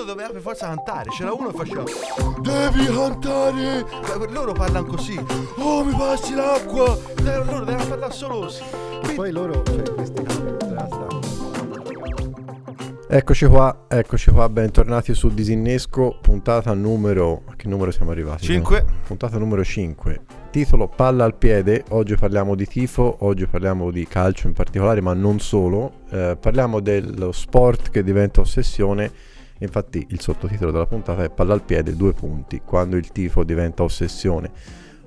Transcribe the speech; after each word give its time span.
uno 0.00 0.04
doveva 0.04 0.30
per 0.30 0.40
forza 0.40 0.66
cantare, 0.66 1.10
c'era 1.10 1.32
uno 1.32 1.50
che 1.50 1.56
faceva 1.58 1.82
Devi 2.40 2.86
cantare! 2.86 3.84
Loro 4.30 4.52
parlano 4.52 4.86
così. 4.86 5.18
Oh, 5.56 5.84
mi 5.84 5.92
passi 5.92 6.34
l'acqua! 6.34 6.96
Loro 7.22 7.64
devono 7.64 7.86
parlare 7.86 8.12
solo 8.12 8.40
così. 8.40 8.62
E 9.02 9.14
poi 9.14 9.30
loro, 9.30 9.62
cioè 9.62 9.94
questi 9.94 10.22
Eccoci 13.12 13.46
qua, 13.46 13.86
eccoci 13.88 14.30
qua, 14.30 14.48
bentornati 14.48 15.14
su 15.14 15.34
Disinnesco, 15.34 16.18
puntata 16.22 16.72
numero... 16.74 17.42
A 17.46 17.56
che 17.56 17.66
numero 17.66 17.90
siamo 17.90 18.12
arrivati? 18.12 18.44
5. 18.44 18.84
No? 18.86 18.92
Puntata 19.04 19.36
numero 19.36 19.64
5. 19.64 20.20
Titolo 20.50 20.86
Palla 20.86 21.24
al 21.24 21.34
piede, 21.34 21.84
oggi 21.88 22.14
parliamo 22.14 22.54
di 22.54 22.66
tifo, 22.66 23.16
oggi 23.20 23.46
parliamo 23.46 23.90
di 23.90 24.06
calcio 24.06 24.46
in 24.46 24.52
particolare, 24.52 25.00
ma 25.00 25.12
non 25.12 25.40
solo. 25.40 26.02
Eh, 26.10 26.36
parliamo 26.40 26.78
dello 26.78 27.32
sport 27.32 27.90
che 27.90 28.04
diventa 28.04 28.42
ossessione, 28.42 29.10
infatti 29.64 30.06
il 30.10 30.20
sottotitolo 30.20 30.70
della 30.70 30.86
puntata 30.86 31.24
è 31.24 31.30
Palla 31.30 31.54
al 31.54 31.62
piede, 31.62 31.96
due 31.96 32.12
punti, 32.12 32.62
quando 32.64 32.96
il 32.96 33.10
tifo 33.12 33.44
diventa 33.44 33.82
ossessione. 33.82 34.50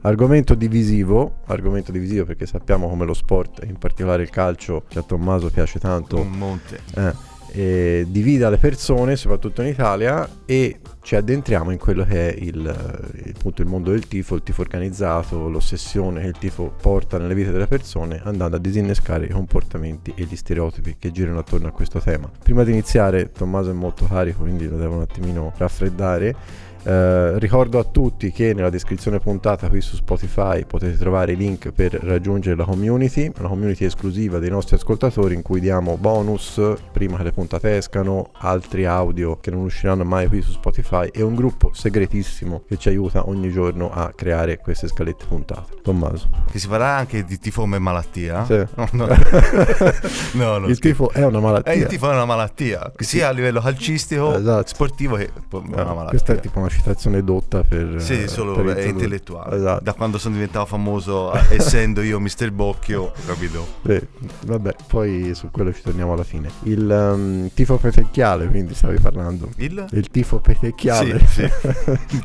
Argomento 0.02 0.54
divisivo, 0.54 1.38
argomento 1.46 1.92
divisivo 1.92 2.26
perché 2.26 2.46
sappiamo 2.46 2.90
come 2.90 3.06
lo 3.06 3.14
sport, 3.14 3.64
in 3.66 3.78
particolare 3.78 4.24
il 4.24 4.30
calcio, 4.30 4.84
che 4.88 5.00
a 5.00 5.02
Tommaso 5.02 5.50
piace 5.50 5.80
tanto. 5.80 6.20
Un 6.20 6.32
monte. 6.32 6.80
Eh, 6.96 7.14
eh, 7.54 8.06
divida 8.08 8.50
le 8.50 8.58
persone, 8.58 9.16
soprattutto 9.16 9.62
in 9.62 9.68
Italia, 9.68 10.28
e 10.46 10.80
ci 11.02 11.16
addentriamo 11.16 11.70
in 11.72 11.78
quello 11.78 12.04
che 12.04 12.34
è 12.34 12.40
il, 12.40 12.66
eh, 12.66 13.34
appunto, 13.36 13.62
il 13.62 13.68
mondo 13.68 13.92
del 13.92 14.08
tifo, 14.08 14.36
il 14.36 14.44
tifo 14.44 14.62
organizzato, 14.62 15.48
l'ossessione 15.50 16.22
che 16.22 16.28
il 16.28 16.38
tifo 16.38 16.74
porta 16.82 17.18
nelle 17.20 17.36
vite 17.36 17.52
delle 17.52 17.68
persone, 17.68 18.22
andando 18.24 18.56
a 18.56 18.60
disinnescare 18.60 19.26
i 19.26 19.30
comportamenti 19.30 20.14
e 20.16 20.24
gli 20.24 20.36
stereotipi 20.36 20.96
che 20.98 21.12
girano 21.12 21.40
attorno 21.40 21.68
a 21.68 21.72
questo 21.72 22.00
tema. 22.00 22.30
Prima 22.44 22.64
di 22.64 22.72
iniziare, 22.72 23.32
Tommaso 23.32 23.70
è 23.70 23.74
molto 23.74 24.06
carico, 24.06 24.42
quindi 24.42 24.68
lo 24.68 24.78
devo 24.78 24.96
un 24.96 25.02
attimino 25.02 25.54
raffreddare. 25.56 26.36
Eh, 26.84 27.40
ricordo 27.40 27.80
a 27.80 27.84
tutti 27.84 28.32
che 28.32 28.54
nella 28.54 28.70
descrizione 28.70 29.20
puntata 29.20 29.70
qui 29.70 29.80
su 29.80 29.96
Spotify 29.96 30.66
potete 30.66 30.98
trovare 30.98 31.32
i 31.32 31.36
link 31.38 31.72
per 31.72 31.94
raggiungere 31.94 32.56
la 32.56 32.66
community, 32.66 33.32
una 33.40 33.48
community 33.48 33.86
esclusiva 33.86 34.40
dei 34.40 34.50
nostri 34.50 34.76
ascoltatori 34.76 35.34
in 35.34 35.42
cui 35.42 35.60
diamo 35.60 35.98
bonus 35.98 36.62
prima 36.92 37.18
che 37.18 37.24
le 37.24 37.32
puntate 37.32 37.78
escano, 37.78 38.32
altri 38.34 38.86
audio 38.86 39.40
che 39.40 39.52
non 39.52 39.62
usciranno 39.62 40.04
mai 40.04 40.28
qui 40.28 40.42
su 40.42 40.52
Spotify 40.52 41.08
e 41.14 41.22
un 41.22 41.36
gruppo 41.36 41.72
segretissimo 41.74 42.64
che 42.68 42.78
ci 42.78 42.90
aiuta 42.90 43.28
ogni 43.30 43.52
giorno 43.52 43.92
a 43.92 44.12
creare 44.14 44.58
queste 44.58 44.88
scalette 44.88 45.26
puntate. 45.26 45.82
Tommaso. 45.82 46.30
Che 46.52 46.60
si 46.60 46.68
parla 46.68 46.98
anche 46.98 47.24
di 47.24 47.40
tifo 47.40 47.62
come 47.62 47.80
malattia? 47.80 48.46
Sì. 48.46 48.62
No, 48.84 48.90
no. 48.92 49.08
no, 50.34 50.58
no 50.58 50.68
il 50.68 50.78
tifo 50.80 51.12
è 51.12 51.24
una 51.24 51.40
malattia. 51.40 51.72
Eh, 51.72 51.78
il 51.78 51.86
tifo 51.86 52.10
è 52.10 52.14
una 52.14 52.26
malattia, 52.26 52.92
sia 52.98 53.30
a 53.30 53.32
livello 53.32 53.62
calcistico, 53.62 54.36
esatto. 54.36 54.68
sportivo 54.68 55.16
che 55.16 55.28
è 55.28 55.32
una 55.52 55.94
malattia. 55.94 56.10
Questa 56.10 56.34
è 56.34 56.40
tipo 56.40 56.60
una 56.60 56.70
citazione 56.74 57.24
dotta 57.24 57.64
per... 57.64 58.02
Sì, 58.02 58.28
solo 58.28 58.54
per 58.54 58.76
è 58.76 58.86
intellettuale. 58.86 59.56
Esatto. 59.56 59.84
Da 59.84 59.94
quando 59.94 60.18
sono 60.18 60.34
diventato 60.34 60.66
famoso, 60.66 61.34
essendo 61.50 62.02
io 62.02 62.20
Mr. 62.20 62.52
Bocchio, 62.52 63.14
capito? 63.26 63.66
Sì, 63.86 64.02
vabbè, 64.46 64.76
poi 64.88 65.32
su 65.34 65.50
quello 65.52 65.74
ci 65.74 65.82
torniamo 65.82 66.14
alla 66.14 66.24
fine. 66.24 66.50
Il 66.64 66.90
um, 66.90 67.50
tifo 67.54 67.78
petecchiale, 67.78 68.48
quindi 68.48 68.74
stavi 68.74 69.00
parlando. 69.00 69.50
Il? 69.58 69.86
Il 69.92 70.10
tifo 70.10 70.40
petecchiale. 70.40 71.20
Sì, 71.26 71.50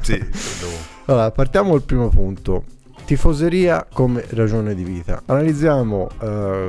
sì. 0.01 0.25
sì 0.33 0.87
allora, 1.09 1.31
partiamo 1.31 1.71
dal 1.71 1.83
primo 1.85 2.09
punto. 2.09 2.65
Tifoseria 3.09 3.87
come 3.91 4.23
ragione 4.33 4.75
di 4.75 4.85
vita. 4.85 5.23
Analizziamo 5.25 6.09
uh, 6.21 6.27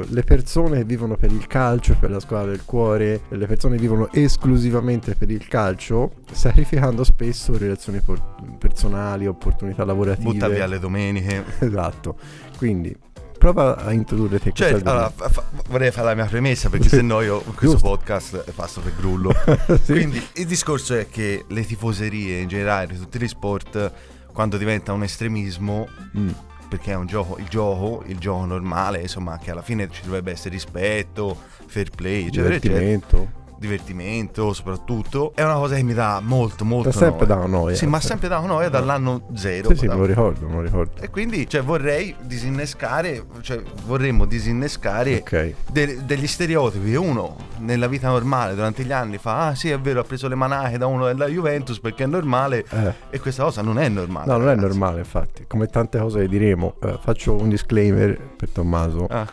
le 0.08 0.24
persone 0.24 0.78
che 0.78 0.84
vivono 0.86 1.18
per 1.18 1.34
il 1.34 1.46
calcio, 1.48 1.98
per 2.00 2.12
la 2.12 2.22
squadra 2.22 2.52
del 2.52 2.64
cuore, 2.64 3.24
le 3.28 3.46
persone 3.46 3.76
che 3.76 3.82
vivono 3.82 4.10
esclusivamente 4.14 5.16
per 5.16 5.30
il 5.32 5.46
calcio, 5.50 6.14
sacrificando 6.32 7.04
spesso 7.04 7.58
relazioni 7.58 8.00
por- 8.00 8.24
personali, 8.58 9.28
opportunità 9.28 9.84
lavorative. 9.84 10.32
Butta 10.32 10.48
via 10.48 10.66
le 10.66 10.80
domeniche. 10.80 11.44
esatto. 11.60 12.16
Quindi 12.56 12.96
prova 13.38 13.76
a 13.76 13.92
introdurre 13.92 14.40
te 14.40 14.52
cioè, 14.54 14.72
allora, 14.72 15.12
fa, 15.14 15.44
vorrei 15.68 15.92
fare 15.92 16.08
la 16.08 16.16
mia 16.16 16.26
premessa 16.26 16.70
perché 16.70 16.88
se 16.88 17.02
no 17.02 17.22
io 17.22 17.40
questo 17.40 17.78
Giusto. 17.78 17.88
podcast 17.88 18.52
passo 18.52 18.82
per 18.82 18.94
grullo 18.98 19.34
sì. 19.82 19.94
quindi 19.94 20.22
il 20.34 20.46
discorso 20.46 20.94
è 20.94 21.08
che 21.10 21.46
le 21.48 21.66
tifoserie 21.66 22.42
in 22.42 22.50
generale 22.50 22.98
tutti 22.98 23.18
gli 23.18 23.30
sport 23.30 23.94
quando 24.40 24.56
diventa 24.56 24.94
un 24.94 25.04
estremismo 25.04 25.90
mm. 26.18 26.30
perché 26.70 26.92
è 26.92 26.96
un 26.96 27.08
gioco 27.08 27.38
il 27.40 27.48
gioco 27.50 28.06
il 28.08 28.18
gioco 28.20 28.46
normale 28.46 29.02
insomma 29.02 29.38
che 29.38 29.52
alla 29.52 29.62
fine 29.62 29.90
ci 29.92 30.02
dovrebbe 30.02 30.32
essere 30.32 30.52
rispetto 30.52 31.38
fair 31.66 31.90
play 31.90 32.28
eccetera 32.28 32.56
eccetera 32.56 33.30
divertimento 33.60 34.54
soprattutto 34.54 35.34
è 35.36 35.44
una 35.44 35.56
cosa 35.56 35.76
che 35.76 35.84
mi 35.84 35.94
dà 35.94 36.22
molto 36.24 36.66
molto 36.66 36.90
T'ha 36.90 36.98
sempre 36.98 37.26
dato 37.26 37.46
noia 37.46 37.76
sì 37.76 37.86
ma 37.86 38.00
sempre 38.00 38.28
dato 38.28 38.48
noia 38.48 38.70
dall'anno 38.70 39.28
zero 39.36 39.70
sì 39.70 39.76
sì 39.76 39.88
me 39.88 39.96
lo 39.96 40.06
ricordo 40.06 40.48
me 40.48 40.56
lo 40.56 40.62
ricordo 40.62 41.02
e 41.02 41.10
quindi 41.10 41.48
cioè 41.48 41.62
vorrei 41.62 42.16
disinnescare 42.22 43.24
cioè 43.42 43.62
vorremmo 43.86 44.26
disinnescare 44.26 45.18
okay. 45.18 45.54
de- 45.72 46.06
degli 46.06 46.26
stereotipi 46.26 46.96
uno 46.96 47.36
nella 47.58 47.88
vita 47.88 48.08
normale 48.08 48.56
durante 48.56 48.84
gli 48.84 48.94
anni 48.94 49.18
fa 49.18 49.48
ah 49.48 49.56
sì 49.56 49.70
è 49.70 49.80
vero 49.80 50.00
ha 50.00 50.04
preso 50.04 50.28
le 50.30 50.36
manache 50.36 50.78
da 50.78 50.88
uno 50.88 51.06
della 51.06 51.28
Juventus 51.28 51.80
perché 51.80 52.06
è 52.06 52.08
normale 52.08 52.66
eh. 52.70 52.94
e 53.10 53.20
questa 53.20 53.44
cosa 53.44 53.62
non 53.62 53.78
è 53.78 53.90
normale 53.90 54.26
no 54.28 54.38
ragazzi. 54.38 54.56
non 54.56 54.66
è 54.66 54.68
normale 54.68 55.00
infatti 55.00 55.46
come 55.46 55.68
tante 55.68 56.00
cose 56.00 56.22
che 56.22 56.28
diremo 56.30 56.76
eh, 56.82 56.98
faccio 57.02 57.36
un 57.36 57.50
disclaimer 57.50 58.18
per 58.38 58.50
Tommaso 58.50 59.06
ah, 59.10 59.28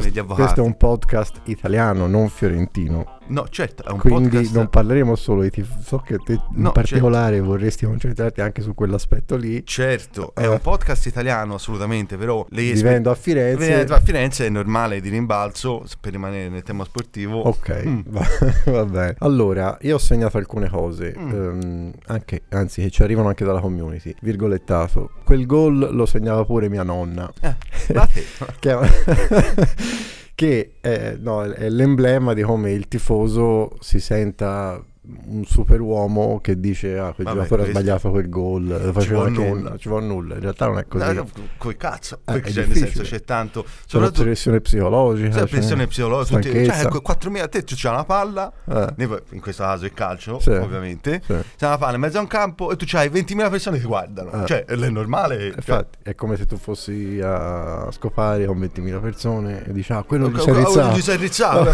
questo, 0.00 0.24
questo, 0.24 0.60
è 0.60 0.64
un 0.64 0.76
podcast 0.76 1.42
italiano, 1.44 2.08
non 2.08 2.28
fiorentino. 2.28 3.20
No, 3.26 3.46
certo, 3.48 3.84
è 3.84 3.90
un 3.90 3.98
Quindi 3.98 4.28
podcast... 4.28 4.54
non 4.54 4.68
parleremo 4.68 5.16
solo 5.16 5.42
di 5.42 5.50
tifo. 5.50 5.74
So 5.82 5.98
che 5.98 6.18
te 6.18 6.32
in 6.34 6.40
no, 6.62 6.72
particolare 6.72 7.36
certo. 7.36 7.48
vorresti 7.48 7.86
concentrarti 7.86 8.40
anche 8.40 8.60
su 8.60 8.74
quell'aspetto 8.74 9.36
lì. 9.36 9.64
Certo, 9.64 10.34
è 10.34 10.46
un 10.46 10.60
podcast 10.60 11.06
italiano 11.06 11.54
assolutamente, 11.54 12.16
però... 12.16 12.44
Vivendo 12.50 13.10
a 13.10 13.14
Firenze... 13.14 13.66
Vivendo 13.66 13.94
a 13.94 14.00
Firenze 14.00 14.46
è 14.46 14.48
normale 14.50 15.00
di 15.00 15.08
rimbalzo 15.08 15.84
per 16.00 16.12
rimanere 16.12 16.48
nel 16.48 16.62
tema 16.62 16.84
sportivo. 16.84 17.40
Ok, 17.40 17.82
mm. 17.86 18.00
va, 18.08 18.26
va, 18.66 18.84
bene. 18.84 19.14
Allora, 19.20 19.78
io 19.80 19.94
ho 19.94 19.98
segnato 19.98 20.36
alcune 20.36 20.68
cose, 20.68 21.14
mm. 21.18 21.32
um, 21.32 21.92
anche, 22.06 22.42
anzi 22.50 22.82
che 22.82 22.90
ci 22.90 23.02
arrivano 23.02 23.28
anche 23.28 23.44
dalla 23.44 23.60
community. 23.60 24.14
Virgolettato. 24.20 25.10
Quel 25.24 25.46
gol 25.46 25.88
lo 25.92 26.04
segnava 26.06 26.44
pure 26.44 26.68
mia 26.68 26.82
nonna. 26.82 27.32
Eh, 27.40 27.54
che 28.60 28.72
che 30.34 30.74
è, 30.80 31.16
no, 31.18 31.42
è 31.42 31.68
l'emblema 31.68 32.34
di 32.34 32.42
come 32.42 32.72
il 32.72 32.88
tifoso 32.88 33.76
si 33.80 34.00
senta 34.00 34.84
un 35.06 35.44
superuomo 35.44 36.40
che 36.40 36.58
dice 36.58 36.98
ah 36.98 37.12
quel 37.12 37.26
Vabbè, 37.26 37.36
giocatore 37.36 37.62
ha 37.64 37.66
sbagliato 37.66 38.10
quel 38.10 38.28
gol 38.30 38.94
ci 39.00 39.08
vuole 39.08 39.30
nulla 39.30 39.76
ci 39.76 39.88
vuole 39.88 40.06
nulla 40.06 40.34
in 40.34 40.40
realtà 40.40 40.66
non 40.66 40.78
è 40.78 40.86
così 40.86 41.04
no, 41.04 41.12
no, 41.12 41.28
coi 41.58 41.76
cazzo 41.76 42.14
eh, 42.14 42.32
perché 42.32 42.50
cioè, 42.50 42.66
nel 42.66 42.76
senso 42.76 43.02
c'è 43.02 43.22
tanto 43.22 43.66
c'è 43.86 44.10
pressione 44.10 44.62
psicologica 44.62 45.40
c'è 45.40 45.46
pressione 45.46 45.86
psicologica 45.86 46.40
tutti, 46.40 46.64
cioè, 46.64 46.84
4.000 46.84 47.48
te 47.50 47.64
tu 47.64 47.74
c'hai 47.76 47.92
una 47.92 48.04
palla 48.04 48.50
eh. 48.66 48.94
in 49.30 49.40
questo 49.40 49.62
caso 49.62 49.84
il 49.84 49.92
calcio 49.92 50.38
sì. 50.38 50.50
ovviamente 50.50 51.20
sì. 51.22 51.34
c'è 51.58 51.66
una 51.66 51.78
palla 51.78 51.94
in 51.96 52.00
mezzo 52.00 52.16
a 52.16 52.20
un 52.22 52.26
campo 52.26 52.72
e 52.72 52.76
tu 52.76 52.86
c'hai 52.88 53.10
20.000 53.10 53.50
persone 53.50 53.76
che 53.76 53.82
ti 53.82 53.88
guardano 53.88 54.42
eh. 54.42 54.46
cioè 54.46 54.64
è 54.64 54.74
normale 54.88 55.36
cioè. 55.36 55.52
infatti 55.56 55.98
è 56.02 56.14
come 56.14 56.36
se 56.36 56.46
tu 56.46 56.56
fossi 56.56 57.20
a 57.22 57.88
scopare 57.90 58.46
con 58.46 58.58
20.000 58.58 59.00
persone 59.02 59.66
e 59.66 59.72
dici 59.72 59.92
ah 59.92 60.02
quello 60.02 60.28
rizzato 60.28 60.98
si 60.98 61.10
è 61.10 61.16
rizzato 61.18 61.64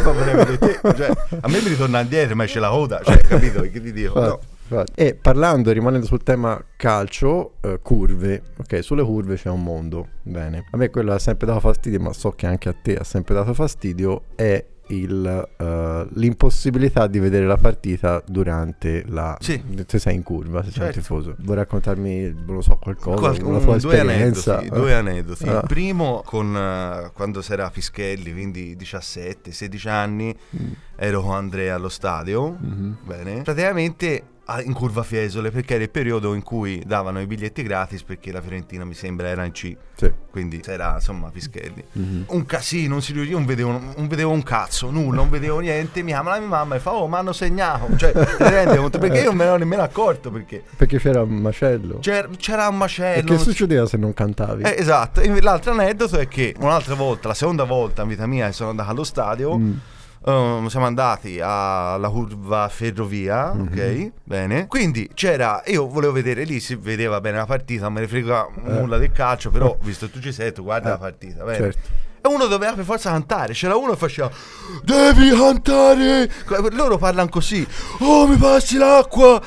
cioè, 0.97 1.11
a 1.41 1.49
me 1.49 1.61
mi 1.61 1.69
ritorna 1.69 2.01
indietro 2.01 2.35
ma 2.35 2.45
c'è 2.45 2.59
la 2.59 2.71
coda 2.71 3.01
cioè 3.05 3.20
capito 3.31 3.63
che 3.63 3.81
ti 3.81 3.93
dico 3.93 4.21
no. 4.21 4.41
E 4.95 5.17
parlando, 5.17 5.73
rimanendo 5.73 6.07
sul 6.07 6.23
tema 6.23 6.63
calcio, 6.77 7.55
uh, 7.61 7.81
curve, 7.83 8.43
ok, 8.59 8.85
sulle 8.85 9.03
curve 9.03 9.35
c'è 9.35 9.49
un 9.49 9.65
mondo, 9.65 10.07
bene. 10.23 10.67
A 10.71 10.77
me 10.77 10.91
quello 10.91 11.13
ha 11.13 11.19
sempre 11.19 11.47
dato 11.47 11.59
fastidio, 11.59 11.99
ma 11.99 12.13
so 12.13 12.31
che 12.31 12.47
anche 12.47 12.69
a 12.69 12.75
te 12.81 12.95
ha 12.95 13.03
sempre 13.03 13.35
dato 13.35 13.53
fastidio, 13.53 14.23
è 14.37 14.65
il, 14.91 15.49
uh, 15.59 16.19
l'impossibilità 16.19 17.06
di 17.06 17.19
vedere 17.19 17.47
la 17.47 17.56
partita 17.56 18.23
durante 18.27 19.05
la... 19.09 19.37
Sì. 19.41 19.62
Se 19.87 19.98
sei 19.98 20.15
in 20.15 20.22
curva, 20.22 20.63
se 20.63 20.71
certo. 20.71 20.78
sei 20.78 20.87
un 20.87 20.92
tifoso. 20.92 21.34
Vuoi 21.41 21.57
raccontarmi, 21.57 22.33
non 22.47 22.57
lo 22.57 22.60
so, 22.63 22.77
qualcosa, 22.81 23.16
Qual- 23.19 23.42
una 23.42 23.59
tua 23.59 23.77
due 23.78 23.92
esperienza? 23.98 24.59
Aneddoti, 24.59 24.81
due 24.81 24.95
aneddoti. 24.95 25.48
Ah. 25.48 25.53
Il 25.54 25.63
primo 25.66 26.22
con 26.25 26.54
uh, 26.54 27.13
quando 27.13 27.42
si 27.42 27.53
era 27.53 27.66
a 27.66 27.71
Fischelli, 27.71 28.33
quindi 28.33 28.77
17-16 28.78 29.89
anni, 29.89 30.37
Mm. 30.57 30.72
ero 30.97 31.22
con 31.22 31.34
Andrea 31.34 31.75
allo 31.77 31.89
stadio, 31.89 32.57
Mhm. 32.60 32.97
bene. 33.04 33.42
Praticamente 33.42 34.22
a- 34.53 34.63
in 34.63 34.73
curva 34.73 35.03
Fiesole 35.03 35.51
perché 35.51 35.75
era 35.75 35.83
il 35.85 35.91
periodo 35.91 36.35
in 36.35 36.43
cui 36.43 36.83
davano 36.87 37.21
i 37.21 37.27
biglietti 37.27 37.63
gratis 37.63 38.03
perché 38.03 38.33
la 38.33 38.41
Fiorentina 38.41 38.85
mi 38.85 38.95
sembra 38.95 39.29
era 39.29 39.45
in 39.45 39.53
C 39.53 39.77
Sì. 39.95 40.11
quindi 40.31 40.61
era 40.67 40.95
insomma 40.95 41.31
Fischelli 41.31 41.85
Mhm. 41.93 42.25
un 42.29 42.47
casino 42.47 42.93
non 42.95 43.03
si 43.03 43.13
riusciva 43.13 43.37
non 43.39 43.47
vedevo, 43.47 43.71
non 43.97 44.07
vedevo 44.09 44.31
un 44.33 44.43
cazzo 44.43 44.91
nulla 44.91 45.17
non 45.17 45.31
vedevo 45.31 45.59
niente 45.61 46.03
mi 46.03 46.11
chiama 46.11 46.31
la 46.33 46.39
mia 46.39 46.49
mamma 46.49 46.75
e 46.75 46.79
fa 46.81 46.93
oh 46.95 47.07
mi 47.09 47.15
hanno 47.17 47.33
segnato 47.33 47.97
cioè 47.97 48.13
perché 48.13 49.19
io 49.21 49.25
non 49.27 49.37
me 49.37 49.45
ne 49.45 49.51
ero 49.51 49.57
nemmeno 49.59 49.83
accorto 49.83 50.31
perché 50.31 50.63
Perché 50.77 50.99
c'era 50.99 51.23
un 51.23 51.37
macello. 51.37 51.99
c'era, 52.01 52.29
c'era 52.37 52.69
un 52.69 52.75
e 52.75 52.79
macello 52.79 53.23
che 53.23 53.29
non 53.31 53.39
si- 53.39 53.45
succedeva 53.51 53.87
se 53.87 53.97
non 53.97 54.13
cantavi? 54.15 54.63
eh, 54.65 54.75
esatto 54.79 55.21
E 55.21 55.41
l'altro 55.41 55.73
aneddoto 55.73 56.19
è 56.19 56.27
che 56.29 56.55
un'altra 56.61 56.95
volta 56.95 57.29
la 57.29 57.35
seconda 57.35 57.65
volta 57.65 58.03
in 58.03 58.09
vita 58.09 58.27
mia 58.27 58.47
che 58.47 58.53
sono 58.53 58.71
andato 58.71 58.91
allo 58.91 59.05
stadio 59.05 59.59
Mm. 59.59 59.73
Um, 60.25 60.67
siamo 60.67 60.87
andati 60.87 61.39
alla 61.41 62.09
curva 62.09 62.69
ferrovia, 62.69 63.53
mm-hmm. 63.53 63.67
ok? 63.67 64.13
Bene. 64.25 64.67
Quindi 64.67 65.11
c'era, 65.15 65.63
io 65.67 65.87
volevo 65.87 66.13
vedere 66.13 66.45
lì, 66.45 66.61
si 66.61 66.75
vedeva 66.75 67.21
bene 67.21 67.39
la 67.39 67.47
partita, 67.47 67.84
non 67.84 67.95
me 67.95 68.01
ne 68.01 68.09
frega 68.09 68.47
eh. 68.47 68.71
nulla 68.81 68.99
del 68.99 69.13
calcio, 69.13 69.51
però 69.51 69.77
visto 69.83 70.07
che 70.07 70.13
tu 70.13 70.21
ci 70.21 70.33
sei, 70.33 70.53
tu 70.53 70.63
guarda 70.63 70.89
eh. 70.89 70.93
la 70.93 70.99
partita, 70.99 71.45
bene. 71.45 71.57
Certo. 71.57 72.09
E 72.22 72.28
uno 72.28 72.47
doveva 72.47 72.75
per 72.75 72.84
forza 72.84 73.11
cantare. 73.11 73.53
C'era 73.55 73.77
uno 73.77 73.93
che 73.93 73.97
faceva: 73.97 74.31
Devi 74.83 75.31
cantare. 75.31 76.31
Loro 76.72 76.99
parlano 76.99 77.28
così: 77.28 77.67
Oh, 78.01 78.27
mi 78.27 78.37
passi 78.37 78.77
l'acqua. 78.77 79.41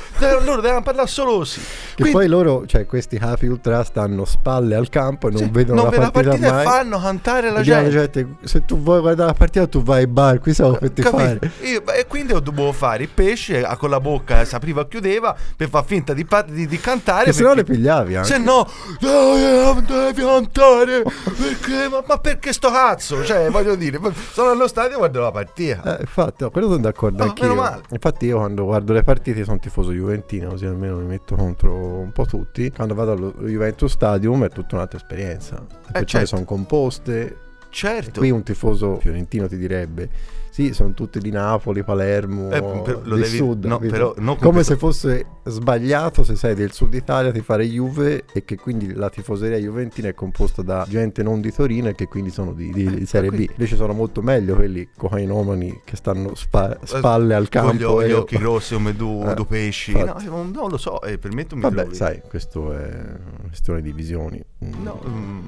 Loro 0.43 0.61
devono 0.61 0.81
parlare 0.81 1.07
solo 1.07 1.37
così. 1.37 1.59
Che 1.59 2.01
Quindi, 2.01 2.11
poi 2.11 2.27
loro, 2.27 2.65
cioè 2.65 2.87
questi 2.87 3.19
Happy 3.21 3.45
Ultra, 3.45 3.83
stanno 3.83 4.25
spalle 4.25 4.73
al 4.73 4.89
campo 4.89 5.27
e 5.27 5.31
non 5.31 5.41
sì, 5.41 5.49
vedono 5.51 5.83
non 5.83 5.91
la 5.91 6.09
partita, 6.09 6.21
la 6.21 6.29
partita 6.29 6.51
mai. 6.51 6.65
e 6.65 6.67
fanno 6.67 6.99
cantare 6.99 7.51
la 7.51 7.61
gente. 7.61 7.89
gente. 7.91 8.27
Se 8.41 8.65
tu 8.65 8.79
vuoi 8.79 9.01
guardare 9.01 9.27
la 9.27 9.35
partita, 9.35 9.67
tu 9.67 9.83
vai 9.83 9.99
ai 9.99 10.07
bar. 10.07 10.39
Qui 10.39 10.53
siamo 10.55 10.71
per 10.73 10.89
ti 10.89 11.03
fare. 11.03 11.51
Io, 11.61 11.85
e 11.85 12.07
quindi 12.07 12.33
io 12.33 12.39
dovevo 12.39 12.71
fare 12.71 13.03
il 13.03 13.09
pesce 13.09 13.67
con 13.77 13.91
la 13.91 13.99
bocca, 13.99 14.43
si 14.45 14.55
apriva 14.55 14.81
e 14.81 14.87
chiudeva 14.87 15.35
per 15.55 15.69
far 15.69 15.85
finta 15.85 16.13
di, 16.13 16.25
di, 16.47 16.65
di 16.65 16.79
cantare. 16.79 17.31
se 17.31 17.43
no 17.43 17.53
le 17.53 17.63
pigliavi 17.63 18.15
anche. 18.15 18.27
Se 18.27 18.37
no, 18.39 18.67
devi 18.99 20.21
cantare. 20.23 21.03
Perché? 21.37 21.89
Ma, 21.89 22.03
ma 22.07 22.17
perché 22.17 22.53
sto 22.53 22.62
cazzo? 22.69 23.23
Cioè, 23.23 23.49
voglio 23.51 23.75
dire, 23.75 23.99
sono 24.31 24.51
allo 24.51 24.67
stadio 24.67 24.95
e 24.95 24.97
guardo 24.97 25.21
la 25.21 25.31
partita. 25.31 25.97
Eh, 25.97 26.01
infatti, 26.01 26.43
no, 26.43 26.51
quello 26.51 26.67
sono 26.67 26.79
d'accordo 26.79 27.23
oh, 27.23 27.27
anch'io. 27.27 27.81
Infatti, 27.89 28.25
io 28.25 28.37
quando 28.37 28.65
guardo 28.65 28.93
le 28.93 29.03
partite 29.03 29.43
sono 29.43 29.59
tifoso 29.59 29.91
juventino, 29.91 30.49
così 30.49 30.65
almeno 30.65 30.97
mi 30.97 31.05
metto 31.05 31.35
contro 31.35 31.73
un 31.73 32.11
po' 32.11 32.25
tutti. 32.25 32.71
Quando 32.71 32.93
vado 32.93 33.11
allo 33.11 33.33
Juventus 33.39 33.91
Stadium 33.91 34.45
è 34.45 34.49
tutta 34.49 34.75
un'altra 34.75 34.97
esperienza. 34.97 35.63
Le 35.91 35.99
eh, 35.99 36.05
certo. 36.05 36.27
sono 36.27 36.43
composte. 36.43 37.37
Certo. 37.73 38.19
Qui 38.19 38.29
un 38.29 38.43
tifoso 38.43 38.97
fiorentino 38.99 39.47
ti 39.47 39.57
direbbe 39.57 40.09
sì, 40.53 40.71
sono 40.71 40.93
tutti 40.93 41.17
di 41.17 41.31
Napoli, 41.31 41.83
Palermo, 41.83 42.51
eh, 42.51 42.61
per, 42.61 42.99
del 42.99 43.21
devi, 43.21 43.37
sud. 43.37 43.65
No, 43.65 43.79
però, 43.79 44.13
no, 44.19 44.35
come 44.35 44.57
per... 44.57 44.65
se 44.65 44.75
fosse 44.75 45.25
sbagliato 45.45 46.23
se 46.23 46.35
sei 46.35 46.53
del 46.53 46.71
sud 46.71 46.93
Italia 46.93 47.31
di 47.31 47.41
fare 47.41 47.65
Juve 47.65 48.25
e 48.31 48.45
che 48.45 48.57
quindi 48.57 48.93
la 48.93 49.09
tifoseria 49.09 49.57
juventina 49.57 50.09
è 50.09 50.13
composta 50.13 50.61
da 50.61 50.85
gente 50.87 51.23
non 51.23 51.41
di 51.41 51.51
Torino 51.51 51.87
e 51.87 51.95
che 51.95 52.07
quindi 52.07 52.29
sono 52.29 52.53
di, 52.53 52.71
di, 52.71 52.87
di 52.87 53.05
Serie 53.07 53.31
B. 53.31 53.47
Invece 53.49 53.75
sono 53.75 53.93
molto 53.93 54.21
meglio 54.21 54.53
quelli 54.53 54.87
cocainomani 54.95 55.81
che 55.83 55.95
stanno 55.95 56.35
spa, 56.35 56.77
spalle 56.83 57.33
al 57.33 57.49
campo. 57.49 57.95
Con 57.95 58.03
gli, 58.03 58.09
gli 58.09 58.11
occhi 58.11 58.37
grossi 58.37 58.75
come 58.75 58.95
due 58.95 59.33
eh, 59.35 59.45
pesci. 59.47 59.93
No, 59.93 60.43
non 60.53 60.69
lo 60.69 60.77
so, 60.77 61.01
eh, 61.01 61.17
per 61.17 61.33
me 61.33 61.47
tu 61.47 61.55
mi 61.55 61.61
Vabbè, 61.61 61.81
trovi. 61.81 61.95
sai, 61.95 62.21
questo 62.29 62.77
è 62.77 62.91
una 62.91 63.47
questione 63.47 63.81
di 63.81 63.91
visioni. 63.91 64.39
Mm. 64.63 64.83
No, 64.83 65.01
mm. 65.03 65.39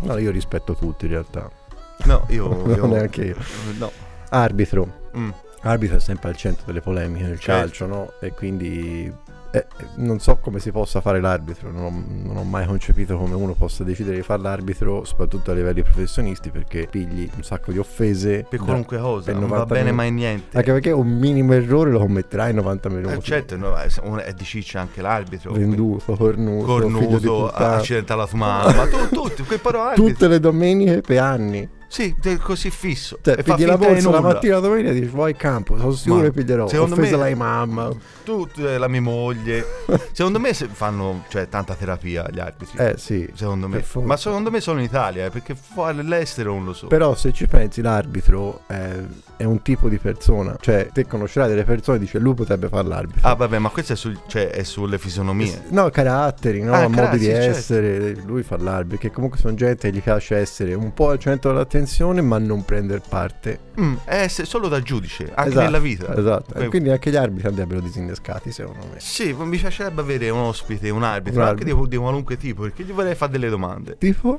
No, 0.00 0.18
io 0.18 0.30
rispetto 0.30 0.74
tutti 0.74 1.04
in 1.06 1.12
realtà. 1.12 1.50
No, 2.04 2.26
io, 2.28 2.66
io 2.68 2.76
non 2.76 2.90
neanche 2.90 3.24
io. 3.24 3.36
No. 3.78 3.90
Arbitro. 4.30 5.08
Mm. 5.16 5.30
Arbitro 5.62 5.96
è 5.96 6.00
sempre 6.00 6.30
al 6.30 6.36
centro 6.36 6.64
delle 6.66 6.80
polemiche 6.80 7.24
nel 7.24 7.38
certo. 7.38 7.60
calcio, 7.60 7.86
no? 7.86 8.12
E 8.20 8.32
quindi 8.32 9.12
eh, 9.52 9.66
non 9.96 10.20
so 10.20 10.36
come 10.36 10.60
si 10.60 10.70
possa 10.70 11.00
fare 11.00 11.20
l'arbitro, 11.20 11.72
non 11.72 11.84
ho, 11.84 12.04
non 12.28 12.36
ho, 12.36 12.44
mai 12.44 12.66
concepito 12.66 13.16
come 13.16 13.34
uno 13.34 13.54
possa 13.54 13.82
decidere 13.82 14.16
di 14.16 14.22
fare 14.22 14.40
l'arbitro, 14.42 15.04
soprattutto 15.04 15.50
a 15.50 15.54
livelli 15.54 15.82
professionisti, 15.82 16.50
perché 16.50 16.86
pigli 16.88 17.28
un 17.34 17.42
sacco 17.42 17.72
di 17.72 17.78
offese. 17.78 18.46
Per 18.48 18.60
qualunque 18.60 18.96
da, 18.96 19.02
cosa, 19.02 19.32
non 19.32 19.48
va 19.48 19.66
bene 19.66 19.90
mai 19.90 20.12
niente. 20.12 20.56
Anche 20.56 20.72
perché 20.72 20.92
un 20.92 21.08
minimo 21.08 21.52
errore 21.52 21.90
lo 21.90 21.98
commetterai 21.98 22.50
in 22.50 22.56
90 22.56 22.88
minuti. 22.90 23.14
Eh, 23.14 23.20
certo, 23.22 23.56
no, 23.56 23.74
è 23.74 24.32
di 24.32 24.44
ciccia 24.44 24.80
anche 24.80 25.02
l'arbitro. 25.02 25.52
Venduto, 25.52 26.14
cornuto, 26.14 26.66
cornuto 26.66 27.50
accidentato 27.50 28.20
la 28.20 28.26
tua 28.26 28.38
mamma, 28.38 28.86
tu, 28.86 29.08
tutti, 29.08 29.42
quei 29.42 29.60
Tutte 29.94 30.28
le 30.28 30.38
domeniche 30.38 31.00
per 31.00 31.18
anni. 31.18 31.78
Sì, 31.90 32.14
così 32.40 32.70
fisso. 32.70 33.18
Cioè, 33.20 33.38
e 33.38 33.42
pigli 33.42 33.64
la 33.64 33.76
borsa 33.76 34.10
la 34.10 34.20
mattina 34.20 34.54
la 34.54 34.60
domenica 34.60 34.90
e 34.90 34.94
dici 34.94 35.06
vai 35.08 35.32
in 35.32 35.36
campo, 35.36 35.76
sono 35.76 35.90
sicuro 35.90 36.22
che 36.22 36.30
piglierò. 36.30 36.68
Secondo 36.68 36.94
Offesa 36.94 37.16
me, 37.16 37.30
la 37.30 37.34
mamma. 37.34 37.90
Tu, 38.22 38.48
eh, 38.58 38.78
la 38.78 38.86
mia 38.86 39.00
moglie. 39.00 39.66
secondo 40.12 40.38
me 40.38 40.54
fanno 40.54 41.24
cioè, 41.28 41.48
tanta 41.48 41.74
terapia 41.74 42.28
gli 42.30 42.38
arbitri. 42.38 42.78
Eh 42.78 42.94
sì. 42.96 43.28
Secondo 43.34 43.66
me. 43.66 43.84
Ma 44.04 44.16
secondo 44.16 44.52
me 44.52 44.60
solo 44.60 44.78
in 44.78 44.84
Italia, 44.84 45.24
eh, 45.24 45.30
perché 45.30 45.56
all'estero 45.78 46.52
non 46.52 46.66
lo 46.66 46.74
so. 46.74 46.86
Però 46.86 47.16
se 47.16 47.32
ci 47.32 47.48
pensi 47.48 47.82
l'arbitro 47.82 48.60
è, 48.68 49.00
è 49.40 49.44
un 49.44 49.62
tipo 49.62 49.88
di 49.88 49.98
persona. 49.98 50.56
Cioè, 50.60 50.90
te 50.92 51.06
conoscerai 51.06 51.48
delle 51.48 51.64
persone 51.64 51.96
e 51.96 52.00
dici 52.00 52.18
lui 52.18 52.34
potrebbe 52.34 52.68
fare 52.68 52.86
l'arbitro. 52.86 53.28
Ah 53.28 53.34
vabbè, 53.34 53.58
ma 53.58 53.68
questo 53.70 53.94
è, 53.94 53.96
sul, 53.96 54.18
cioè, 54.26 54.50
è 54.50 54.62
sulle 54.62 54.98
fisionomie. 54.98 55.64
No, 55.70 55.88
caratteri, 55.90 56.62
no? 56.62 56.72
Ah, 56.72 56.88
modi 56.88 57.18
di 57.18 57.24
certo. 57.24 57.58
essere. 57.58 58.14
Lui 58.24 58.42
fa 58.42 58.56
l'arbitro, 58.58 58.98
che 58.98 59.10
comunque 59.10 59.38
sono 59.38 59.54
gente 59.54 59.90
che 59.90 59.96
gli 59.96 60.02
piace 60.02 60.36
essere 60.36 60.74
un 60.74 60.92
po' 60.92 61.10
al 61.10 61.18
centro 61.18 61.50
dell'attenzione 61.50 61.78
attenzione 61.80 62.20
ma 62.20 62.38
non 62.38 62.64
prendere 62.64 63.02
parte. 63.06 63.60
Mm, 63.80 63.94
è 64.04 64.28
solo 64.28 64.68
da 64.68 64.80
giudice, 64.80 65.30
anche 65.34 65.50
esatto, 65.50 65.64
nella 65.64 65.78
vita. 65.78 66.16
Esatto, 66.16 66.54
e 66.54 66.68
quindi 66.68 66.90
anche 66.90 67.10
gli 67.10 67.16
arbitri 67.16 67.48
andrebbero 67.48 67.80
disinnescati 67.80 68.52
secondo 68.52 68.86
me. 68.92 68.98
Sì, 68.98 69.32
mi 69.32 69.56
piacerebbe 69.56 70.00
avere 70.00 70.30
un 70.30 70.40
ospite, 70.40 70.90
un 70.90 71.02
arbitro, 71.02 71.40
un 71.40 71.46
arbitro. 71.46 71.74
anche 71.74 71.84
di, 71.84 71.88
di 71.88 71.96
qualunque 71.96 72.36
tipo, 72.36 72.62
perché 72.62 72.84
gli 72.84 72.92
vorrei 72.92 73.14
fare 73.14 73.32
delle 73.32 73.48
domande. 73.48 73.96
Tipo? 73.98 74.38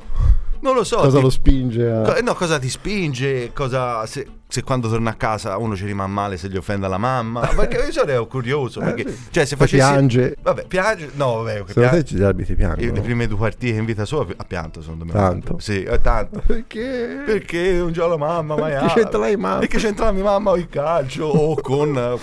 Non 0.61 0.75
lo 0.75 0.83
so. 0.83 0.97
Cosa 0.97 1.17
ti... 1.17 1.23
lo 1.23 1.29
spinge 1.29 1.89
a... 1.89 2.19
No, 2.21 2.33
cosa 2.35 2.59
ti 2.59 2.69
spinge, 2.69 3.51
cosa... 3.51 4.05
Se 4.05 4.27
se 4.51 4.63
quando 4.63 4.89
torna 4.89 5.11
a 5.11 5.13
casa 5.13 5.55
uno 5.55 5.77
ci 5.77 5.85
rimane 5.85 6.11
male 6.11 6.35
se 6.35 6.49
gli 6.49 6.57
offende 6.57 6.85
la 6.89 6.97
mamma. 6.97 7.39
Perché 7.55 7.85
io 7.85 7.91
sono 7.93 8.27
curioso. 8.27 8.81
Perché, 8.81 9.03
eh, 9.03 9.17
cioè, 9.29 9.45
se 9.45 9.55
facessi. 9.55 9.77
Piange. 9.77 10.35
Vabbè, 10.41 10.65
piange. 10.65 11.09
No, 11.13 11.41
vabbè. 11.41 11.63
Secondo 11.67 11.89
piange. 11.89 12.03
te 12.03 12.15
gli 12.15 12.21
arbitri 12.21 12.55
piangono? 12.55 12.91
Le 12.91 12.99
prime 12.99 13.27
due 13.27 13.37
partite 13.37 13.77
in 13.77 13.85
vita 13.85 14.03
sua 14.03 14.27
ha 14.35 14.43
pianto, 14.43 14.81
secondo 14.81 15.05
me. 15.05 15.13
Tanto. 15.13 15.57
Sì, 15.59 15.83
è 15.83 16.01
tanto. 16.01 16.43
Perché? 16.45 17.23
Perché 17.25 17.71
non 17.77 17.93
c'ho 17.93 18.07
la 18.07 18.17
mamma, 18.17 18.57
mai 18.57 18.77
Che 18.87 18.93
c'entra 18.93 19.19
la 19.19 19.37
mamma? 19.37 19.59
Perché 19.59 19.77
c'entra 19.77 20.05
la 20.05 20.11
mia 20.11 20.23
mamma 20.23 20.49
o 20.49 20.57
il 20.57 20.67
calcio 20.67 21.27
o 21.27 21.55
con 21.55 22.19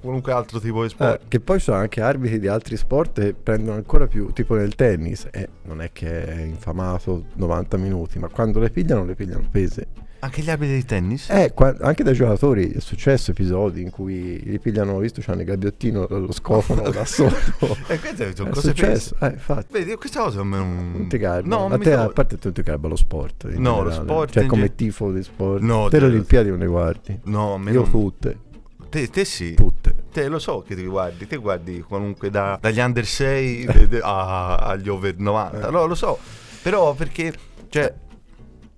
qualunque 0.00 0.32
altro 0.32 0.58
tipo 0.58 0.82
di 0.82 0.88
sport. 0.88 1.20
Eh, 1.22 1.28
che 1.28 1.38
poi 1.38 1.60
sono 1.60 1.76
anche 1.76 2.00
arbitri 2.00 2.40
di 2.40 2.48
altri 2.48 2.76
sport 2.76 3.20
che 3.20 3.32
prendono 3.32 3.76
ancora 3.76 4.08
più, 4.08 4.32
tipo 4.32 4.56
nel 4.56 4.74
tennis. 4.74 5.28
Eh, 5.30 5.48
non 5.62 5.80
è 5.80 5.92
che 5.92 6.26
è 6.26 6.40
infamato 6.40 7.26
90 7.34 7.76
minuti, 7.76 8.18
ma 8.18 8.26
quando 8.26 8.58
le 8.58 8.70
pigliano, 8.70 9.04
le 9.04 9.14
pigliano 9.14 9.46
pese. 9.48 10.02
Anche 10.24 10.40
gli 10.40 10.48
arbitri 10.48 10.76
di 10.76 10.84
tennis? 10.86 11.28
Eh, 11.28 11.52
qua, 11.52 11.76
anche 11.80 12.02
dai 12.02 12.14
giocatori 12.14 12.72
è 12.72 12.80
successo 12.80 13.32
episodi 13.32 13.82
in 13.82 13.90
cui 13.90 14.40
li 14.42 14.58
pigliano, 14.58 14.96
visto, 14.96 15.20
c'hanno 15.20 15.42
il 15.42 15.46
gabbiottino, 15.46 16.06
lo 16.08 16.32
scofono 16.32 16.80
da 16.88 17.04
sotto. 17.04 17.76
e 17.88 17.98
queste 18.00 18.34
sono 18.34 18.48
è 18.48 18.52
cose 18.52 18.68
successo. 18.68 19.16
Eh, 19.20 19.26
infatti. 19.26 19.66
Vedi, 19.70 19.94
questa 19.96 20.22
cosa 20.22 20.40
a 20.40 20.44
me 20.44 20.56
non... 20.56 20.92
non 20.92 21.08
ti 21.08 21.18
garba. 21.18 21.46
No, 21.46 21.66
a, 21.66 21.76
te, 21.76 21.92
a 21.92 22.08
parte 22.08 22.38
tu 22.38 22.50
ti 22.52 22.62
garba 22.62 22.88
lo 22.88 22.96
sport. 22.96 23.44
No, 23.44 23.50
generale. 23.50 23.84
lo 23.84 23.90
sport... 23.90 24.32
Cioè, 24.32 24.46
come 24.46 24.62
ge... 24.62 24.74
tifo 24.76 25.12
di 25.12 25.22
sport. 25.22 25.60
No, 25.60 25.90
te 25.90 26.00
le 26.00 26.06
Olimpiadi 26.06 26.48
non 26.48 26.58
le 26.58 26.66
guardi. 26.68 27.20
No, 27.24 27.60
Io 27.66 27.80
non... 27.82 27.90
tutte. 27.90 28.38
Te, 28.88 29.08
te, 29.08 29.26
sì. 29.26 29.52
Tutte. 29.52 29.94
Te 30.10 30.28
lo 30.28 30.38
so 30.38 30.62
che 30.62 30.74
ti 30.74 30.86
guardi, 30.86 31.26
te 31.26 31.36
guardi 31.36 31.84
comunque 31.86 32.30
da, 32.30 32.58
dagli 32.58 32.78
under 32.78 33.04
6 33.04 33.66
de, 33.66 33.88
de, 33.88 34.00
a, 34.02 34.56
agli 34.56 34.88
over 34.88 35.18
90. 35.18 35.68
Eh. 35.68 35.70
No, 35.70 35.84
lo 35.84 35.94
so. 35.94 36.16
Però 36.62 36.94
perché, 36.94 37.30
cioè... 37.68 37.92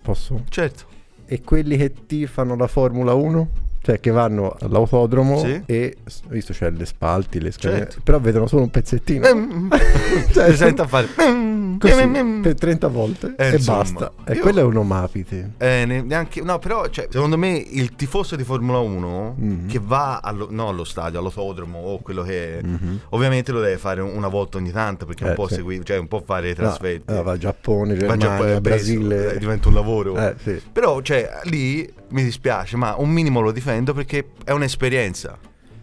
Posso? 0.02 0.42
Certo 0.48 0.94
e 1.26 1.42
quelli 1.42 1.76
che 1.76 1.92
tifano 2.06 2.56
la 2.56 2.66
Formula 2.66 3.14
1? 3.14 3.48
Cioè 3.86 4.00
che 4.00 4.10
vanno 4.10 4.56
all'autodromo 4.58 5.38
sì. 5.38 5.62
e 5.64 5.98
visto 6.26 6.52
c'è 6.52 6.70
le 6.70 6.84
spalti, 6.86 7.40
le 7.40 7.52
scale, 7.52 7.76
certo. 7.76 8.00
però 8.02 8.18
vedono 8.18 8.48
solo 8.48 8.62
un 8.62 8.70
pezzettino. 8.70 9.32
Mm. 9.32 9.70
cioè, 10.34 10.50
si 10.50 10.56
sente 10.56 10.82
a 10.82 10.88
fare 10.88 11.06
mm. 11.22 11.76
così, 11.78 12.04
mm. 12.04 12.42
per 12.42 12.54
30 12.56 12.88
volte 12.88 13.34
eh, 13.38 13.46
e 13.46 13.52
insomma, 13.52 13.78
basta. 13.78 14.12
E 14.24 14.34
io, 14.34 14.40
quello 14.40 14.58
è 14.58 14.62
un 14.64 14.76
omapite. 14.78 15.52
Eh, 15.58 15.84
neanche, 16.04 16.42
no, 16.42 16.58
però 16.58 16.88
cioè, 16.88 17.06
secondo 17.08 17.38
me 17.38 17.50
il 17.50 17.94
tifoso 17.94 18.34
di 18.34 18.42
Formula 18.42 18.78
1 18.78 19.36
mm-hmm. 19.40 19.68
che 19.68 19.80
va 19.80 20.18
allo, 20.18 20.48
no, 20.50 20.66
allo 20.66 20.82
stadio, 20.82 21.20
all'autodromo 21.20 21.78
o 21.78 22.00
quello 22.00 22.24
che 22.24 22.58
è, 22.58 22.62
mm-hmm. 22.64 22.96
ovviamente 23.10 23.52
lo 23.52 23.60
deve 23.60 23.78
fare 23.78 24.00
una 24.00 24.26
volta 24.26 24.56
ogni 24.56 24.72
tanto 24.72 25.06
perché 25.06 25.22
eh, 25.22 25.26
non 25.26 25.36
può 25.36 25.46
sì. 25.46 25.54
seguire, 25.54 25.84
cioè 25.84 25.96
non 25.98 26.08
può 26.08 26.20
fare 26.26 26.56
trasferte. 26.56 27.12
No, 27.12 27.22
va 27.22 27.30
a 27.30 27.38
Giappone, 27.38 27.96
Germania, 27.96 28.26
va 28.26 28.34
Giappone, 28.34 28.60
Brasile. 28.60 29.34
Eh, 29.34 29.38
diventa 29.38 29.68
un 29.68 29.74
lavoro. 29.74 30.16
Eh, 30.16 30.34
sì. 30.42 30.60
Però 30.72 31.00
cioè 31.02 31.30
lì 31.44 31.88
mi 32.10 32.22
dispiace, 32.22 32.76
ma 32.76 32.94
un 32.96 33.10
minimo 33.10 33.40
lo 33.40 33.52
difendo 33.52 33.92
perché 33.92 34.32
è 34.44 34.52
un'esperienza. 34.52 35.38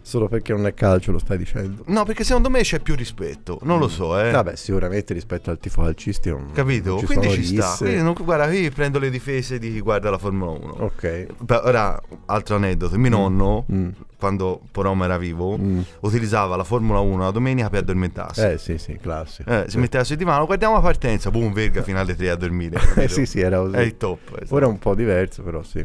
Solo 0.06 0.28
perché 0.28 0.52
non 0.52 0.66
è 0.66 0.74
calcio 0.74 1.12
lo 1.12 1.18
stai 1.18 1.38
dicendo? 1.38 1.82
No, 1.86 2.04
perché 2.04 2.24
secondo 2.24 2.50
me 2.50 2.60
c'è 2.60 2.78
più 2.78 2.94
rispetto. 2.94 3.58
Non 3.62 3.78
mm. 3.78 3.80
lo 3.80 3.88
so, 3.88 4.20
eh. 4.20 4.30
Vabbè, 4.32 4.54
sicuramente 4.54 5.14
rispetto 5.14 5.48
al 5.48 5.58
tifo 5.58 5.80
calcisti. 5.80 6.28
Non, 6.28 6.50
Capito? 6.52 6.98
ci 6.98 7.06
Quindi 7.06 7.30
ci 7.30 7.56
sta. 7.56 7.74
Quindi 7.78 8.02
non, 8.02 8.14
guarda, 8.20 8.52
io 8.52 8.70
prendo 8.70 8.98
le 8.98 9.08
difese 9.08 9.58
di 9.58 9.72
chi 9.72 9.80
guarda 9.80 10.10
la 10.10 10.18
Formula 10.18 10.50
1. 10.50 10.74
Ok. 10.80 11.26
ora, 11.48 11.98
altro 12.26 12.56
aneddoto. 12.56 12.98
Mio 12.98 13.08
mm. 13.08 13.12
nonno, 13.12 13.64
mm. 13.72 13.88
quando 14.18 14.60
Porom 14.70 15.02
era 15.04 15.16
vivo, 15.16 15.56
mm. 15.56 15.80
utilizzava 16.00 16.54
la 16.54 16.64
Formula 16.64 16.98
1 16.98 17.24
la 17.24 17.30
domenica 17.30 17.70
per 17.70 17.80
addormentarsi. 17.80 18.42
Eh 18.42 18.58
sì, 18.58 18.76
sì, 18.76 18.98
classico. 19.00 19.48
Eh, 19.48 19.64
si 19.68 19.78
metteva 19.78 20.04
sul 20.04 20.16
divano, 20.16 20.44
guardiamo 20.44 20.74
la 20.74 20.82
partenza, 20.82 21.30
boom, 21.30 21.50
verga, 21.50 21.82
fino 21.82 21.98
alle 21.98 22.14
3 22.14 22.28
a 22.28 22.36
dormire. 22.36 22.78
eh 22.96 23.08
sì, 23.08 23.24
sì, 23.24 23.40
era 23.40 23.58
così. 23.58 23.76
È 23.76 23.80
il 23.80 23.96
top. 23.96 24.32
Esatto. 24.34 24.54
Ora 24.54 24.66
è 24.66 24.68
un 24.68 24.78
po' 24.78 24.94
diverso, 24.94 25.42
però 25.42 25.62
sì. 25.62 25.82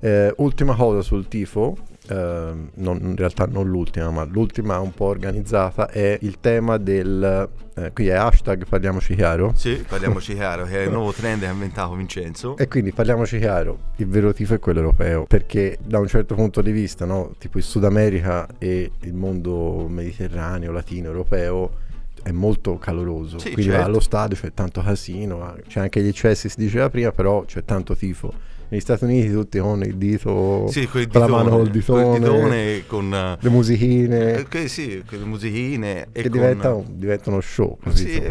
Eh, 0.00 0.32
ultima 0.38 0.74
cosa 0.74 1.02
sul 1.02 1.28
tifo, 1.28 1.76
eh, 2.08 2.52
non, 2.74 2.98
in 3.00 3.16
realtà 3.16 3.46
non 3.46 3.68
l'ultima, 3.68 4.10
ma 4.10 4.24
l'ultima 4.24 4.78
un 4.80 4.92
po' 4.92 5.06
organizzata 5.06 5.88
è 5.88 6.18
il 6.22 6.40
tema 6.40 6.76
del... 6.76 7.48
Eh, 7.74 7.92
qui 7.92 8.08
è 8.08 8.14
hashtag 8.14 8.66
parliamoci 8.66 9.14
chiaro. 9.14 9.52
Sì, 9.54 9.82
parliamoci 9.88 10.34
chiaro, 10.34 10.64
che 10.64 10.82
è 10.82 10.86
il 10.86 10.90
nuovo 10.90 11.12
trend 11.12 11.40
che 11.40 11.46
ha 11.46 11.52
inventato 11.52 11.94
Vincenzo. 11.94 12.56
E 12.56 12.68
quindi 12.68 12.92
parliamoci 12.92 13.38
chiaro, 13.38 13.78
il 13.96 14.08
vero 14.08 14.32
tifo 14.32 14.54
è 14.54 14.58
quello 14.58 14.80
europeo, 14.80 15.24
perché 15.24 15.78
da 15.82 15.98
un 15.98 16.06
certo 16.06 16.34
punto 16.34 16.60
di 16.60 16.72
vista, 16.72 17.04
no, 17.04 17.34
tipo 17.38 17.58
il 17.58 17.64
Sud 17.64 17.84
America 17.84 18.46
e 18.58 18.90
il 19.00 19.14
mondo 19.14 19.86
mediterraneo, 19.88 20.70
latino, 20.70 21.06
europeo, 21.08 21.80
è 22.22 22.30
molto 22.30 22.78
caloroso. 22.78 23.38
Sì, 23.38 23.52
Quindi 23.52 23.70
certo. 23.70 23.78
va 23.78 23.84
allo 23.86 24.00
stadio, 24.00 24.36
c'è 24.36 24.52
tanto 24.52 24.80
casino, 24.82 25.56
c'è 25.66 25.80
anche 25.80 26.02
gli 26.02 26.08
eccessi, 26.08 26.48
si 26.48 26.56
diceva 26.58 26.90
prima, 26.90 27.10
però 27.10 27.44
c'è 27.44 27.64
tanto 27.64 27.96
tifo. 27.96 28.50
Negli 28.72 28.80
Stati 28.80 29.04
Uniti 29.04 29.30
tutti 29.30 29.58
con 29.58 29.82
il 29.82 29.96
dito, 29.98 30.66
Sì, 30.70 30.86
con 30.88 31.06
con 31.06 31.20
la 31.20 31.26
mano 31.28 31.50
col 31.50 31.68
ditone, 31.68 32.04
col 32.04 32.18
ditone, 32.20 32.82
con 32.86 33.12
eh, 33.14 33.36
le 33.38 33.48
musichine, 33.50 34.38
eh, 34.38 34.48
che 34.48 34.66
sì, 34.66 35.02
con 35.06 35.18
le 35.18 35.24
musichine 35.26 36.06
che 36.10 36.22
con- 36.22 36.30
diventa, 36.30 36.72
un- 36.72 36.86
diventa 36.88 37.28
uno 37.28 37.42
show. 37.42 37.76
Così, 37.82 38.10
Sì. 38.10 38.22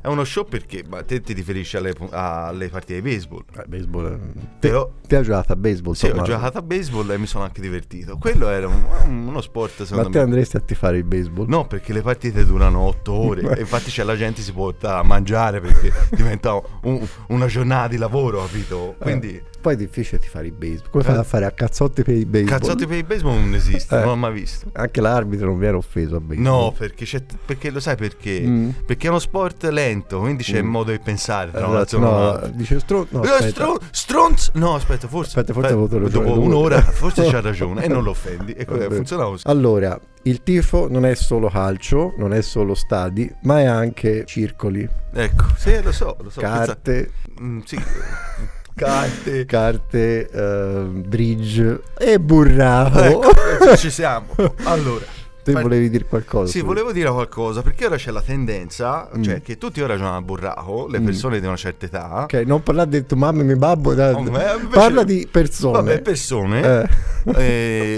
È 0.00 0.06
uno 0.08 0.24
show 0.24 0.44
perché 0.44 0.84
ma 0.88 1.02
te 1.02 1.20
ti 1.20 1.32
riferisci 1.32 1.76
alle, 1.76 1.92
alle 2.10 2.68
partite 2.68 3.00
di 3.00 3.10
baseball. 3.10 3.44
Eh, 3.56 3.64
baseball, 3.66 4.06
eh, 4.12 4.40
Però- 4.58 4.86
te, 5.02 5.08
te 5.08 5.16
hai 5.16 5.22
giocato 5.22 5.52
a 5.52 5.56
baseball, 5.56 5.94
Sì, 5.94 6.06
ho 6.06 6.22
giocato 6.22 6.58
a 6.58 6.62
baseball 6.62 7.10
e 7.10 7.18
mi 7.18 7.26
sono 7.26 7.44
anche 7.44 7.60
divertito. 7.60 8.16
Quello 8.18 8.48
era 8.48 8.66
un- 8.68 9.26
uno 9.26 9.40
sport 9.40 9.88
Ma 9.90 10.02
te 10.04 10.08
me. 10.10 10.18
andresti 10.20 10.56
a 10.56 10.60
tifare 10.60 10.98
il 10.98 11.04
baseball? 11.04 11.46
No, 11.48 11.66
perché 11.66 11.92
le 11.92 12.02
partite 12.02 12.44
durano 12.44 12.80
otto 12.80 13.12
ore 13.12 13.40
infatti 13.58 13.90
c'è 13.90 14.02
la 14.04 14.16
gente 14.16 14.42
si 14.42 14.52
porta 14.52 14.98
a 14.98 15.02
mangiare 15.02 15.60
perché 15.60 15.92
diventa 16.14 16.60
un- 16.82 17.06
una 17.28 17.46
giornata 17.46 17.88
di 17.88 17.96
lavoro, 17.96 18.40
capito? 18.44 18.94
Eh, 18.98 19.02
Quindi 19.02 19.42
poi 19.60 19.74
è 19.74 19.76
difficile 19.76 20.18
tifare 20.20 20.46
il 20.46 20.52
baseball. 20.52 20.90
Come 20.90 21.02
Eh. 21.04 21.06
fai 21.06 21.16
a 21.16 21.22
fare 21.24 21.44
a 21.44 21.50
cazzotti 21.50 22.02
per 22.02 22.14
il 22.14 22.26
baseball? 22.26 22.58
cazzotti 22.58 22.86
per 22.86 22.96
il 22.98 23.04
baseball 23.04 23.34
non 23.38 23.54
esiste, 23.54 23.94
Eh. 23.94 23.98
non 24.00 24.08
l'ho 24.08 24.16
mai 24.16 24.32
visto. 24.32 24.70
Anche 24.72 25.00
l'arbitro 25.00 25.46
non 25.46 25.58
viene 25.58 25.76
offeso 25.76 26.16
a 26.16 26.20
baseball. 26.20 26.44
No, 26.44 26.72
perché, 26.76 27.04
c'è, 27.04 27.22
perché 27.44 27.70
lo 27.70 27.80
sai 27.80 27.96
perché? 27.96 28.40
Mm. 28.40 28.68
Perché 28.86 29.06
è 29.06 29.10
uno 29.10 29.18
sport 29.18 29.64
lento, 29.64 29.86
quindi 30.20 30.42
c'è 30.42 30.62
Mm. 30.62 30.66
modo 30.66 30.90
di 30.90 30.98
pensare 30.98 31.50
tra 31.50 31.66
Esatto, 31.66 31.98
no, 31.98 32.40
dice 32.52 32.78
stron- 32.80 33.06
no, 33.10 33.20
aspetta. 33.20 33.48
stron- 33.48 33.78
stronz 33.90 34.50
no 34.54 34.74
aspetta 34.74 35.08
forse 35.08 35.28
Aspetta, 35.38 35.52
forse 35.52 35.72
avuto 35.72 35.98
ragione 35.98 36.26
dopo 36.26 36.40
un'ora 36.40 36.80
forse 36.82 37.28
c'ha 37.30 37.40
ragione 37.40 37.84
e 37.84 37.88
non 37.88 38.02
lo 38.02 38.10
offendi 38.10 38.52
e 38.52 38.64
funziona 38.64 39.24
così. 39.24 39.44
Allora, 39.46 39.98
il 40.22 40.42
tifo 40.42 40.88
non 40.90 41.04
è 41.06 41.14
solo 41.14 41.48
calcio, 41.48 42.14
non 42.18 42.32
è 42.34 42.42
solo 42.42 42.74
stadi, 42.74 43.30
ma 43.42 43.60
è 43.60 43.64
anche 43.64 44.24
circoli, 44.26 44.88
ecco 45.14 45.44
sì 45.56 45.80
lo 45.82 45.92
so 45.92 46.16
lo 46.20 46.30
so 46.30 46.40
carte, 46.40 47.10
pensa- 47.26 47.42
Mm, 47.42 47.60
sì. 47.64 47.78
carte. 48.74 49.44
Carte, 49.44 50.28
eh, 50.30 50.82
bridge. 51.04 51.80
E 51.98 52.18
burraco. 52.20 53.22
ecco 53.22 53.76
ci 53.76 53.90
siamo. 53.90 54.26
Allora 54.64 55.04
Te 55.48 55.54
ma- 55.54 55.62
volevi 55.62 55.88
dire 55.90 56.04
qualcosa? 56.04 56.50
Sì, 56.50 56.60
tu? 56.60 56.66
volevo 56.66 56.92
dire 56.92 57.10
qualcosa 57.10 57.62
perché 57.62 57.86
ora 57.86 57.96
c'è 57.96 58.10
la 58.10 58.22
tendenza, 58.22 59.08
Mm. 59.16 59.22
cioè 59.22 59.42
che 59.42 59.58
tutti 59.58 59.80
ora 59.80 59.96
giocano 59.96 60.16
a 60.16 60.22
burraco, 60.22 60.86
le 60.88 61.00
Mm. 61.00 61.04
persone 61.04 61.40
di 61.40 61.46
una 61.46 61.56
certa 61.56 61.86
età. 61.86 62.22
Ok, 62.24 62.34
non 62.46 62.62
parlare 62.62 62.88
di 62.90 63.06
tua 63.06 63.16
mamma 63.16 63.40
e 63.40 63.44
mio 63.44 63.56
babbo, 63.56 63.94
da- 63.94 64.14
Oh, 64.14 64.18
invece- 64.20 64.66
parla 64.70 65.02
di 65.04 65.26
persone. 65.30 65.72
Vabbè, 65.72 66.00
persone, 66.02 66.88
Eh, 67.26 67.32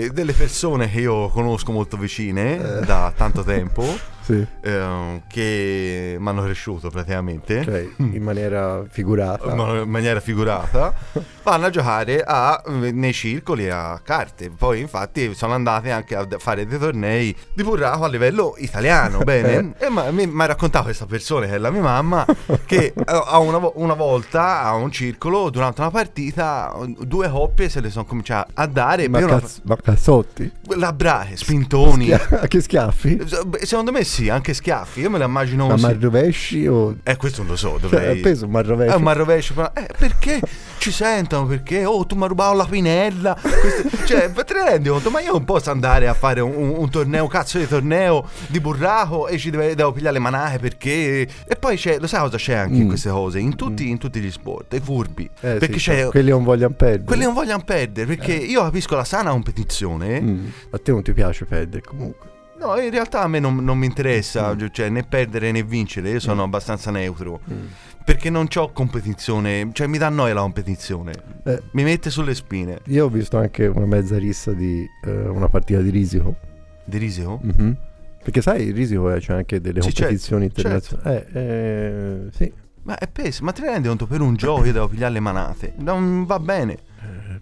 eh, 0.05 0.11
delle 0.13 0.33
persone 0.33 0.91
che 0.91 1.01
io 1.01 1.29
conosco 1.29 1.73
molto 1.73 1.97
vicine 1.97 2.81
Eh. 2.81 2.85
da 2.85 3.13
tanto 3.17 3.43
tempo, 3.43 3.85
sì, 4.31 4.47
eh, 4.63 5.23
che 5.29 6.17
mi 6.19 6.29
hanno 6.29 6.43
cresciuto 6.43 6.89
praticamente. 6.91 7.63
cioè 7.65 7.87
in 7.99 8.23
maniera 8.23 8.85
figurata. 8.89 9.53
in 9.53 9.89
maniera 9.89 10.21
figurata 10.21 10.93
vanno 11.43 11.67
a 11.67 11.71
giocare 11.71 12.23
a- 12.25 12.63
nei 12.67 13.13
circoli 13.13 13.69
a 13.71 14.01
carte 14.05 14.51
poi 14.51 14.81
infatti 14.81 15.35
sono 15.35 15.55
andate 15.55 15.91
anche 15.91 16.15
a 16.15 16.27
fare 16.39 16.67
dei 16.67 16.79
tornei 16.79 17.35
di 17.55 17.63
burraco 17.63 18.05
a 18.05 18.09
livello 18.09 18.55
italiano 18.59 19.19
bene 19.25 19.75
e 19.79 19.89
ma- 19.89 20.11
mi 20.11 20.31
ha 20.43 20.47
raccontato 20.47 20.85
questa 20.85 21.07
persona 21.07 21.47
che 21.47 21.55
è 21.55 21.59
la 21.59 21.71
mia 21.71 21.81
mamma 21.83 22.25
che 22.67 22.93
eh, 22.95 23.37
una, 23.39 23.71
una 23.75 23.95
volta 23.95 24.63
a 24.63 24.75
un 24.75 24.91
circolo 24.93 25.51
durante 25.51 25.81
una 25.81 25.91
partita 25.91 26.75
due 26.99 27.29
coppie 27.29 27.69
se 27.69 27.81
le 27.81 27.91
sono 27.91 28.05
cominciate 28.05 28.51
a 28.55 28.67
dare 28.67 29.09
ma, 29.09 29.19
per 29.19 29.27
una- 29.29 29.41
cazz- 29.41 29.59
ma 29.65 29.77
cazzotti? 29.77 30.51
labbrache 30.77 31.37
spintoni 31.37 32.05
Schia- 32.05 32.47
che 32.49 32.61
schiaffi? 32.61 33.19
Secondo 33.63 33.93
me 33.93 34.05
sì 34.05 34.20
anche 34.29 34.53
schiaffi 34.55 35.01
io 35.01 35.11
me 35.11 35.19
la 35.19 35.25
immagino 35.27 35.67
Ma 35.69 35.77
marrovesci 35.77 36.67
o... 36.67 36.97
eh 37.03 37.17
questo 37.17 37.43
non 37.43 37.51
lo 37.53 37.57
so 37.57 37.71
Cioè, 37.81 37.81
dovrei 37.81 38.19
è 38.19 38.21
peso 38.21 38.45
un 38.47 38.51
marrovescio? 38.51 38.93
è 38.93 38.97
un 38.97 39.03
marrovescio, 39.03 39.55
però, 39.55 39.71
eh, 39.75 39.87
perché 39.97 40.41
ci 40.79 40.91
sentono? 40.93 41.47
Perché, 41.47 41.85
oh, 41.85 42.07
tu 42.07 42.15
mi 42.17 42.23
hai 42.23 42.29
rubato 42.29 42.55
la 42.57 42.65
pinella. 42.65 43.37
Queste- 43.39 44.07
cioè, 44.07 44.33
te 44.33 44.55
ne 44.55 44.65
rendi 44.71 44.89
conto? 44.89 45.11
Ma 45.11 45.21
io 45.21 45.33
non 45.33 45.45
posso 45.45 45.71
andare 45.71 46.09
a 46.09 46.15
fare 46.15 46.41
un, 46.41 46.55
un- 46.57 46.75
un 46.79 46.89
torneo, 46.91 47.25
un 47.25 47.29
cazzo 47.29 47.59
di 47.59 47.67
torneo 47.69 48.27
di 48.47 48.61
burraco 48.61 49.29
e 49.29 49.37
ci 49.37 49.51
deve- 49.51 49.75
devo 49.75 49.93
pigliare 49.93 50.15
le 50.15 50.19
manache 50.21 50.59
perché. 50.59 51.29
E 51.47 51.57
poi 51.59 51.77
c'è, 51.77 51.99
lo 51.99 52.07
sai 52.07 52.21
cosa 52.21 52.39
c'è 52.39 52.55
anche 52.55 52.77
in 52.79 52.85
Mm. 52.85 52.89
queste 52.89 53.11
cose? 53.11 53.39
In 53.39 53.57
tutti, 53.57 53.91
in 53.91 53.99
tutti 53.99 54.21
gli 54.21 54.31
sport, 54.31 54.73
i 54.73 54.81
furbi. 54.81 55.25
Eh, 55.41 55.57
perché 55.57 55.79
sì, 55.79 55.91
c'è. 55.91 56.07
Quelli 56.07 56.31
non 56.31 56.45
vogliono 56.45 56.73
perdere. 56.75 57.05
Quelli 57.05 57.25
non 57.25 57.35
vogliono 57.35 57.63
perdere, 57.63 58.07
perché 58.07 58.33
io 58.33 58.63
capisco 58.63 58.97
la 58.97 59.05
sana 59.05 59.31
competizione. 59.33 60.21
Mm. 60.21 60.47
A 60.71 60.79
te 60.79 60.93
non 60.93 61.03
ti 61.03 61.13
piace 61.13 61.45
perdere 61.45 61.83
comunque. 61.83 62.30
No, 62.61 62.79
in 62.79 62.91
realtà 62.91 63.23
a 63.23 63.27
me 63.29 63.39
non, 63.41 63.57
non 63.57 63.79
mi 63.79 63.87
interessa, 63.87 64.55
Mm. 64.55 64.67
cioè 64.71 64.89
né 64.91 65.03
perdere 65.03 65.51
né 65.51 65.63
vincere, 65.63 66.11
io 66.11 66.21
sono 66.21 66.43
abbastanza 66.43 66.91
neutro. 66.91 67.41
Mm. 67.51 67.65
Perché 68.05 68.29
non 68.31 68.49
ho 68.55 68.73
competizione, 68.73 69.71
cioè 69.73 69.87
mi 69.87 69.97
dà 69.99 70.09
noia 70.09 70.35
la 70.35 70.41
competizione. 70.43 71.13
Eh, 71.45 71.63
Mi 71.73 71.83
mette 71.85 72.11
sulle 72.11 72.35
spine. 72.35 72.81
io 72.87 73.07
ho 73.07 73.09
visto 73.09 73.39
anche 73.39 73.67
una 73.67 73.87
mezza 73.87 74.19
rissa 74.19 74.53
di 74.53 74.87
eh, 75.05 75.11
una 75.29 75.49
partita 75.49 75.81
di 75.81 75.91
risico. 75.91 76.37
Di 76.85 76.99
Riseo? 76.99 77.39
Mhm. 77.43 77.77
Perché 78.23 78.43
sai, 78.43 78.67
il 78.67 78.75
risico 78.75 79.11
eh, 79.13 79.21
c'è 79.21 79.33
anche 79.35 79.61
delle 79.61 79.81
Sì, 79.81 79.89
certo, 79.89 80.01
competizioni 80.03 80.45
internazionali. 80.47 81.25
Eh, 81.33 81.41
eh, 81.41 82.19
sì. 82.33 82.53
Ma 82.83 82.99
è 82.99 83.07
peso, 83.09 83.45
ma 83.45 83.53
te 83.53 83.61
ne 83.63 83.71
rendi 83.73 83.89
conto 83.89 84.07
per 84.07 84.21
un 84.23 84.35
gioco 84.35 84.65
io 84.65 84.73
devo 84.73 84.89
pigliare 84.89 85.13
le 85.13 85.21
manate? 85.21 85.75
Non 85.79 86.25
va 86.25 86.39
bene. 86.41 86.79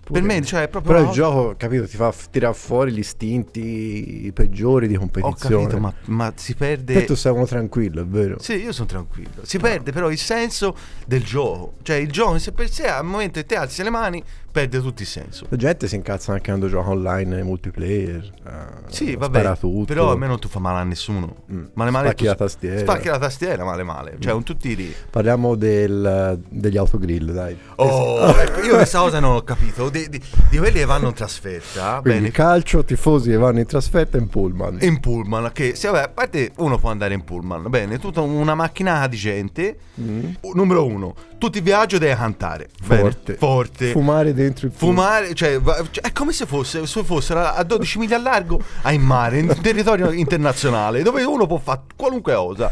Eh, 0.01 0.11
Per 0.11 0.23
pure- 0.23 0.35
me, 0.35 0.43
cioè, 0.45 0.63
è 0.63 0.69
proprio. 0.69 0.93
Però 0.93 1.03
il 1.05 1.09
cosa- 1.11 1.21
gioco, 1.21 1.55
capito, 1.59 1.87
ti 1.87 1.97
fa 1.97 2.11
f- 2.11 2.29
tirare 2.31 2.55
fuori 2.55 2.93
gli 2.93 2.99
istinti 3.01 4.31
peggiori 4.35 4.89
di 4.89 4.97
Ho 4.97 5.01
competizione. 5.01 5.57
capito, 5.65 5.79
ma, 5.81 5.93
ma 6.07 6.33
si 6.35 6.55
perde. 6.55 6.95
Te 6.95 7.05
tu 7.05 7.15
sei 7.15 7.33
uno 7.33 7.45
tranquillo, 7.47 8.01
è 8.03 8.07
vero? 8.07 8.37
Sì, 8.41 8.55
io 8.55 8.73
sono 8.73 8.87
tranquillo. 8.87 9.43
Si 9.43 9.59
perde 9.59 9.93
però 9.93 10.11
il 10.11 10.19
senso 10.19 10.75
del 11.07 11.23
gioco. 11.23 11.75
Cioè, 11.83 11.97
il 11.97 12.11
gioco 12.11 12.39
sé 12.39 12.53
per 12.53 12.71
sé, 12.71 12.87
al 12.89 13.05
momento 13.05 13.39
che 13.41 13.47
te 13.47 13.57
alzi 13.57 13.83
le 13.83 13.91
mani, 13.91 14.23
perde 14.51 14.81
tutto 14.81 15.03
il 15.03 15.09
senso. 15.09 15.45
La 15.51 15.57
gente 15.57 15.87
si 15.87 15.95
incazza 15.95 16.33
anche 16.33 16.45
quando 16.49 16.69
gioca 16.69 16.89
online 16.89 17.43
multiplayer. 17.43 18.33
eh, 18.47 18.51
Sì, 18.93 19.13
spara 19.13 19.29
vabbè. 19.29 19.59
tutto. 19.59 19.85
Però 19.85 20.13
a 20.13 20.17
me 20.17 20.27
non 20.27 20.39
tu 20.39 20.49
fa 20.49 20.59
male 20.59 20.79
a 20.81 20.85
nessuno. 20.85 21.37
Mm. 21.53 21.65
Male 21.75 21.91
male 21.91 22.07
Spacchi 22.07 22.23
tu- 22.25 22.29
la 22.31 22.35
tastiera. 22.35 22.79
Spacchi 22.79 23.09
la 23.09 23.19
tastiera, 23.19 23.65
male 23.65 23.83
male. 23.83 24.17
Cioè, 24.19 24.33
un 24.33 24.43
tutti 24.43 24.75
lì. 24.75 24.93
Parliamo 25.11 25.55
del- 25.55 26.41
degli 26.49 26.77
autogrill, 26.79 27.31
dai. 27.33 27.57
Oh, 27.77 28.31
ecco, 28.41 28.61
io 28.63 28.75
questa 28.77 29.01
cosa 29.01 29.21
non 29.21 29.35
ho 29.37 29.43
capito. 29.43 29.88
Di, 29.91 30.09
di- 30.09 30.23
di 30.51 30.59
quelli 30.59 30.79
che 30.79 30.85
vanno 30.85 31.09
in 31.09 31.15
trasferta, 31.15 31.99
Quindi 32.03 32.21
bene, 32.21 32.31
calcio, 32.33 32.85
tifosi 32.85 33.31
che 33.31 33.37
vanno 33.37 33.59
in 33.61 33.67
trasferta 33.67 34.17
in 34.17 34.29
pullman. 34.29 34.79
in 34.81 35.01
pullman, 35.01 35.51
che 35.53 35.75
se 35.75 35.89
vabbè, 35.89 36.03
a 36.05 36.09
parte 36.09 36.53
uno 36.57 36.79
può 36.79 36.91
andare 36.91 37.15
in 37.15 37.25
pullman, 37.25 37.69
bene, 37.69 37.99
tutta 37.99 38.21
una 38.21 38.55
macchinata 38.55 39.07
di 39.09 39.17
gente. 39.17 39.79
Mm. 40.01 40.31
Numero 40.55 40.85
uno, 40.87 41.15
tutti 41.39 41.59
i 41.59 41.61
viaggi 41.61 41.99
deve 41.99 42.15
cantare. 42.17 42.69
Bene, 42.85 43.01
Forte. 43.01 43.35
forte. 43.35 43.91
Fumare 43.91 44.35
dentro 44.35 44.67
il. 44.67 44.73
Fumare, 44.75 45.35
cioè, 45.35 45.61
cioè, 45.91 46.05
è 46.05 46.13
come 46.13 46.33
se 46.33 46.47
fosse, 46.47 46.87
se 46.87 47.05
fossero 47.05 47.41
a 47.45 47.63
12 47.63 47.99
miglia 47.99 48.17
a 48.17 48.21
largo 48.21 48.61
a 48.83 48.93
in 48.93 49.03
mare, 49.03 49.39
in 49.39 49.57
territorio 49.61 50.11
internazionale, 50.13 51.03
dove 51.03 51.23
uno 51.25 51.47
può 51.47 51.59
fare 51.59 51.83
qualunque 51.97 52.35
cosa. 52.35 52.71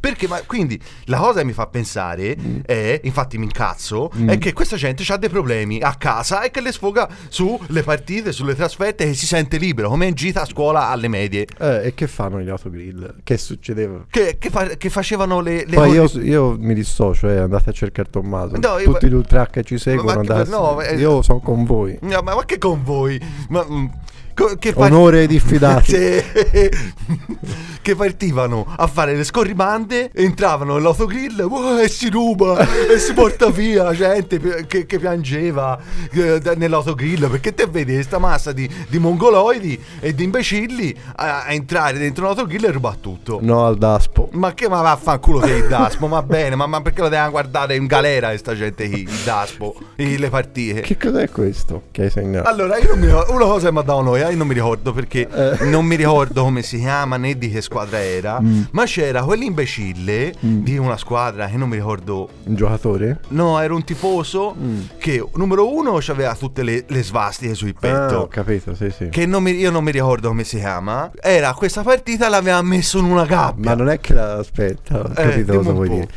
Perché, 0.00 0.28
ma 0.28 0.40
quindi 0.46 0.80
la 1.04 1.18
cosa 1.18 1.40
che 1.40 1.44
mi 1.44 1.52
fa 1.52 1.66
pensare 1.66 2.36
è, 2.64 3.00
infatti 3.04 3.38
mi 3.38 3.44
incazzo, 3.44 4.10
Mm. 4.18 4.30
è 4.30 4.38
che 4.38 4.52
questa 4.52 4.76
gente 4.76 5.04
ha 5.12 5.16
dei 5.16 5.28
problemi 5.28 5.80
a 5.80 5.94
casa 5.94 6.42
e 6.42 6.50
che 6.50 6.60
le 6.60 6.72
sfoga 6.72 7.08
sulle 7.28 7.82
partite, 7.82 8.32
sulle 8.32 8.54
trasferte 8.54 9.04
e 9.04 9.14
si 9.14 9.26
sente 9.26 9.56
libero, 9.58 9.88
come 9.88 10.06
in 10.06 10.14
gita 10.14 10.42
a 10.42 10.44
scuola 10.44 10.88
alle 10.88 11.08
medie. 11.08 11.46
Eh, 11.58 11.86
e 11.86 11.94
che 11.94 12.06
fanno 12.06 12.40
gli 12.40 12.48
autogrill? 12.48 13.16
Che 13.22 13.38
succedeva? 13.38 14.06
Che, 14.10 14.36
che 14.38 14.50
fa- 14.50 14.66
che 14.76 14.90
facevano 14.90 15.40
le, 15.40 15.64
le 15.66 15.74
Poi 15.74 15.90
io, 15.90 16.10
io 16.20 16.56
mi 16.58 16.74
dissocio, 16.74 17.28
eh, 17.28 17.38
andate 17.38 17.70
a 17.70 17.72
cercare 17.72 18.07
Tommaso. 18.10 18.56
No, 18.58 18.78
io- 18.78 18.92
Tutti 18.92 19.08
gli 19.08 19.12
ultra 19.14 19.46
che 19.46 19.62
ci 19.62 19.78
seguono, 19.78 20.22
no, 20.48 20.80
eh, 20.80 20.94
io 20.96 21.22
sono 21.22 21.40
con 21.40 21.64
voi. 21.64 21.98
No, 22.02 22.20
ma, 22.22 22.34
ma 22.34 22.44
che 22.44 22.58
con 22.58 22.82
voi? 22.82 23.20
Ma, 23.48 23.64
mm, 23.68 23.84
co- 23.86 23.96
che 24.58 24.72
fa- 24.72 24.84
Onore 24.84 25.26
diffidati. 25.26 25.96
Che 27.88 27.96
partivano 27.96 28.66
a 28.76 28.86
fare 28.86 29.14
le 29.14 29.24
scorribande, 29.24 30.10
entravano 30.12 30.74
nell'autogrill 30.74 31.40
oh, 31.40 31.80
e 31.80 31.88
si 31.88 32.10
ruba 32.10 32.58
e 32.58 32.98
si 32.98 33.14
porta 33.14 33.48
via 33.48 33.94
gente 33.94 34.66
che, 34.66 34.84
che 34.84 34.98
piangeva 34.98 35.78
eh, 36.10 36.40
nell'autogrill 36.56 37.30
perché 37.30 37.54
te 37.54 37.66
vedi 37.66 37.94
questa 37.94 38.18
massa 38.18 38.52
di, 38.52 38.68
di 38.88 38.98
mongoloidi 38.98 39.80
e 40.00 40.14
di 40.14 40.24
imbecilli 40.24 40.94
a, 41.16 41.44
a 41.44 41.52
entrare 41.52 41.96
dentro 41.96 42.24
un 42.24 42.30
autogrill 42.30 42.64
e 42.64 42.70
rubare 42.72 42.98
tutto. 43.00 43.38
No 43.40 43.64
al 43.64 43.78
Daspo. 43.78 44.28
Ma 44.32 44.52
che 44.52 44.68
ma 44.68 44.82
vaffanculo 44.82 45.40
sei 45.40 45.60
il 45.60 45.68
Daspo? 45.68 46.08
Ma 46.08 46.22
bene, 46.22 46.56
ma, 46.56 46.66
ma 46.66 46.82
perché 46.82 47.00
lo 47.00 47.08
devono 47.08 47.30
guardare 47.30 47.74
in 47.74 47.86
galera 47.86 48.28
questa 48.28 48.54
gente 48.54 48.86
qui, 48.88 49.02
il 49.02 49.20
Daspo, 49.24 49.74
le 49.96 50.28
partite? 50.28 50.80
Che 50.82 50.96
cos'è 50.98 51.30
questo 51.30 51.84
che 51.90 52.02
hai 52.02 52.10
segnato? 52.10 52.48
Allora, 52.48 52.76
io 52.76 52.96
mi 52.96 53.06
una 53.06 53.44
cosa 53.44 53.68
che 53.68 53.72
mi 53.72 53.78
ha 53.78 53.82
dato 53.82 54.02
noi, 54.02 54.20
eh, 54.28 54.32
io 54.32 54.36
non 54.38 54.46
mi 54.46 54.54
ricordo 54.54 54.92
perché 54.92 55.28
eh. 55.28 55.64
non 55.64 55.84
mi 55.84 55.96
ricordo 55.96 56.42
come 56.42 56.62
si 56.62 56.78
chiama 56.78 57.16
né 57.16 57.36
di 57.36 57.50
che 57.50 57.60
squadra 57.60 58.00
era, 58.00 58.40
mm. 58.40 58.62
ma 58.72 58.84
c'era 58.84 59.22
quell'imbecille 59.22 60.34
mm. 60.44 60.62
di 60.62 60.76
una 60.78 60.96
squadra 60.96 61.46
che 61.46 61.56
non 61.56 61.68
mi 61.68 61.76
ricordo. 61.76 62.28
Un 62.44 62.54
giocatore? 62.54 63.20
No, 63.28 63.60
era 63.60 63.74
un 63.74 63.84
tifoso 63.84 64.54
mm. 64.58 64.80
che 64.98 65.24
numero 65.34 65.72
uno 65.74 66.00
aveva 66.08 66.34
tutte 66.34 66.62
le, 66.62 66.84
le 66.86 67.02
svastiche 67.02 67.54
sul 67.54 67.74
petto. 67.78 68.14
Ah, 68.14 68.20
ho 68.20 68.28
capito, 68.28 68.74
sì, 68.74 68.90
sì. 68.90 69.08
Che 69.08 69.26
non 69.26 69.42
mi, 69.42 69.52
io 69.52 69.70
non 69.70 69.84
mi 69.84 69.90
ricordo 69.90 70.28
come 70.28 70.44
si 70.44 70.58
chiama. 70.58 71.10
Era 71.20 71.52
questa 71.54 71.82
partita 71.82 72.28
l'aveva 72.28 72.62
messo 72.62 72.98
in 72.98 73.04
una 73.04 73.24
gabbia. 73.24 73.70
Ma 73.70 73.76
non 73.76 73.88
è 73.88 74.00
che 74.00 74.14
la 74.14 74.34
aspetta, 74.34 75.00
ho 75.00 75.10
eh, 75.10 75.14
capito 75.14 75.56
cosa 75.56 75.72
vuoi 75.72 75.88
dire. 75.88 76.08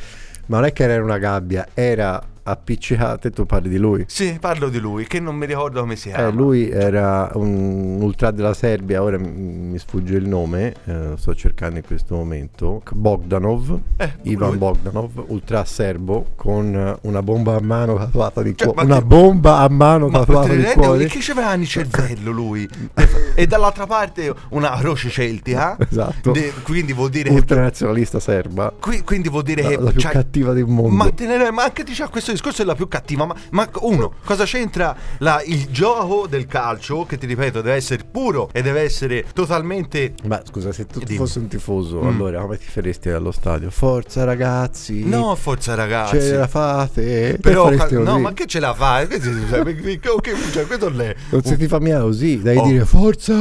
Ma 0.47 0.57
non 0.57 0.65
è 0.65 0.73
che 0.73 0.83
era 0.83 1.01
una 1.03 1.17
gabbia, 1.17 1.67
era 1.73 2.21
appiccicate, 2.43 3.31
tu 3.31 3.45
parli 3.45 3.69
di 3.69 3.77
lui? 3.77 4.03
Sì, 4.07 4.37
parlo 4.39 4.69
di 4.69 4.79
lui, 4.79 5.05
che 5.07 5.19
non 5.19 5.35
mi 5.35 5.45
ricordo 5.45 5.81
come 5.81 5.95
si 5.95 6.09
chiama. 6.09 6.27
Eh, 6.27 6.31
lui 6.31 6.69
era 6.69 7.29
un 7.35 7.99
ultra 8.01 8.31
della 8.31 8.53
Serbia, 8.53 9.01
ora 9.01 9.17
mi 9.17 9.77
sfugge 9.77 10.15
il 10.15 10.27
nome, 10.27 10.73
eh, 10.85 11.13
sto 11.17 11.35
cercando 11.35 11.77
in 11.77 11.85
questo 11.85 12.15
momento, 12.15 12.81
Bogdanov, 12.91 13.79
eh, 13.97 14.13
Ivan 14.23 14.49
lui. 14.49 14.57
Bogdanov, 14.57 15.23
ultra 15.27 15.63
serbo, 15.65 16.27
con 16.35 16.97
una 17.01 17.23
bomba 17.23 17.55
a 17.55 17.61
mano 17.61 17.95
tatuata 17.95 18.41
di 18.41 18.55
cioè, 18.55 18.73
cuore. 18.73 18.85
Una 18.85 18.99
te... 18.99 19.05
bomba 19.05 19.57
a 19.59 19.69
mano 19.69 20.07
ma 20.07 20.19
tatuata 20.19 20.53
di 20.53 20.63
cuore. 20.63 21.05
Che 21.05 21.19
c'aveva 21.19 21.53
il 21.53 21.67
cervello 21.67 22.31
lui? 22.31 22.67
e 23.35 23.47
dall'altra 23.47 23.85
parte 23.85 24.33
una 24.49 24.75
croce 24.77 25.09
celtica. 25.09 25.77
esatto. 25.79 26.31
De, 26.31 26.53
quindi 26.63 26.93
vuol 26.93 27.09
dire... 27.09 27.29
Ultranazionalista 27.29 28.19
serba. 28.19 28.73
Qui, 28.79 29.01
quindi 29.03 29.29
vuol 29.29 29.43
dire 29.43 29.63
la, 29.63 29.69
che... 29.69 29.77
La 29.79 29.91
più 29.91 30.01
cattiva 30.01 30.53
del 30.53 30.65
mondo. 30.65 30.95
Ma, 30.95 31.09
tenere, 31.11 31.51
ma 31.51 31.63
anche 31.63 31.83
diciamo 31.83 32.09
questo 32.09 32.30
discorso 32.33 32.61
è 32.61 32.65
la 32.65 32.75
più 32.75 32.87
cattiva. 32.87 33.25
Ma, 33.25 33.35
ma 33.51 33.69
uno, 33.81 34.13
cosa 34.23 34.45
c'entra 34.45 34.95
la, 35.19 35.41
il 35.45 35.67
gioco 35.69 36.27
del 36.27 36.45
calcio? 36.45 37.05
Che 37.05 37.17
ti 37.17 37.25
ripeto, 37.25 37.61
deve 37.61 37.75
essere 37.75 38.03
puro 38.09 38.49
e 38.51 38.61
deve 38.61 38.81
essere 38.81 39.25
totalmente. 39.33 40.13
Ma 40.25 40.41
scusa, 40.43 40.71
se 40.71 40.85
tu 40.85 40.99
Dimmi. 40.99 41.17
fossi 41.17 41.39
un 41.39 41.47
tifoso, 41.47 42.01
mm. 42.01 42.07
allora 42.07 42.41
come 42.41 42.57
ti 42.57 42.65
faresti 42.65 43.09
allo 43.09 43.31
stadio? 43.31 43.69
Forza 43.69 44.23
ragazzi! 44.23 45.03
No, 45.05 45.35
forza 45.35 45.75
ragazzi! 45.75 46.19
Ce 46.19 46.35
la 46.35 46.47
fate! 46.47 47.37
Però, 47.41 47.69
ca- 47.69 47.87
no, 47.99 48.19
ma 48.19 48.33
che 48.33 48.45
ce 48.45 48.59
la 48.59 48.73
fai? 48.73 49.07
cioè, 50.51 50.65
questo 50.65 50.87
è. 50.87 51.15
Non 51.29 51.43
si 51.43 51.57
ti 51.57 51.67
fa 51.67 51.79
mia 51.79 52.01
così, 52.01 52.41
devi 52.41 52.57
oh. 52.57 52.65
dire 52.65 52.85
forza! 52.85 53.33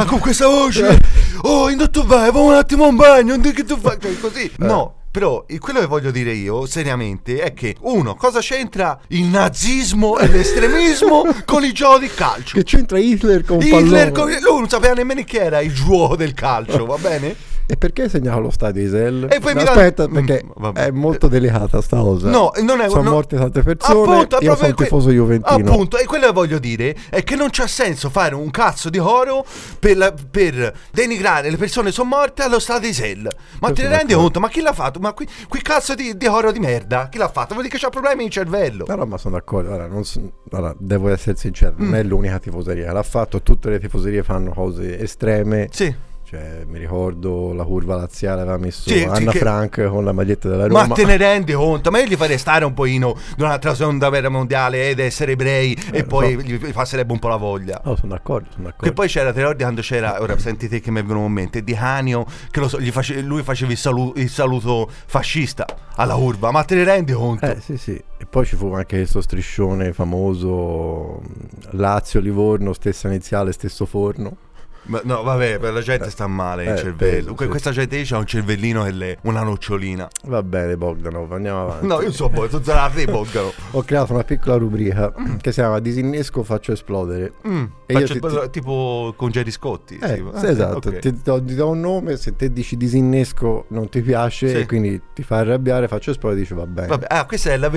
Ah, 0.00 0.04
con 0.04 0.18
questa 0.18 0.46
voce! 0.46 0.98
Oh, 1.42 1.68
in 1.70 1.76
dove 1.76 2.06
vai? 2.06 2.32
Va 2.32 2.40
un 2.40 2.54
attimo 2.54 2.86
un 2.88 2.96
bagno, 2.96 3.38
che 3.38 3.64
tu 3.64 3.78
fai? 3.78 3.98
Cioè, 4.00 4.18
così. 4.18 4.44
Eh. 4.44 4.64
No, 4.64 4.94
però 5.16 5.46
quello 5.60 5.80
che 5.80 5.86
voglio 5.86 6.10
dire 6.10 6.32
io, 6.32 6.66
seriamente, 6.66 7.40
è 7.40 7.54
che 7.54 7.74
uno, 7.80 8.16
cosa 8.16 8.40
c'entra 8.40 9.00
il 9.08 9.24
nazismo 9.24 10.18
e 10.18 10.28
l'estremismo 10.28 11.24
con 11.46 11.64
i 11.64 11.72
giochi 11.72 12.00
di 12.00 12.10
calcio? 12.14 12.58
Che 12.58 12.64
c'entra 12.64 12.98
Hitler 12.98 13.42
con 13.42 13.62
Hitler 13.62 14.12
con... 14.12 14.28
Lui 14.28 14.58
non 14.58 14.68
sapeva 14.68 14.92
nemmeno 14.92 15.24
chi 15.24 15.38
era 15.38 15.62
il 15.62 15.72
gioco 15.72 16.16
del 16.16 16.34
calcio, 16.34 16.84
va 16.84 16.98
bene? 16.98 17.34
E 17.68 17.76
perché 17.76 18.08
segnava 18.08 18.38
lo 18.38 18.50
stadio 18.50 18.80
Isel? 18.80 19.26
E 19.28 19.40
poi 19.40 19.54
no, 19.54 19.62
aspetta, 19.62 20.06
perché 20.06 20.44
mm, 20.44 20.74
è 20.74 20.90
molto 20.92 21.26
delicata 21.26 21.80
sta 21.82 21.98
cosa. 21.98 22.30
No, 22.30 22.52
non 22.62 22.80
è 22.80 22.88
Sono 22.88 23.02
no, 23.02 23.10
morte 23.10 23.36
tante 23.36 23.62
persone. 23.62 24.12
Appunto, 24.12 24.38
io 24.40 24.54
sono 24.54 24.72
que- 24.72 24.84
tifoso 24.84 25.10
juventino. 25.10 25.72
Appunto, 25.72 25.98
e 25.98 26.04
quello 26.04 26.26
che 26.26 26.32
voglio 26.32 26.60
dire 26.60 26.94
è 27.10 27.24
che 27.24 27.34
non 27.34 27.48
c'ha 27.50 27.66
senso 27.66 28.08
fare 28.08 28.36
un 28.36 28.50
cazzo 28.50 28.88
di 28.88 28.98
oro 28.98 29.44
per, 29.80 29.96
la, 29.96 30.12
per 30.12 30.72
denigrare 30.92 31.50
le 31.50 31.56
persone 31.56 31.90
sono 31.90 32.08
morte 32.08 32.42
allo 32.42 32.60
stadio 32.60 32.88
Isel. 32.88 33.28
Ma 33.58 33.72
te 33.72 33.82
ne 33.82 33.88
rendi 33.88 34.14
conto? 34.14 34.38
Ma 34.38 34.48
chi 34.48 34.60
l'ha 34.60 34.72
fatto? 34.72 35.00
Ma 35.00 35.12
qui, 35.12 35.26
qui 35.48 35.60
cazzo 35.60 35.96
di, 35.96 36.16
di, 36.16 36.26
oro 36.26 36.52
di 36.52 36.60
merda? 36.60 37.08
Chi 37.08 37.18
l'ha 37.18 37.28
fatto? 37.28 37.54
Vuol 37.54 37.64
dire 37.64 37.76
che 37.76 37.82
c'ha 37.82 37.90
problemi 37.90 38.24
di 38.24 38.30
cervello. 38.30 38.84
No, 38.86 38.94
no, 38.94 39.06
ma 39.06 39.18
sono 39.18 39.34
d'accordo. 39.34 39.70
Allora, 39.70 39.88
non, 39.88 40.04
allora 40.52 40.72
devo 40.78 41.08
essere 41.08 41.36
sincero, 41.36 41.74
mm. 41.74 41.84
non 41.84 41.94
è 41.96 42.02
l'unica 42.04 42.38
tifoseria. 42.38 42.92
L'ha 42.92 43.02
fatto, 43.02 43.42
tutte 43.42 43.70
le 43.70 43.80
tifoserie 43.80 44.22
fanno 44.22 44.52
cose 44.52 45.00
estreme. 45.00 45.68
Sì 45.72 46.05
cioè, 46.28 46.64
mi 46.66 46.80
ricordo 46.80 47.52
la 47.52 47.62
curva 47.62 47.94
laziale 47.94 48.40
aveva 48.40 48.56
messo 48.56 48.90
sì, 48.90 49.04
Anna 49.04 49.30
sì, 49.30 49.38
Frank 49.38 49.74
che... 49.74 49.86
con 49.86 50.04
la 50.04 50.10
maglietta 50.10 50.48
della 50.48 50.66
Roma. 50.66 50.84
Ma 50.84 50.92
te 50.92 51.04
ne 51.04 51.16
rendi 51.16 51.52
conto? 51.52 51.92
Ma 51.92 52.00
io 52.00 52.06
gli 52.06 52.16
farei 52.16 52.36
stare 52.36 52.64
un 52.64 52.74
pochino 52.74 53.16
durante 53.36 53.68
la 53.68 53.76
seconda 53.76 54.08
guerra 54.08 54.28
mondiale 54.28 54.88
ed 54.88 54.98
essere 54.98 55.32
ebrei 55.32 55.72
eh, 55.92 55.98
e 55.98 56.04
poi 56.04 56.32
so. 56.32 56.40
gli 56.40 56.72
passerebbe 56.72 57.12
un 57.12 57.20
po' 57.20 57.28
la 57.28 57.36
voglia. 57.36 57.80
Oh, 57.84 57.94
sono 57.94 58.12
d'accordo, 58.12 58.48
sono 58.50 58.64
d'accordo. 58.64 58.86
Che 58.86 58.92
poi 58.92 59.06
c'era, 59.06 59.30
ti 59.30 59.38
ricordi 59.38 59.62
quando 59.62 59.80
c'era, 59.82 60.20
ora 60.20 60.36
sentite 60.36 60.80
che 60.80 60.90
mi 60.90 60.98
è 60.98 61.04
venuto 61.04 61.26
in 61.26 61.32
mente, 61.32 61.62
Di 61.62 61.76
Hanio, 61.78 62.26
che 62.50 62.68
so, 62.68 62.80
face, 62.90 63.20
lui 63.20 63.44
faceva 63.44 63.70
il, 63.70 63.78
salu, 63.78 64.12
il, 64.16 64.28
saluto 64.28 64.90
fascista 65.06 65.64
alla 65.94 66.14
curva, 66.16 66.50
ma 66.50 66.64
te 66.64 66.74
ne 66.74 66.82
rendi 66.82 67.12
conto? 67.12 67.46
Eh 67.46 67.60
sì 67.60 67.76
sì, 67.76 67.92
e 67.92 68.26
poi 68.26 68.44
ci 68.44 68.56
fu 68.56 68.72
anche 68.72 68.96
questo 68.96 69.20
striscione 69.20 69.92
famoso 69.92 71.22
Lazio-Livorno, 71.70 72.72
stessa 72.72 73.06
iniziale, 73.06 73.52
stesso 73.52 73.86
forno. 73.86 74.38
Ma 74.86 75.00
no, 75.04 75.22
vabbè, 75.22 75.58
per 75.58 75.72
la 75.72 75.80
gente 75.80 76.10
sta 76.10 76.26
male 76.26 76.64
il 76.64 76.70
eh, 76.70 76.76
cervello. 76.76 77.34
Penso, 77.34 77.48
Questa 77.50 77.70
sì. 77.72 77.78
gente 77.78 78.14
ha 78.14 78.18
un 78.18 78.26
cervellino 78.26 78.86
e 78.86 78.92
le, 78.92 79.18
una 79.22 79.42
nocciolina. 79.42 80.08
Va 80.24 80.42
bene, 80.42 80.76
Bogdanov, 80.76 81.32
andiamo 81.32 81.62
avanti. 81.62 81.86
No, 81.86 82.00
io 82.00 82.12
so 82.12 82.28
poi, 82.28 82.48
tu 82.48 82.62
sarà 82.62 82.88
te, 82.88 83.04
Bogdanov. 83.04 83.52
Ho 83.72 83.82
creato 83.82 84.12
una 84.12 84.24
piccola 84.24 84.56
rubrica 84.56 85.12
mm. 85.18 85.36
che 85.36 85.52
si 85.52 85.60
chiama 85.60 85.78
Disinnesco 85.80 86.42
faccio 86.42 86.72
esplodere. 86.72 87.32
Mm. 87.46 87.64
E 87.86 87.92
faccio 87.94 88.14
io 88.14 88.40
ti, 88.42 88.50
tipo 88.50 89.14
con 89.16 89.30
Jerry 89.30 89.50
Scotti. 89.50 89.98
Eh, 89.98 90.06
sì, 90.06 90.24
sì, 90.34 90.46
esatto, 90.46 90.88
okay. 90.88 91.00
ti, 91.00 91.20
do, 91.22 91.42
ti, 91.42 91.54
do, 91.54 91.68
un 91.68 91.80
nome, 91.80 92.16
se 92.16 92.36
te 92.36 92.52
dici 92.52 92.76
disinnesco 92.76 93.66
non 93.68 93.88
ti 93.88 94.00
piace 94.02 94.48
sì. 94.48 94.56
e 94.56 94.66
quindi 94.66 95.00
ti 95.12 95.22
fa 95.22 95.38
arrabbiare, 95.38 95.88
faccio 95.88 96.10
esplodere 96.10 96.40
e 96.40 96.44
dici 96.44 96.54
va 96.54 96.66
bene. 96.66 96.86
Vabbè, 96.88 97.06
ah, 97.08 97.24
questa 97.26 97.50
è 97.50 97.56
la, 97.56 97.70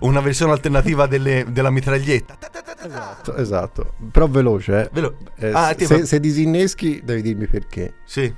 una 0.00 0.20
versione 0.20 0.52
alternativa 0.52 1.06
delle, 1.06 1.46
della 1.48 1.70
mitraglietta. 1.70 2.38
Esatto, 2.84 3.36
esatto. 3.36 3.92
Però 4.10 4.26
veloce, 4.26 4.82
eh. 4.82 4.88
Velo- 4.92 5.16
eh, 5.36 5.52
ah, 5.52 5.74
se, 5.78 6.04
se 6.04 6.20
disinneschi 6.52 7.00
devi 7.04 7.22
dirmi 7.22 7.46
perché. 7.46 7.94
Sì. 8.04 8.32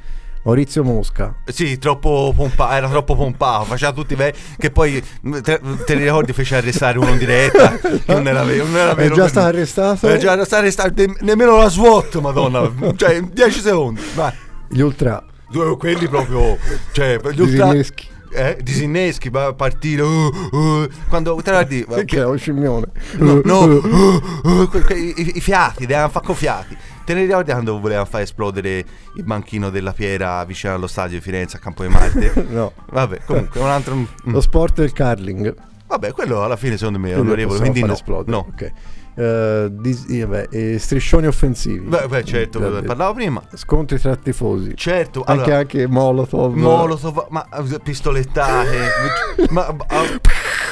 Maurizio 0.45 0.85
Mosca. 0.85 1.35
Sì, 1.47 1.79
troppo 1.79 2.33
pompa- 2.37 2.77
era 2.77 2.87
troppo 2.91 3.17
pompato, 3.17 3.65
faceva 3.65 3.93
tutti 3.93 4.15
ve- 4.15 4.35
che 4.59 4.71
poi 4.71 5.03
te, 5.43 5.59
te 5.87 5.95
li 5.95 6.05
ricordi 6.05 6.35
fece 6.35 6.57
arrestare 6.57 6.99
uno 6.99 7.09
in 7.13 7.17
diretta 7.19 7.79
non 8.09 8.27
era 8.29 8.43
vero, 8.45 8.67
non 8.67 8.77
era 8.77 8.93
vero. 8.93 9.15
È 9.15 9.17
già 9.17 9.29
stato 9.29 9.47
arrestato? 9.47 10.07
È 10.09 10.19
già 10.19 10.33
stato 10.45 10.57
arrestato, 10.57 10.93
ne- 10.97 11.17
nemmeno 11.21 11.57
la 11.57 11.71
SWAT, 11.71 12.17
madonna, 12.21 12.71
cioè 12.95 13.15
in 13.15 13.31
10 13.33 13.61
secondi. 13.61 14.03
Vai. 14.15 14.33
Gli 14.69 14.81
ultra 14.81 15.25
Due, 15.49 15.77
quelli 15.79 16.09
proprio 16.09 16.59
cioè 16.93 17.19
gli 17.23 17.41
ultra 17.41 17.67
Disinneschi. 17.69 18.09
Eh, 18.37 18.59
disinneschi, 18.61 19.31
partire 19.31 20.03
uh, 20.03 20.31
uh, 20.51 20.89
quando 21.09 21.37
te 21.37 21.51
la 21.53 21.63
di 21.63 21.87
che 22.05 22.19
è 22.19 22.25
un 22.25 22.37
scimmione 22.37 22.87
no, 23.19 23.41
no 23.45 23.61
uh, 23.61 24.71
i, 24.91 25.37
i, 25.37 25.41
fiati, 25.41 25.87
devono 25.87 26.09
fare 26.09 26.35
fiati 26.35 26.77
Te 27.05 27.13
ne 27.13 27.21
ricordi 27.27 27.53
quando 27.53 27.79
volevano 27.79 28.07
far 28.07 28.23
esplodere 28.23 28.85
il 29.15 29.25
banchino 29.25 29.69
della 29.69 29.93
Piera 29.93 30.43
vicino 30.45 30.73
allo 30.73 30.87
stadio 30.87 31.19
di 31.19 31.23
Firenze 31.23 31.59
a 31.59 31.61
Campo 31.61 31.83
di 31.83 31.91
Marte? 31.91 32.33
no. 32.49 32.73
Vabbè, 32.91 33.21
comunque 33.27 33.61
un 33.61 33.69
altro... 33.69 33.95
Mm. 33.95 34.07
Lo 34.25 34.41
sport 34.41 34.81
è 34.81 34.85
il 34.85 34.95
curling. 34.95 35.55
Vabbè, 35.87 36.13
quello 36.13 36.43
alla 36.43 36.57
fine 36.57 36.79
secondo 36.79 36.99
me 36.99 37.11
è 37.11 37.19
onorevole, 37.19 37.59
quindi 37.59 37.85
no. 37.85 37.93
Esplodere. 37.93 38.31
no. 38.31 38.47
Ok. 38.51 38.73
Uh, 39.15 39.69
dis- 39.69 40.07
eh, 40.09 40.79
striscioni 40.79 41.27
offensivi. 41.27 41.87
Beh, 41.87 42.09
beh 42.09 42.25
certo, 42.25 42.59
da, 42.59 42.83
parlavo 42.83 43.15
prima. 43.15 43.43
Scontri 43.55 43.99
tra 44.01 44.17
tifosi. 44.17 44.73
Certo, 44.75 45.23
anche, 45.25 45.43
allora, 45.43 45.59
anche 45.59 45.87
Molotov. 45.87 46.55
Molotov, 46.55 47.27
ma 47.31 47.47
eh, 47.49 47.81
pistolettate. 47.81 48.77
ma, 49.51 49.73
ma, 49.73 49.87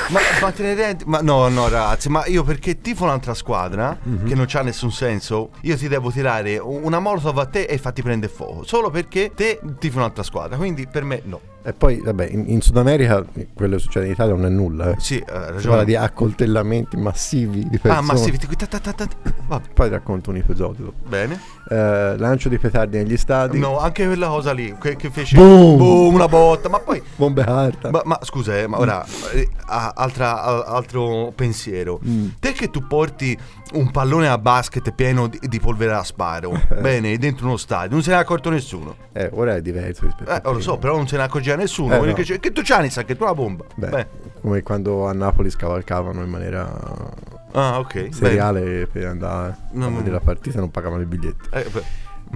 ma, 0.09 0.21
ma 0.41 0.51
te 0.51 0.63
ne 0.63 0.75
rendi? 0.75 1.05
Ma 1.07 1.21
no, 1.21 1.49
no, 1.49 1.69
ragazzi, 1.69 2.09
ma 2.09 2.27
io 2.27 2.43
perché 2.43 2.81
tifo 2.81 3.05
un'altra 3.05 3.35
squadra 3.35 3.97
mm-hmm. 4.07 4.27
che 4.27 4.35
non 4.35 4.47
c'ha 4.47 4.63
nessun 4.63 4.93
senso, 4.93 5.51
io 5.63 5.77
ti 5.77 5.89
devo 5.89 6.11
tirare 6.11 6.59
una 6.59 6.99
Molotov 6.99 7.39
a 7.39 7.47
te 7.47 7.63
e 7.63 7.79
fatti 7.79 8.03
prendere 8.03 8.33
fuoco. 8.33 8.65
Solo 8.65 8.91
perché 8.91 9.33
te 9.35 9.61
tifo 9.79 9.99
un'altra 9.99 10.23
squadra. 10.23 10.57
Quindi 10.57 10.87
per 10.87 11.05
me 11.05 11.23
no. 11.25 11.41
E 11.65 11.73
poi, 11.73 12.01
vabbè, 12.01 12.27
in, 12.29 12.45
in, 12.49 12.61
Sud 12.61 12.77
America 12.77 13.25
quello 13.55 13.77
che 13.77 13.83
succede 13.83 14.07
in 14.07 14.13
Italia 14.13 14.35
non 14.35 14.47
è 14.47 14.49
nulla. 14.49 14.91
Eh. 14.91 14.97
Sì, 14.99 15.23
ha 15.25 15.59
Si 15.59 15.69
parla 15.69 15.85
di 15.85 15.95
accoltellamenti 15.95 16.97
massivi 16.97 17.69
di 17.69 17.79
persone. 17.79 17.95
Ah, 17.95 18.01
massivi. 18.01 18.37
Ta, 18.37 18.67
ta, 18.67 18.79
ta, 18.81 19.09
Poi 19.47 19.87
ti 19.87 19.89
racconto 19.89 20.31
un 20.31 20.37
episodio. 20.37 20.93
Bene. 21.07 21.41
Eh, 21.69 22.17
lancio 22.17 22.49
di 22.49 22.59
petardi 22.59 22.97
negli 22.97 23.17
stadi. 23.17 23.61
No, 23.61 23.79
anche 23.79 24.05
quella 24.07 24.27
cosa 24.27 24.53
lì 24.53 24.75
che, 24.81 24.97
che 24.97 25.11
fece 25.11 25.37
Boom! 25.37 25.77
boom, 25.77 26.15
una 26.15 26.27
botta. 26.27 26.69
Ma 26.69 26.81
poi. 26.81 27.01
Bombe 27.15 27.45
carta. 27.45 27.91
Ma, 27.91 28.03
ma 28.07 28.19
scusa, 28.23 28.59
eh, 28.59 28.67
ma 28.67 28.81
ora 28.81 29.05
eh, 29.33 29.49
altra, 29.95 30.65
altro 30.67 31.33
pensiero. 31.35 32.01
Mm. 32.07 32.29
Te 32.41 32.53
che 32.53 32.71
tu 32.71 32.87
porti 32.87 33.37
un 33.75 33.91
pallone 33.91 34.29
a 34.29 34.39
basket 34.39 34.93
pieno 34.93 35.27
di, 35.29 35.39
di 35.43 35.61
polvere 35.61 35.95
a 35.95 36.03
sparo, 36.05 36.53
bene, 36.81 37.17
dentro 37.19 37.47
uno 37.47 37.57
stadio, 37.57 37.91
non 37.91 38.03
se 38.03 38.11
ne 38.11 38.17
è 38.17 38.19
accorto 38.21 38.51
nessuno. 38.51 38.97
Eh, 39.13 39.31
ora 39.33 39.55
è 39.57 39.63
diverso 39.63 40.05
rispetto 40.05 40.31
Eh, 40.31 40.35
a 40.35 40.41
lo 40.45 40.51
prima. 40.51 40.61
so, 40.61 40.77
però 40.79 40.97
non 40.97 41.07
se 41.09 41.17
ne 41.17 41.23
accorgeva 41.23 41.57
nessuno. 41.57 41.95
Eh, 41.95 42.07
no. 42.07 42.13
che, 42.15 42.53
tu 42.53 42.61
c'hai, 42.65 42.91
sa 42.91 43.05
che 43.05 43.17
tu 43.17 43.23
una 43.25 43.35
bomba. 43.35 43.65
Beh, 43.75 43.89
Beh. 43.89 44.07
come 44.41 44.63
quando 44.63 45.07
a 45.09 45.13
Napoli 45.13 45.51
scavalcavano 45.51 46.23
in 46.23 46.29
maniera 46.31 47.31
Ah, 47.55 47.79
ok. 47.79 48.09
seriale 48.13 48.87
per 48.87 49.07
andare 49.07 49.57
No, 49.73 49.87
a 49.87 49.89
no. 49.91 49.97
vedere 49.97 50.13
la 50.15 50.21
partita 50.21 50.59
non 50.59 50.71
pagavano 50.71 51.01
il 51.03 51.07
biglietto. 51.07 51.49
Eh. 51.55 51.67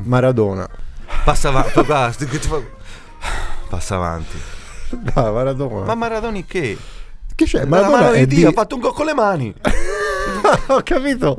Maradona. 0.03 0.69
Passa 1.25 1.49
avanti. 1.49 1.73
Passa 3.69 3.95
avanti. 3.97 4.37
Ah, 5.15 5.31
Maradona. 5.31 5.85
Ma 5.87 5.95
Maradoni 5.95 6.45
che? 6.45 6.77
Che 7.37 7.45
c'è? 7.45 7.61
La 7.61 7.67
Maradona 7.67 8.01
mano 8.01 8.13
di 8.17 8.27
di... 8.27 8.35
Dio, 8.35 8.49
ha 8.49 8.53
fatto 8.53 8.75
un 8.75 8.81
gol 8.81 8.95
con 8.95 9.07
le 9.07 9.15
mani. 9.15 9.55
Ho 10.69 10.81
capito. 10.83 11.37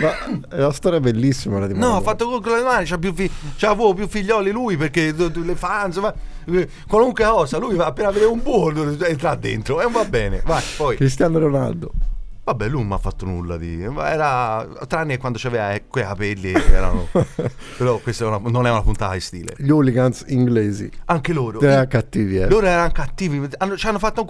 Ma 0.00 0.46
è 0.48 0.58
una 0.58 0.72
storia 0.72 1.00
bellissima 1.00 1.58
la 1.58 1.66
di 1.66 1.74
No, 1.76 1.96
ha 1.96 2.00
fatto 2.00 2.28
gol 2.28 2.40
con 2.40 2.56
le 2.56 2.62
mani, 2.62 2.86
c'ha 2.86 2.98
più, 2.98 3.12
fi- 3.12 3.30
c'ha 3.56 3.74
più 3.74 4.08
figlioli 4.08 4.50
lui 4.50 4.76
perché 4.76 5.12
le 5.12 5.54
fans, 5.56 5.96
ma, 5.96 6.14
eh, 6.46 6.68
qualunque 6.88 7.24
cosa, 7.24 7.58
lui 7.58 7.74
va 7.74 7.86
appena 7.86 8.10
vedere 8.10 8.30
un 8.30 8.40
buco 8.42 9.04
entra 9.04 9.34
dentro 9.34 9.82
e 9.82 9.90
va 9.90 10.04
bene. 10.04 10.40
Vai, 10.44 10.62
poi. 10.76 10.96
Cristiano 10.96 11.38
Ronaldo. 11.38 11.90
Vabbè, 12.50 12.66
lui 12.68 12.80
non 12.80 12.88
mi 12.88 12.94
ha 12.94 12.98
fatto 12.98 13.26
nulla 13.26 13.56
di. 13.56 13.80
Era. 13.80 14.66
Tranne 14.88 15.18
quando 15.18 15.38
c'aveva 15.40 15.72
eh, 15.72 15.84
quei 15.86 16.02
capelli. 16.02 16.50
Erano. 16.72 17.06
Però 17.78 17.98
questa 17.98 18.24
è 18.24 18.26
una- 18.26 18.40
non 18.50 18.66
è 18.66 18.70
una 18.70 18.82
puntata 18.82 19.12
di 19.14 19.20
stile. 19.20 19.54
Gli 19.56 19.70
hooligans 19.70 20.24
inglesi. 20.28 20.90
Anche 21.04 21.32
loro. 21.32 21.60
Erano 21.60 21.86
cattivi, 21.86 22.38
eh. 22.38 22.48
Loro 22.48 22.66
erano 22.66 22.90
cattivi. 22.90 23.48
Hanno, 23.58 23.76
ci 23.76 23.86
hanno 23.86 24.00
fatto 24.00 24.22
un 24.22 24.26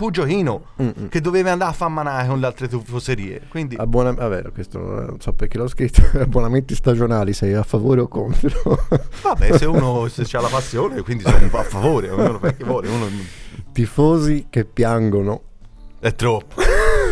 Mm-mm. 0.83 1.09
che 1.09 1.20
doveva 1.22 1.52
andare 1.52 1.70
a 1.70 1.74
far 1.74 1.88
manare 1.88 2.28
con 2.28 2.38
le 2.40 2.46
altre 2.46 2.68
tifoserie. 2.68 3.42
Quindi. 3.48 3.76
Abbona- 3.76 4.12
vabbè, 4.12 4.52
questo 4.52 4.78
non 4.78 5.16
so 5.18 5.33
perché 5.33 5.56
l'ho 5.56 5.68
scritto. 5.68 6.02
Abbonamenti 6.20 6.74
stagionali, 6.74 7.33
sei 7.33 7.54
a 7.54 7.62
favore 7.62 8.02
o 8.02 8.09
contro? 8.09 8.87
Vabbè, 9.22 9.56
se 9.56 9.64
uno 9.64 10.09
se 10.09 10.24
c'ha 10.26 10.40
la 10.42 10.48
passione, 10.48 11.00
quindi 11.00 11.24
sono 11.24 11.38
un 11.38 11.48
po' 11.50 11.59
a 11.59 11.62
favore. 11.64 12.09
Uno 12.11 12.38
che 12.38 12.64
vuole. 12.64 12.88
Uno... 12.88 13.06
Tifosi 13.72 14.46
che 14.50 14.66
piangono. 14.66 15.42
È 16.00 16.14
troppo. 16.14 16.61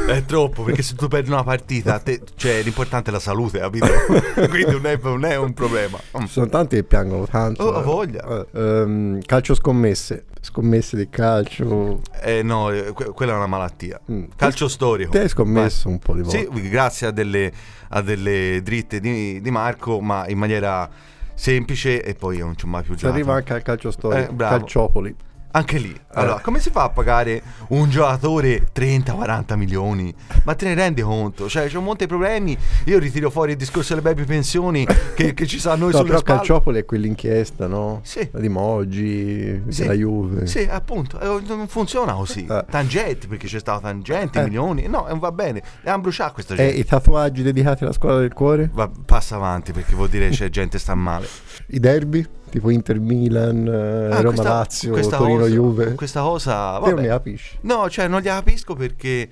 È 0.08 0.24
troppo 0.24 0.62
perché 0.62 0.80
se 0.82 0.94
tu 0.94 1.06
perdi 1.06 1.28
una 1.30 1.42
partita, 1.44 1.98
te- 1.98 2.22
cioè 2.34 2.62
l'importante 2.62 3.10
è 3.10 3.12
la 3.12 3.18
salute, 3.20 3.58
capito? 3.58 3.86
Quindi 4.48 4.70
non 4.72 4.86
è, 4.86 4.98
non 5.02 5.24
è 5.26 5.36
un 5.36 5.52
problema. 5.52 5.98
Ci 6.20 6.28
sono 6.28 6.46
tanti 6.48 6.76
che 6.76 6.82
piangono 6.84 7.26
tanto. 7.26 7.62
Oh, 7.64 7.78
eh. 7.80 7.82
voglia. 7.82 8.46
Ehm, 8.54 9.20
calcio 9.26 9.54
scommesse. 9.54 10.24
Scommesse 10.40 10.96
di 10.96 11.10
calcio. 11.10 12.00
Eh 12.22 12.42
no, 12.42 12.70
eh, 12.70 12.92
que- 12.92 13.10
quella 13.12 13.32
è 13.32 13.36
una 13.36 13.46
malattia. 13.46 14.00
Mm. 14.10 14.24
Calcio 14.34 14.66
storico. 14.68 15.10
Te 15.10 15.20
hai 15.20 15.28
scommesso 15.28 15.88
un 15.88 15.98
po' 15.98 16.14
di 16.14 16.22
volte. 16.22 16.48
Sì, 16.54 16.68
grazie 16.70 17.08
a 17.08 17.10
delle, 17.10 17.52
a 17.90 18.00
delle 18.00 18.60
dritte 18.62 19.00
di, 19.00 19.42
di 19.42 19.50
Marco, 19.50 20.00
ma 20.00 20.26
in 20.26 20.38
maniera 20.38 20.88
semplice 21.34 22.02
e 22.02 22.14
poi 22.14 22.38
io 22.38 22.46
non 22.46 22.56
ci 22.56 22.64
ho 22.64 22.68
mai 22.68 22.82
più 22.82 22.94
Si 22.94 23.00
giocato. 23.00 23.14
arriva 23.18 23.34
anche 23.34 23.52
al 23.52 23.62
calcio 23.62 23.90
storico. 23.90 24.30
Eh, 24.30 24.34
bravo. 24.34 24.56
Calciopoli. 24.56 25.14
Anche 25.50 25.78
lì. 25.78 25.98
Allora, 26.12 26.38
Eh. 26.38 26.42
come 26.42 26.60
si 26.60 26.70
fa 26.70 26.82
a 26.84 26.90
pagare 26.90 27.42
un 27.68 27.88
giocatore 27.88 28.68
30-40 28.72 29.56
milioni? 29.56 30.14
Ma 30.44 30.54
te 30.54 30.66
ne 30.66 30.74
rendi 30.74 31.00
conto? 31.00 31.48
Cioè, 31.48 31.68
c'è 31.68 31.76
un 31.78 31.84
monte 31.84 32.04
di 32.04 32.10
problemi. 32.10 32.56
Io 32.84 32.98
ritiro 32.98 33.30
fuori 33.30 33.52
il 33.52 33.56
discorso 33.56 33.94
delle 33.94 34.02
baby 34.06 34.26
pensioni 34.26 34.86
che, 35.14 35.32
che 35.34 35.46
ci 35.46 35.58
sa 35.58 35.72
a 35.72 35.76
noi 35.76 35.90
No, 35.92 35.96
sulle 35.98 36.08
però 36.08 36.18
spalle. 36.20 36.36
Calciopoli 36.38 36.78
è 36.80 36.84
quell'inchiesta, 36.84 37.66
no? 37.66 38.00
Sì. 38.02 38.28
La 38.30 38.40
di 38.40 38.48
Moggi, 38.48 39.62
Sì. 39.68 39.82
della 39.82 39.94
Juve. 39.94 40.46
Sì, 40.46 40.66
appunto, 40.70 41.18
eh, 41.20 41.42
non 41.46 41.66
funziona 41.68 42.12
così. 42.12 42.44
Eh. 42.48 42.64
Tangenti, 42.70 43.26
perché 43.26 43.46
c'è 43.46 43.58
stato 43.58 43.80
tangenti, 43.80 44.38
Eh. 44.38 44.42
milioni. 44.44 44.86
No, 44.86 45.08
eh, 45.08 45.18
va 45.18 45.32
bene. 45.32 45.62
E 45.82 45.88
hanno 45.90 46.02
bruciato 46.02 46.34
questa 46.34 46.54
E 46.54 46.56
gente. 46.58 46.74
i 46.76 46.84
tatuaggi 46.84 47.42
dedicati 47.42 47.84
alla 47.84 47.92
scuola 47.92 48.18
del 48.20 48.32
cuore? 48.32 48.70
Va- 48.72 48.90
passa 49.04 49.36
avanti 49.36 49.72
perché 49.72 49.94
vuol 49.94 50.08
dire 50.08 50.28
che 50.28 50.34
c'è 50.36 50.48
gente 50.50 50.76
che 50.76 50.82
sta 50.82 50.94
male. 50.94 51.26
I 51.68 51.80
derby? 51.80 52.26
Tipo 52.48 52.70
Inter 52.70 52.98
Milan, 53.00 53.66
eh, 53.66 54.06
Ah, 54.14 54.20
Roma 54.20 54.34
questa- 54.34 54.42
Lazio, 54.48 54.90
questa 54.92 55.16
Torino 55.18 55.38
cosa- 55.40 55.50
Juve. 55.54 55.94
Questa 55.94 56.20
cosa. 56.22 56.72
Te 56.74 56.80
non 56.80 56.88
Vabbè. 56.90 57.00
mi 57.02 57.06
capisci. 57.08 57.58
No, 57.62 57.88
cioè 57.90 58.08
non 58.08 58.20
li 58.20 58.26
capisco 58.26 58.74
perché 58.74 59.28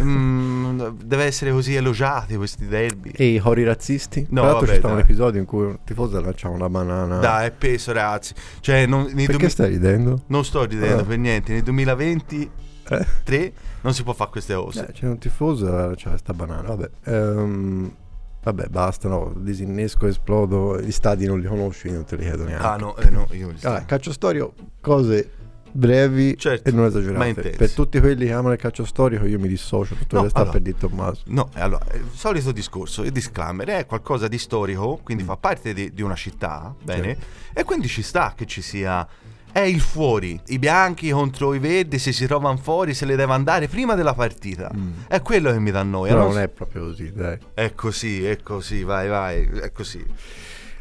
mm, 0.00 0.80
deve 1.04 1.24
essere 1.24 1.50
così 1.52 1.74
elogiati 1.74 2.36
questi 2.36 2.66
derby. 2.66 3.10
E 3.14 3.26
i 3.34 3.38
cori 3.38 3.64
razzisti? 3.64 4.26
No, 4.30 4.40
Tra 4.40 4.50
l'altro 4.50 4.60
vabbè, 4.60 4.72
c'è 4.72 4.78
stato 4.78 4.94
un 4.94 5.00
episodio 5.00 5.40
in 5.40 5.46
cui 5.46 5.64
un 5.64 5.78
tifoso 5.84 6.20
lanciava 6.20 6.54
una 6.54 6.68
banana. 6.68 7.18
Dai, 7.18 7.46
è 7.48 7.50
peso, 7.50 7.92
ragazzi. 7.92 8.34
Cioè, 8.60 8.86
non, 8.86 9.04
Perché 9.06 9.26
duemi- 9.32 9.48
stai 9.50 9.68
ridendo? 9.70 10.22
non 10.26 10.44
sto 10.44 10.64
ridendo 10.64 11.02
Ah. 11.02 11.04
per 11.04 11.18
niente. 11.18 11.52
Nel 11.52 11.62
2023 11.62 12.50
Eh? 13.26 13.52
non 13.82 13.92
si 13.94 14.02
può 14.02 14.12
fare 14.12 14.30
queste 14.30 14.54
cose. 14.54 14.86
Eh, 14.88 14.92
c'è 14.92 15.06
un 15.06 15.18
tifoso 15.18 15.66
che 15.66 15.72
lanciava 15.72 16.10
questa 16.10 16.32
banana. 16.32 16.68
Vabbè. 16.68 16.90
Ehm, 17.04 17.92
vabbè, 18.42 18.66
basta, 18.68 19.08
no. 19.08 19.32
Disinnesco, 19.36 20.06
esplodo. 20.06 20.80
Gli 20.80 20.90
stadi 20.92 21.26
non 21.26 21.40
li 21.40 21.46
conosci, 21.46 21.90
non 21.90 22.04
te 22.04 22.16
li 22.16 22.22
chiedo 22.24 22.44
neanche. 22.44 22.66
ah, 22.66 22.76
no, 22.76 22.96
eh, 22.96 23.10
no, 23.10 23.26
io 23.32 23.48
li 23.50 23.56
Allora, 23.62 23.84
calcio 23.84 24.12
storico, 24.12 24.54
cose 24.80 25.30
brevi 25.74 26.36
Certo, 26.36 26.68
e 26.68 26.72
non 26.72 26.84
esagerate. 26.84 27.50
Per 27.56 27.70
tutti 27.72 27.98
quelli 27.98 28.26
che 28.26 28.32
amano 28.32 28.52
il 28.52 28.60
calcio 28.60 28.84
storico, 28.84 29.24
io 29.24 29.38
mi 29.38 29.48
dissocio. 29.48 29.94
Tutto 29.94 30.20
No, 30.20 30.28
sta 30.28 30.40
allora. 30.40 30.52
per 30.52 30.60
di 30.60 30.74
Tommaso. 30.76 31.22
No, 31.28 31.48
eh, 31.54 31.60
allora, 31.60 31.86
il 31.94 32.08
solito 32.12 32.52
discorso, 32.52 33.02
il 33.02 33.10
disclaimer 33.10 33.66
è 33.68 33.86
qualcosa 33.86 34.28
di 34.28 34.36
storico, 34.36 35.00
quindi 35.02 35.22
Mm. 35.22 35.26
fa 35.28 35.36
parte 35.38 35.72
di, 35.72 35.90
di 35.94 36.02
una 36.02 36.14
città, 36.14 36.74
bene? 36.84 37.16
E 37.54 37.64
quindi 37.64 37.88
ci 37.88 38.02
sta 38.02 38.34
che 38.36 38.44
ci 38.44 38.60
sia... 38.60 39.06
È 39.52 39.60
il 39.60 39.80
fuori, 39.80 40.40
i 40.46 40.58
bianchi 40.58 41.10
contro 41.10 41.52
i 41.52 41.58
verdi, 41.58 41.98
se 41.98 42.10
si 42.10 42.26
trovano 42.26 42.56
fuori 42.56 42.94
se 42.94 43.04
le 43.04 43.16
deve 43.16 43.32
andare 43.34 43.68
prima 43.68 43.94
della 43.94 44.14
partita. 44.14 44.70
Mm. 44.74 44.90
È 45.08 45.20
quello 45.20 45.52
che 45.52 45.60
mi 45.60 45.70
dà 45.70 45.82
noia. 45.82 46.12
Però 46.12 46.24
non 46.24 46.32
non 46.32 46.42
è 46.42 46.48
proprio 46.48 46.84
così, 46.84 47.12
dai. 47.12 47.38
È 47.54 47.74
così, 47.74 48.24
è 48.24 48.40
così, 48.42 48.82
vai, 48.82 49.08
vai, 49.08 49.48
è 49.60 49.70
così. 49.72 50.04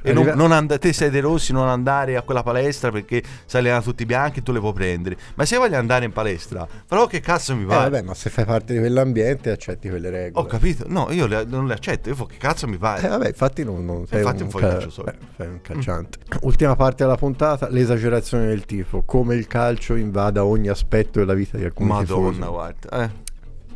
E 0.03 0.13
non, 0.13 0.31
non 0.35 0.51
and- 0.51 0.77
te 0.79 0.93
sei 0.93 1.09
dei 1.09 1.21
rossi, 1.21 1.53
non 1.53 1.67
andare 1.67 2.15
a 2.15 2.21
quella 2.23 2.41
palestra 2.43 2.91
perché 2.91 3.21
si 3.45 3.57
allenano 3.57 3.81
tutti 3.83 4.05
bianchi 4.05 4.39
e 4.39 4.43
tu 4.43 4.51
le 4.51 4.59
puoi 4.59 4.73
prendere. 4.73 5.17
Ma 5.35 5.45
se 5.45 5.57
voglio 5.57 5.77
andare 5.77 6.05
in 6.05 6.11
palestra, 6.11 6.67
però 6.87 7.05
che 7.07 7.19
cazzo 7.19 7.55
mi 7.55 7.63
Eh, 7.63 7.67
pare? 7.67 7.89
vabbè, 7.89 8.03
ma 8.03 8.13
se 8.13 8.29
fai 8.29 8.45
parte 8.45 8.73
di 8.73 8.79
quell'ambiente 8.79 9.51
accetti 9.51 9.89
quelle 9.89 10.09
regole. 10.09 10.45
Ho 10.45 10.49
capito, 10.49 10.85
no, 10.87 11.07
io 11.11 11.27
le- 11.27 11.45
non 11.45 11.67
le 11.67 11.73
accetto, 11.73 12.09
io 12.09 12.15
fa 12.15 12.25
che 12.25 12.37
cazzo 12.37 12.67
mi 12.67 12.77
pare? 12.77 13.05
Eh, 13.05 13.09
vabbè, 13.09 13.27
infatti 13.27 13.63
non, 13.63 13.85
non 13.85 14.07
sei 14.07 14.19
infatti 14.19 14.37
un, 14.39 14.43
un 14.45 14.49
fuori 14.49 14.65
ca- 14.65 14.71
calcio 14.73 14.89
solo. 14.89 15.09
eh, 15.09 15.15
sei 15.37 15.47
un 15.47 15.61
calciante. 15.61 16.17
Ultima 16.41 16.75
parte 16.75 17.03
della 17.03 17.17
puntata, 17.17 17.67
l'esagerazione 17.69 18.47
del 18.47 18.65
tifo, 18.65 19.03
come 19.05 19.35
il 19.35 19.45
calcio 19.47 19.95
invada 19.95 20.43
ogni 20.45 20.67
aspetto 20.69 21.19
della 21.19 21.33
vita 21.33 21.57
di 21.57 21.63
alcuni 21.65 21.89
Madonna, 21.89 22.29
tifosi. 22.31 22.49
guarda. 22.49 23.03
Eh. 23.03 23.09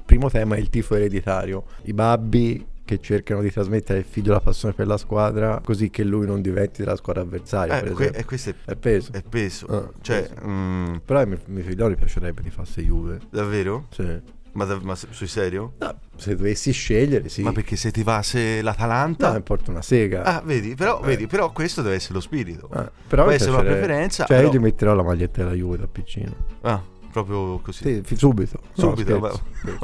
Primo 0.05 0.29
tema 0.29 0.55
è 0.55 0.59
il 0.59 0.69
tifo 0.69 0.95
ereditario. 0.95 1.63
I 1.83 1.93
babbi 1.93 2.65
che 2.85 2.99
cercano 3.01 3.41
di 3.41 3.51
trasmettere 3.51 3.99
al 3.99 4.05
figlio 4.05 4.31
la 4.31 4.39
passione 4.39 4.73
per 4.73 4.87
la 4.87 4.97
squadra 4.97 5.59
così 5.63 5.89
che 5.89 6.03
lui 6.03 6.25
non 6.25 6.41
diventi 6.41 6.83
della 6.83 6.95
squadra 6.95 7.23
avversaria, 7.23 7.81
Eh, 7.81 7.89
que- 7.91 8.11
e 8.11 8.23
questo 8.25 8.51
è, 8.51 8.55
È 8.65 8.75
peso. 8.75 9.11
è 9.11 9.23
peso. 9.27 9.65
Ah, 9.67 9.89
cioè, 10.01 10.21
peso. 10.29 10.47
mm, 10.47 10.95
Però 11.03 11.19
ai 11.19 11.25
miei, 11.27 11.39
miei 11.47 11.63
figlioli 11.65 11.95
piacerebbe 11.95 12.41
di 12.41 12.49
farsi 12.51 12.83
Juve. 12.85 13.19
davvero? 13.29 13.87
Sì. 13.89 14.33
Ma, 14.53 14.63
da- 14.63 14.79
ma 14.81 14.95
sul 14.95 15.27
serio? 15.27 15.73
No, 15.79 15.99
se 16.15 16.33
dovessi 16.33 16.71
scegliere, 16.71 17.27
sì. 17.27 17.41
Ma 17.41 17.51
perché 17.51 17.75
se 17.75 17.91
ti 17.91 18.03
va 18.03 18.21
se 18.21 18.61
l'Atalanta... 18.61 19.25
No, 19.25 19.31
mi 19.33 19.37
importa 19.39 19.69
una 19.71 19.81
sega. 19.81 20.23
Ah, 20.23 20.41
vedi, 20.45 20.75
però, 20.75 21.01
Eh. 21.03 21.07
vedi, 21.07 21.27
però 21.27 21.51
questo 21.51 21.81
deve 21.81 21.95
essere 21.95 22.13
lo 22.13 22.21
spirito. 22.21 22.69
Eh, 22.73 22.89
però 23.05 23.23
Può 23.23 23.31
mi 23.31 23.33
essere 23.35 23.51
una 23.51 23.63
preferenza, 23.63 24.23
Cioè, 24.25 24.37
però- 24.37 24.47
io 24.49 24.57
gli 24.57 24.61
metterò 24.61 24.93
la 24.93 25.03
maglietta 25.03 25.43
della 25.43 25.55
Juve 25.55 25.75
da 25.77 25.87
piccino. 25.87 26.33
Ah, 26.61 26.81
proprio 27.23 27.59
così. 27.63 28.01
Sì, 28.05 28.15
subito. 28.17 28.59
No, 28.75 28.89
Subito, 28.89 29.19
ma- 29.19 29.31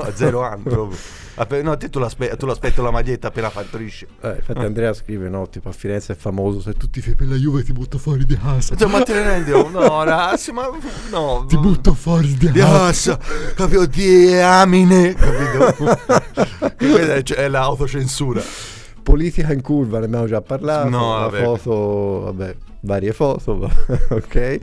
a 0.04 0.12
zero 0.14 0.42
anni 0.42 0.64
proprio. 0.70 0.98
Appe- 1.36 1.62
No, 1.62 1.78
te 1.78 1.90
tu, 1.90 2.00
l'aspe- 2.00 2.36
tu 2.36 2.46
l'aspetti 2.46 2.82
la 2.82 2.92
maglietta 2.92 3.28
appena 3.30 3.50
partorisce. 3.50 4.08
Eh, 4.22 4.36
infatti 4.38 4.60
Andrea 4.60 4.94
scrive, 4.94 5.30
no, 5.30 5.48
tipo 5.48 5.70
a 5.70 5.72
Firenze 5.72 6.14
è 6.14 6.16
famoso, 6.16 6.60
se 6.62 6.74
tu 6.74 6.90
ti 6.90 7.00
fai 7.02 7.14
per 7.16 7.28
la 7.30 7.36
Juve 7.36 7.64
ti 7.64 7.72
butto 7.72 7.98
fuori 7.98 8.26
di 8.26 8.38
casa. 8.38 8.76
Cioè, 8.76 8.90
ma 8.90 9.02
te 9.02 9.14
ne 9.14 9.24
rendi? 9.24 9.52
No, 9.72 10.04
ragazzi, 10.04 10.52
ma 10.52 10.70
no. 11.12 11.46
Ti 11.48 11.58
butto 11.58 11.94
fuori 11.94 12.34
di 12.36 12.52
casa. 12.52 13.18
capito? 13.56 13.86
Di 13.86 14.34
amine, 14.34 15.14
capito? 15.14 15.96
Questa 16.78 17.14
è, 17.16 17.24
è 17.24 17.48
l'autocensura. 17.48 18.42
Politica 19.04 19.52
in 19.54 19.62
curva, 19.62 20.00
ne 20.00 20.06
abbiamo 20.06 20.28
già 20.28 20.42
parlato. 20.42 20.90
No, 20.90 21.14
la 21.20 21.28
vabbè. 21.28 21.44
foto, 21.44 22.20
vabbè, 22.26 22.56
varie 22.82 23.14
foto, 23.14 23.70
ok. 24.10 24.60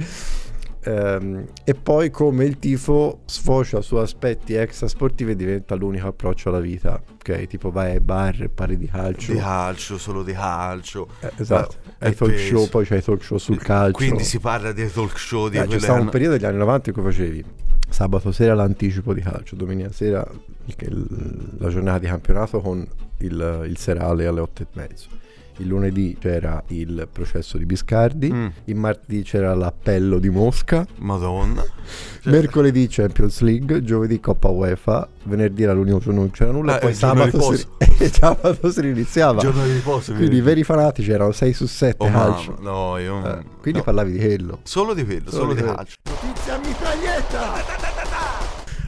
Ehm, 0.82 1.46
e 1.64 1.74
poi 1.74 2.10
come 2.10 2.44
il 2.44 2.58
tifo 2.58 3.20
sfocia 3.24 3.80
su 3.80 3.96
aspetti 3.96 4.54
extra 4.54 4.88
sportivi 4.88 5.32
e 5.32 5.36
diventa 5.36 5.74
l'unico 5.74 6.08
approccio 6.08 6.48
alla 6.48 6.60
vita. 6.60 7.00
Ok, 7.14 7.46
tipo 7.46 7.70
vai 7.70 7.92
ai 7.92 8.00
bar 8.00 8.48
parli 8.54 8.76
di 8.76 8.86
calcio. 8.86 9.32
Di 9.32 9.38
calcio, 9.38 9.98
solo 9.98 10.22
di 10.22 10.32
calcio. 10.32 11.08
Eh, 11.20 11.32
esatto. 11.36 11.76
Ai 11.98 12.14
talk 12.14 12.32
peso. 12.32 12.56
show, 12.56 12.68
poi 12.68 12.84
c'è 12.84 12.96
i 12.96 13.02
talk 13.02 13.22
show 13.22 13.38
sul 13.38 13.58
calcio. 13.58 13.92
Quindi 13.92 14.24
si 14.24 14.38
parla 14.38 14.72
dei 14.72 14.90
talk 14.90 15.18
show. 15.18 15.48
Di 15.48 15.58
eh, 15.58 15.66
c'è 15.66 15.78
stato 15.78 16.00
un 16.00 16.08
periodo 16.08 16.36
degli 16.36 16.44
anni 16.44 16.58
90 16.58 16.90
in 16.90 16.94
cui 16.94 17.04
facevi 17.04 17.44
sabato 17.88 18.32
sera 18.32 18.54
l'anticipo 18.54 19.14
di 19.14 19.22
calcio, 19.22 19.56
domenica 19.56 19.90
sera 19.92 20.26
la 21.58 21.68
giornata 21.70 21.98
di 21.98 22.06
campionato 22.06 22.60
con 22.60 22.86
il, 23.18 23.64
il 23.66 23.78
serale 23.78 24.26
alle 24.26 24.40
8 24.40 24.62
e 24.62 24.66
mezzo 24.72 25.08
il 25.58 25.66
lunedì 25.66 26.16
c'era 26.18 26.62
il 26.68 27.08
processo 27.10 27.58
di 27.58 27.66
Biscardi, 27.66 28.32
mm. 28.32 28.46
il 28.64 28.76
martedì 28.76 29.22
c'era 29.22 29.54
l'appello 29.54 30.18
di 30.18 30.30
Mosca, 30.30 30.86
Madonna. 30.98 31.64
mercoledì 32.24 32.86
Champions 32.88 33.40
League, 33.40 33.82
giovedì 33.82 34.20
Coppa 34.20 34.48
UEFA, 34.48 35.08
venerdì 35.24 35.62
era 35.62 35.72
l'unico 35.72 36.10
non 36.10 36.30
c'era 36.30 36.50
nulla, 36.50 36.76
ah, 36.76 36.78
poi 36.78 36.94
sabato 36.94 37.52
si, 37.54 37.66
sabato 38.10 38.70
si 38.70 38.80
riniziava. 38.80 39.40
Giorno 39.40 39.64
di 39.64 39.72
riposo. 39.72 40.14
Quindi 40.14 40.36
i 40.36 40.40
veri 40.40 40.64
fanatici 40.64 41.10
erano 41.10 41.32
6 41.32 41.52
su 41.52 41.66
7 41.66 42.04
oh, 42.04 42.10
calcio. 42.10 42.56
No, 42.60 42.98
io... 42.98 43.24
Eh, 43.24 43.44
quindi 43.60 43.78
no. 43.78 43.84
parlavi 43.84 44.12
di 44.12 44.18
quello. 44.18 44.60
Solo 44.62 44.94
di 44.94 45.04
quello, 45.04 45.30
solo, 45.30 45.42
solo 45.42 45.54
di, 45.54 45.62
di 45.62 45.66
calcio. 45.66 45.96
Notizia 46.04 46.58
mitraglietta! 46.58 47.67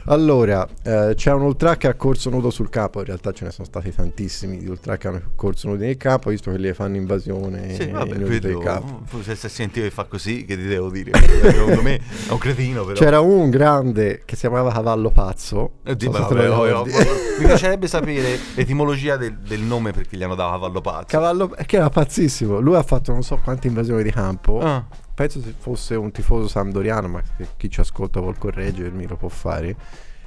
Allora, 0.05 0.67
eh, 0.83 1.13
c'è 1.15 1.31
un 1.31 1.43
ultra 1.43 1.77
che 1.77 1.87
ha 1.87 1.93
corso 1.93 2.29
nudo 2.29 2.49
sul 2.49 2.69
capo, 2.69 2.99
in 2.99 3.05
realtà 3.05 3.31
ce 3.31 3.45
ne 3.45 3.51
sono 3.51 3.67
stati 3.67 3.93
tantissimi 3.93 4.57
di 4.57 4.67
ultra 4.67 4.97
che 4.97 5.07
hanno 5.07 5.21
corso 5.35 5.67
nudi 5.67 5.85
nel 5.85 5.97
capo, 5.97 6.29
visto 6.29 6.51
che 6.51 6.57
li 6.57 6.73
fanno 6.73 6.95
invasione 6.95 7.75
sì, 7.75 7.87
vabbè, 7.87 8.15
del 8.39 8.57
capo. 8.57 9.03
Se 9.21 9.35
si 9.35 9.49
sentito 9.49 9.85
che 9.85 9.91
fa 9.91 10.05
così, 10.05 10.45
che 10.45 10.55
ti 10.55 10.63
devo 10.63 10.89
dire? 10.89 11.11
Secondo 11.19 11.81
me 11.81 11.95
è 11.95 12.31
un 12.31 12.37
cretino 12.37 12.83
però. 12.83 12.97
C'era 12.97 13.19
un 13.19 13.49
grande 13.49 14.23
che 14.25 14.35
si 14.35 14.41
chiamava 14.41 14.71
Cavallo 14.71 15.11
Pazzo. 15.11 15.73
Eh, 15.83 15.95
so 15.99 16.09
vabbè, 16.09 16.49
oh, 16.49 16.79
oh, 16.79 16.85
mi 16.85 17.45
piacerebbe 17.45 17.87
sapere 17.87 18.39
l'etimologia 18.55 19.17
del, 19.17 19.37
del, 19.37 19.61
nome 19.61 19.91
perché 19.91 20.17
gli 20.17 20.23
hanno 20.23 20.35
dato 20.35 20.51
Cavallo 20.51 20.81
Pazzo. 20.81 21.05
Cavallo, 21.07 21.47
che 21.65 21.75
era 21.75 21.89
pazzissimo, 21.89 22.59
lui 22.59 22.75
ha 22.75 22.83
fatto 22.83 23.11
non 23.11 23.21
so 23.23 23.39
quante 23.43 23.67
invasioni 23.67 24.03
di 24.03 24.11
campo. 24.11 24.59
Ah 24.59 24.85
penso 25.21 25.41
se 25.41 25.53
fosse 25.57 25.95
un 25.95 26.11
tifoso 26.11 26.47
sampdoriano, 26.47 27.07
ma 27.07 27.21
chi 27.57 27.69
ci 27.69 27.79
ascolta 27.79 28.19
vuol 28.19 28.37
correggermi, 28.37 29.07
lo 29.07 29.15
può 29.15 29.29
fare 29.29 29.75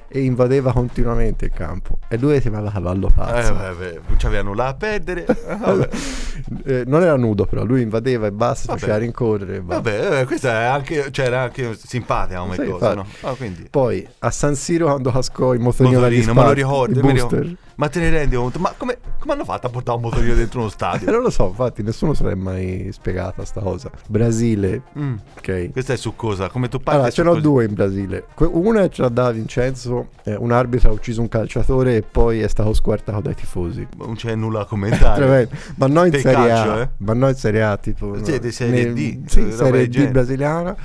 e 0.06 0.22
invadeva 0.22 0.72
continuamente 0.72 1.46
il 1.46 1.50
campo. 1.50 1.98
E 2.06 2.16
lui 2.18 2.34
si 2.36 2.42
chiamava 2.42 2.70
cavallo 2.70 3.10
pazzo. 3.12 3.80
Eh, 3.80 4.00
non 4.06 4.16
c'aveva 4.16 4.42
nulla 4.42 4.66
a 4.66 4.74
perdere. 4.74 5.26
Eh, 6.66 6.82
non 6.86 7.02
era 7.02 7.16
nudo 7.16 7.46
però. 7.46 7.64
Lui 7.64 7.80
invadeva 7.80 8.26
e 8.26 8.32
basta 8.32 8.66
vabbè. 8.66 8.78
faceva 8.78 8.98
rincorrere 8.98 9.60
vabbè 9.62 10.20
eh, 10.20 10.24
questa 10.26 10.50
è 10.50 10.64
anche 10.64 11.10
cioè 11.10 11.26
era 11.26 11.42
anche 11.42 11.74
simpatica 11.76 12.40
come 12.40 12.56
cosa 12.56 12.94
no? 12.94 13.06
ah, 13.22 13.36
poi 13.70 14.06
a 14.18 14.30
San 14.30 14.54
Siro 14.56 14.86
quando 14.86 15.10
cascò 15.10 15.54
il 15.54 15.60
motorino, 15.60 16.00
motorino 16.00 16.34
ma 16.34 16.44
lo 16.44 16.52
ricordo, 16.52 16.98
il 16.98 17.00
booster 17.00 17.56
ma 17.76 17.88
te 17.88 18.00
ne 18.00 18.10
rendi 18.10 18.36
conto? 18.36 18.58
Ma 18.58 18.72
come, 18.76 18.98
come, 19.18 19.32
hanno 19.32 19.44
fatto 19.44 19.66
a 19.66 19.70
portare 19.70 19.96
un 19.96 20.04
motorino 20.04 20.34
dentro 20.34 20.60
uno 20.60 20.68
stadio? 20.68 21.10
non 21.12 21.22
lo 21.22 21.30
so, 21.30 21.48
infatti, 21.48 21.82
nessuno 21.82 22.14
se 22.14 22.24
l'è 22.24 22.34
mai 22.34 22.88
spiegata 22.92 23.44
sta 23.44 23.60
cosa. 23.60 23.90
Brasile, 24.08 24.82
mm. 24.98 25.14
ok. 25.38 25.72
Questa 25.72 25.92
è 25.92 25.96
su 25.96 26.14
cosa? 26.14 26.48
Come 26.48 26.68
tu 26.68 26.78
parli? 26.78 27.00
Allora, 27.00 27.10
ce 27.12 27.22
n'ho 27.22 27.40
due 27.40 27.64
in 27.64 27.74
Brasile. 27.74 28.26
Una 28.36 28.88
ce 28.88 29.02
l'ha 29.02 29.08
da 29.08 29.30
Vincenzo, 29.30 30.08
eh, 30.24 30.34
un 30.34 30.52
arbitro 30.52 30.90
ha 30.90 30.92
ucciso 30.92 31.20
un 31.20 31.28
calciatore 31.28 31.96
e 31.96 32.02
poi 32.02 32.40
è 32.40 32.48
stato 32.48 32.72
squartato 32.74 33.20
dai 33.20 33.34
tifosi. 33.34 33.86
Non 33.96 34.14
c'è 34.14 34.34
nulla 34.34 34.60
a 34.60 34.64
commentare. 34.66 35.48
ma 35.76 35.86
noi 35.86 36.08
in 36.08 36.20
Serie 36.20 36.32
calcio, 36.32 36.70
A, 36.70 36.80
eh? 36.80 36.88
ma 36.98 37.12
noi 37.14 37.30
in 37.30 37.36
Serie 37.36 37.62
A, 37.62 37.76
tipo... 37.76 38.22
Sì, 38.24 38.38
di 38.38 38.52
Serie 38.52 38.92
D. 38.92 39.26
Sì, 39.26 39.50
Serie 39.52 39.88
D 39.88 40.10
brasiliana. 40.10 40.76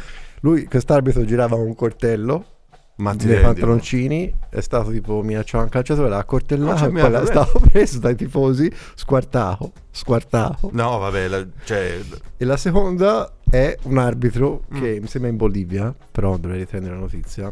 Lui, 0.41 0.65
quest'arbitro 0.65 1.25
girava 1.25 1.55
un 1.55 1.75
coltello 1.75 2.45
ma 2.99 3.13
dei 3.13 3.41
pantaloncini 3.41 4.33
è 4.49 4.61
stato 4.61 4.91
tipo 4.91 5.21
minacciato 5.21 5.63
un 5.63 5.69
calciatore 5.69 6.09
l'ha 6.09 6.17
accortellato 6.17 6.85
e 6.85 6.91
poi 6.91 7.13
è 7.13 7.25
stato 7.25 7.59
preso 7.59 7.99
dai 7.99 8.15
tifosi 8.15 8.71
squartato 8.95 9.71
squartato 9.91 10.69
no 10.73 10.97
vabbè 10.97 11.27
la, 11.27 11.45
cioè... 11.63 11.99
e 12.37 12.45
la 12.45 12.57
seconda 12.57 13.31
è 13.49 13.75
un 13.83 13.97
arbitro 13.97 14.63
mm. 14.73 14.79
che 14.79 14.99
mi 15.01 15.07
sembra 15.07 15.29
in 15.29 15.37
Bolivia 15.37 15.93
però 16.11 16.37
dovrei 16.37 16.59
riprendere 16.59 16.93
la 16.93 16.99
notizia. 16.99 17.51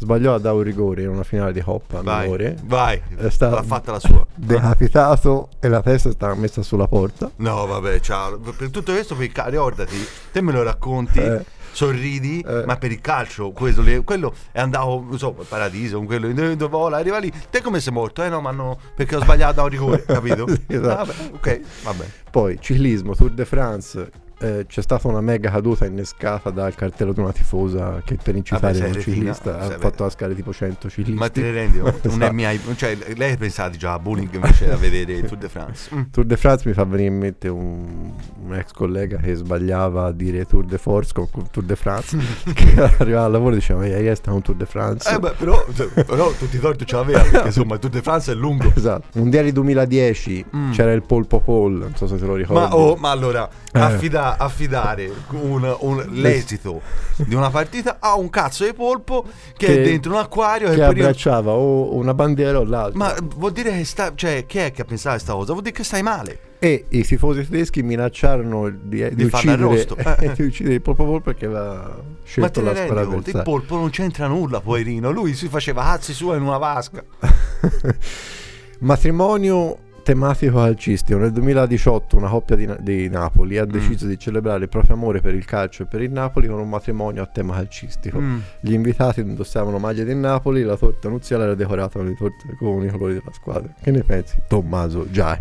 Sbagliò 0.00 0.34
a 0.34 0.38
dare 0.38 0.54
un 0.54 0.62
rigore 0.62 1.02
in 1.02 1.08
una 1.08 1.24
finale 1.24 1.52
di 1.52 1.60
Coppa 1.60 2.02
vai, 2.02 2.54
vai. 2.64 3.02
È 3.16 3.28
stato 3.30 3.56
l'ha 3.56 3.64
fatta 3.64 3.90
la 3.90 3.98
sua. 3.98 4.24
decapitato 4.32 5.48
e 5.58 5.68
la 5.68 5.82
testa 5.82 6.08
è 6.08 6.12
stata 6.12 6.34
messa 6.34 6.62
sulla 6.62 6.86
porta. 6.86 7.30
No 7.36 7.66
vabbè 7.66 7.98
ciao. 7.98 8.38
Per 8.38 8.70
tutto 8.70 8.92
questo 8.92 9.16
ricordati 9.16 9.96
te 10.30 10.40
me 10.40 10.52
lo 10.52 10.62
racconti. 10.62 11.18
Eh 11.18 11.56
sorridi, 11.78 12.40
eh. 12.40 12.64
ma 12.66 12.76
per 12.76 12.90
il 12.90 13.00
calcio, 13.00 13.52
quello, 13.52 14.02
quello 14.02 14.34
è 14.50 14.58
andato, 14.58 15.04
non 15.08 15.16
so, 15.16 15.30
paradiso, 15.48 16.00
quello 16.02 16.26
dove 16.32 16.66
vola, 16.66 16.96
arriva 16.96 17.18
lì, 17.18 17.32
te 17.50 17.62
come 17.62 17.78
sei 17.78 17.92
morto? 17.92 18.24
Eh 18.24 18.28
no, 18.28 18.40
ma 18.40 18.50
no, 18.50 18.76
perché 18.96 19.14
ho 19.14 19.20
sbagliato 19.20 19.60
a 19.60 19.62
un 19.62 19.68
rigore, 19.68 20.02
capito? 20.04 20.44
esatto. 20.66 21.12
ah, 21.12 21.14
ok, 21.34 21.60
vabbè. 21.84 22.04
Poi, 22.32 22.58
ciclismo, 22.60 23.14
Tour 23.14 23.30
de 23.30 23.44
France, 23.44 24.10
eh, 24.40 24.66
c'è 24.66 24.82
stata 24.82 25.08
una 25.08 25.20
mega 25.20 25.50
caduta 25.50 25.84
innescata 25.84 26.50
dal 26.50 26.74
cartello 26.74 27.12
di 27.12 27.20
una 27.20 27.32
tifosa 27.32 28.00
che 28.04 28.16
per 28.22 28.36
incitare 28.36 28.78
un 28.78 29.00
ciclista 29.00 29.58
ha 29.58 29.78
fatto 29.78 30.04
la 30.04 30.10
scala 30.10 30.34
tipo 30.34 30.52
100 30.52 30.88
ciclisti. 30.88 31.18
Ma 31.18 31.28
te 31.28 31.40
ne 31.42 31.50
rendi 31.50 31.78
conto? 31.78 32.08
esatto. 32.08 32.32
mai, 32.32 32.60
cioè, 32.76 32.96
lei 33.16 33.36
pensate 33.36 33.76
già 33.76 33.94
a 33.94 33.98
bullying 33.98 34.32
invece 34.34 34.70
a 34.70 34.76
vedere 34.76 35.12
il 35.14 35.26
Tour 35.26 35.38
de 35.38 35.48
France. 35.48 35.94
Mm. 35.94 36.02
Tour 36.10 36.26
de 36.26 36.36
France 36.36 36.68
mi 36.68 36.74
fa 36.74 36.84
venire 36.84 37.08
in 37.08 37.18
mente 37.18 37.48
un, 37.48 38.12
un, 38.44 38.54
ex 38.54 38.72
collega 38.72 39.18
che 39.18 39.34
sbagliava 39.34 40.06
a 40.06 40.12
dire 40.12 40.44
Tour 40.44 40.64
de 40.64 40.78
Force 40.78 41.12
con, 41.12 41.28
con 41.30 41.50
Tour 41.50 41.66
de 41.66 41.76
France 41.76 42.16
che 42.54 42.80
arrivava 42.98 43.26
al 43.26 43.32
lavoro 43.32 43.52
e 43.52 43.58
diceva 43.58 43.86
ieri 43.86 44.06
è 44.06 44.28
un 44.28 44.42
Tour 44.42 44.56
de 44.56 44.66
France. 44.66 45.12
Eh 45.12 45.18
beh, 45.18 45.32
però, 45.32 45.64
cioè, 45.74 46.04
però 46.04 46.30
tutti 46.32 46.56
i 46.56 46.60
torti 46.60 46.86
ce 46.86 46.96
l'aveva 46.96 47.22
perché 47.22 47.46
insomma 47.48 47.74
il 47.74 47.80
Tour 47.80 47.92
de 47.92 48.02
France 48.02 48.32
è 48.32 48.34
lungo. 48.34 48.72
Esatto. 48.74 49.18
Mondiali 49.18 49.52
2010 49.52 50.44
mm. 50.54 50.70
c'era 50.72 50.92
il 50.92 51.02
Polpo 51.02 51.40
Paul, 51.40 51.72
non 51.72 51.96
so 51.96 52.06
se 52.06 52.16
te 52.16 52.24
lo 52.24 52.34
ricordi. 52.34 52.62
Ma, 52.62 52.76
oh, 52.76 52.96
ma 52.96 53.10
allora, 53.10 53.48
eh. 53.72 53.80
Affida 54.36 54.82
affidare 54.82 55.10
un, 55.30 55.76
un, 55.80 56.06
l'esito 56.10 56.80
di 57.16 57.34
una 57.34 57.50
partita 57.50 57.96
a 58.00 58.16
un 58.16 58.28
cazzo 58.30 58.64
di 58.64 58.72
polpo 58.72 59.24
che, 59.56 59.66
che 59.66 59.80
è 59.80 59.84
dentro 59.84 60.12
un 60.12 60.18
acquario 60.18 60.68
che, 60.68 60.76
che 60.76 60.82
abbracciava 60.82 61.52
o 61.52 61.94
una 61.94 62.14
bandiera 62.14 62.58
o 62.58 62.64
l'altra. 62.64 62.98
Ma 62.98 63.14
vuol 63.36 63.52
dire 63.52 63.70
che 63.70 63.84
sta, 63.84 64.12
cioè, 64.14 64.44
chi 64.46 64.58
è 64.58 64.72
che 64.72 64.82
ha 64.82 64.84
pensato 64.84 65.10
a 65.10 65.12
questa 65.12 65.32
cosa? 65.32 65.52
Vuol 65.52 65.62
dire 65.62 65.74
che 65.74 65.84
stai 65.84 66.02
male. 66.02 66.40
E 66.60 66.86
i 66.88 67.04
tifosi 67.04 67.48
tedeschi 67.48 67.82
minacciarono 67.82 68.68
di, 68.68 69.08
di, 69.10 69.14
di, 69.14 69.24
uccidere, 69.24 69.86
eh. 70.18 70.32
di 70.34 70.42
uccidere, 70.42 70.74
il 70.74 70.82
polpo 70.82 71.04
polpo 71.04 71.30
perché 71.30 71.46
aveva 71.46 72.02
scelto 72.24 72.60
la 72.60 72.74
squadra 72.74 73.02
Il 73.02 73.42
polpo 73.44 73.76
non 73.76 73.90
c'entra 73.90 74.26
nulla, 74.26 74.60
poverino. 74.60 75.10
Lui 75.10 75.34
si 75.34 75.48
faceva 75.48 75.82
cazzi 75.82 76.12
sua 76.12 76.36
in 76.36 76.42
una 76.42 76.58
vasca. 76.58 77.04
Matrimonio 78.80 79.78
tematico 80.08 80.56
calcistico. 80.56 81.18
Nel 81.18 81.32
2018 81.32 82.16
una 82.16 82.30
coppia 82.30 82.56
di, 82.56 82.66
di 82.80 83.10
Napoli 83.10 83.58
ha 83.58 83.66
mm. 83.66 83.70
deciso 83.70 84.06
di 84.06 84.18
celebrare 84.18 84.62
il 84.62 84.68
proprio 84.70 84.94
amore 84.94 85.20
per 85.20 85.34
il 85.34 85.44
calcio 85.44 85.82
e 85.82 85.86
per 85.86 86.00
il 86.00 86.10
Napoli 86.10 86.48
con 86.48 86.58
un 86.58 86.68
matrimonio 86.70 87.22
a 87.22 87.26
tema 87.26 87.56
calcistico. 87.56 88.18
Mm. 88.18 88.38
Gli 88.60 88.72
invitati 88.72 89.20
indossavano 89.20 89.78
maglie 89.78 90.04
del 90.04 90.16
Napoli, 90.16 90.62
la 90.62 90.78
torta 90.78 91.10
nuziale 91.10 91.44
era 91.44 91.54
decorata 91.54 91.98
con 91.98 92.08
i, 92.08 92.14
torte, 92.14 92.56
con 92.58 92.82
i 92.82 92.90
colori 92.90 93.12
della 93.12 93.32
squadra. 93.32 93.70
Che 93.82 93.90
ne 93.90 94.02
pensi, 94.02 94.40
Tommaso 94.48 95.10
Giai? 95.10 95.40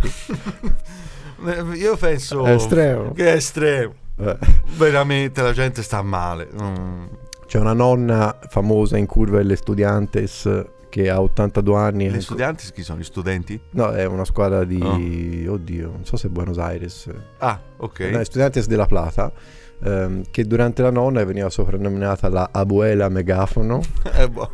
Io 1.77 1.95
penso 1.95 2.43
è 2.43 2.51
estremo. 2.51 3.13
che 3.13 3.25
è 3.31 3.35
estremo. 3.35 3.93
Eh. 4.17 4.37
Veramente 4.75 5.41
la 5.43 5.53
gente 5.53 5.81
sta 5.81 6.01
male. 6.01 6.49
Mm. 6.61 7.05
C'è 7.45 7.57
una 7.57 7.71
nonna 7.71 8.37
famosa 8.49 8.97
in 8.97 9.05
curva 9.05 9.37
delle 9.37 9.55
Studiantes 9.55 10.75
che 10.97 11.11
ha 11.11 11.21
82 11.21 11.77
anni. 11.77 12.09
Gli 12.09 12.21
studenti 12.21 12.71
chi 12.73 12.81
sono? 12.81 12.99
Gli 12.99 13.03
studenti? 13.03 13.59
No, 13.71 13.91
è 13.91 14.05
una 14.05 14.25
squadra 14.25 14.63
di... 14.63 15.45
Oh. 15.47 15.53
Oddio, 15.53 15.91
non 15.91 16.05
so 16.05 16.17
se 16.17 16.25
è 16.25 16.29
Buenos 16.31 16.57
Aires. 16.57 17.07
Ah, 17.37 17.59
ok. 17.77 17.99
No, 17.99 18.19
Estudiantes 18.19 18.65
della 18.65 18.87
Plata. 18.87 19.31
Um, 19.79 20.23
che 20.31 20.43
durante 20.45 20.81
la 20.81 20.89
nonna 20.89 21.23
veniva 21.23 21.51
soprannominata 21.51 22.29
la 22.29 22.49
abuela 22.51 23.09
megafono. 23.09 23.79
eh, 24.11 24.27
boh, 24.27 24.49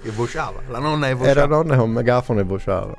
che 0.00 0.10
vociava, 0.10 0.60
la 0.68 0.78
nonna 0.78 1.08
è 1.08 1.16
vociava. 1.16 1.30
Era 1.30 1.46
nonna 1.46 1.76
con 1.76 1.90
megafono 1.90 2.38
e 2.38 2.44
vociava. 2.44 2.94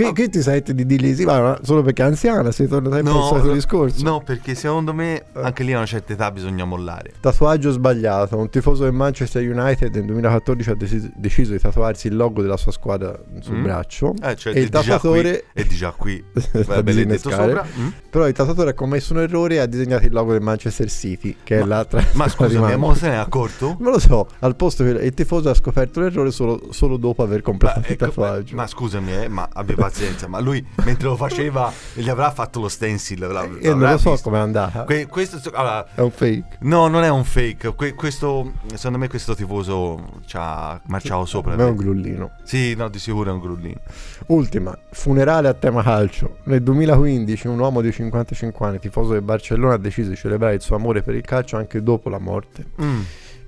Qui, 0.00 0.08
oh. 0.08 0.12
qui 0.14 0.30
ti 0.30 0.40
senti 0.40 0.72
di 0.72 0.86
dirgli 0.86 1.14
sì, 1.14 1.24
ma 1.24 1.58
solo 1.62 1.82
perché 1.82 2.02
è 2.02 2.06
anziana, 2.06 2.50
sei 2.52 2.66
tornato 2.68 2.94
sempre 2.94 3.12
no, 3.12 3.22
al 3.22 3.28
solito 3.28 3.52
discorso. 3.52 4.02
No, 4.02 4.22
perché 4.22 4.54
secondo 4.54 4.94
me 4.94 5.18
eh. 5.18 5.24
anche 5.34 5.62
lì 5.62 5.74
a 5.74 5.76
una 5.76 5.84
certa 5.84 6.14
età 6.14 6.30
bisogna 6.30 6.64
mollare. 6.64 7.12
Tatuaggio 7.20 7.70
sbagliato. 7.70 8.38
Un 8.38 8.48
tifoso 8.48 8.84
del 8.84 8.94
Manchester 8.94 9.42
United 9.42 9.94
nel 9.94 10.06
2014 10.06 10.70
ha 10.70 10.74
desi- 10.74 11.12
deciso 11.14 11.52
di 11.52 11.58
tatuarsi 11.58 12.06
il 12.06 12.16
logo 12.16 12.40
della 12.40 12.56
sua 12.56 12.72
squadra 12.72 13.14
sul 13.40 13.56
mm. 13.56 13.62
braccio. 13.62 14.14
Eh, 14.22 14.36
cioè, 14.36 14.56
e 14.56 14.60
il 14.60 14.70
tatuatore... 14.70 15.44
Di 15.52 15.68
già 15.68 15.90
qui. 15.90 16.24
Vabbè, 16.32 16.92
detto 16.94 17.28
sopra. 17.28 17.66
Mm. 17.78 17.88
Però 18.08 18.26
il 18.26 18.32
tatuatore 18.32 18.70
ha 18.70 18.74
commesso 18.74 19.12
un 19.12 19.20
errore 19.20 19.56
e 19.56 19.58
ha 19.58 19.66
disegnato 19.66 20.06
il 20.06 20.12
logo 20.12 20.32
del 20.32 20.40
Manchester 20.40 20.88
City, 20.90 21.36
che 21.44 21.58
ma, 21.58 21.62
è 21.62 21.66
l'altra. 21.66 22.02
Ma 22.12 22.26
scusami, 22.26 22.74
ma 22.78 22.94
se 22.94 23.08
ne 23.08 23.14
è 23.14 23.18
accorto? 23.18 23.76
Non 23.78 23.92
lo 23.92 23.98
so. 23.98 24.26
Al 24.38 24.56
posto 24.56 24.82
che 24.82 24.90
il 24.90 25.12
tifoso 25.12 25.50
ha 25.50 25.54
scoperto 25.54 26.00
l'errore 26.00 26.30
solo, 26.30 26.68
solo 26.70 26.96
dopo 26.96 27.22
aver 27.22 27.42
completato 27.42 27.80
ma, 27.80 27.86
il 27.86 27.92
ecco, 27.92 28.06
tatuaggio. 28.06 28.56
Ma 28.56 28.66
scusami, 28.66 29.12
eh, 29.12 29.28
ma 29.28 29.46
aveva 29.52 29.89
pazienza, 29.90 30.28
ma 30.28 30.38
lui 30.38 30.64
mentre 30.84 31.08
lo 31.08 31.16
faceva 31.16 31.72
gli 31.92 32.08
avrà 32.08 32.30
fatto 32.30 32.60
lo 32.60 32.68
stencil. 32.68 33.18
Io 33.60 33.74
non 33.74 33.90
lo 33.90 33.98
so 33.98 34.16
come 34.22 34.38
è 34.38 34.40
andata. 34.40 34.84
Que- 34.84 35.06
questo, 35.06 35.38
allora, 35.52 35.86
è 35.94 36.00
un 36.00 36.10
fake. 36.10 36.58
No, 36.60 36.86
non 36.86 37.02
è 37.02 37.08
un 37.08 37.24
fake. 37.24 37.74
Que- 37.74 37.94
questo, 37.94 38.52
secondo 38.74 38.98
me 38.98 39.08
questo 39.08 39.34
tifoso 39.34 40.20
ci 40.24 40.36
ha 40.38 40.80
marciato 40.86 41.24
sopra. 41.24 41.54
è 41.54 41.62
un 41.62 41.76
grullino. 41.76 42.30
Sì, 42.44 42.74
no, 42.74 42.88
di 42.88 42.98
sicuro 42.98 43.30
è 43.30 43.32
un 43.32 43.40
grullino. 43.40 43.80
Ultima, 44.26 44.76
funerale 44.90 45.48
a 45.48 45.54
tema 45.54 45.82
calcio. 45.82 46.38
Nel 46.44 46.62
2015 46.62 47.48
un 47.48 47.58
uomo 47.58 47.80
di 47.80 47.92
55 47.92 48.66
anni, 48.66 48.78
tifoso 48.78 49.12
del 49.12 49.22
Barcellona, 49.22 49.74
ha 49.74 49.78
deciso 49.78 50.10
di 50.10 50.16
celebrare 50.16 50.54
il 50.54 50.60
suo 50.60 50.76
amore 50.76 51.02
per 51.02 51.14
il 51.14 51.22
calcio 51.22 51.56
anche 51.56 51.82
dopo 51.82 52.08
la 52.08 52.18
morte. 52.18 52.66
Mm. 52.80 53.00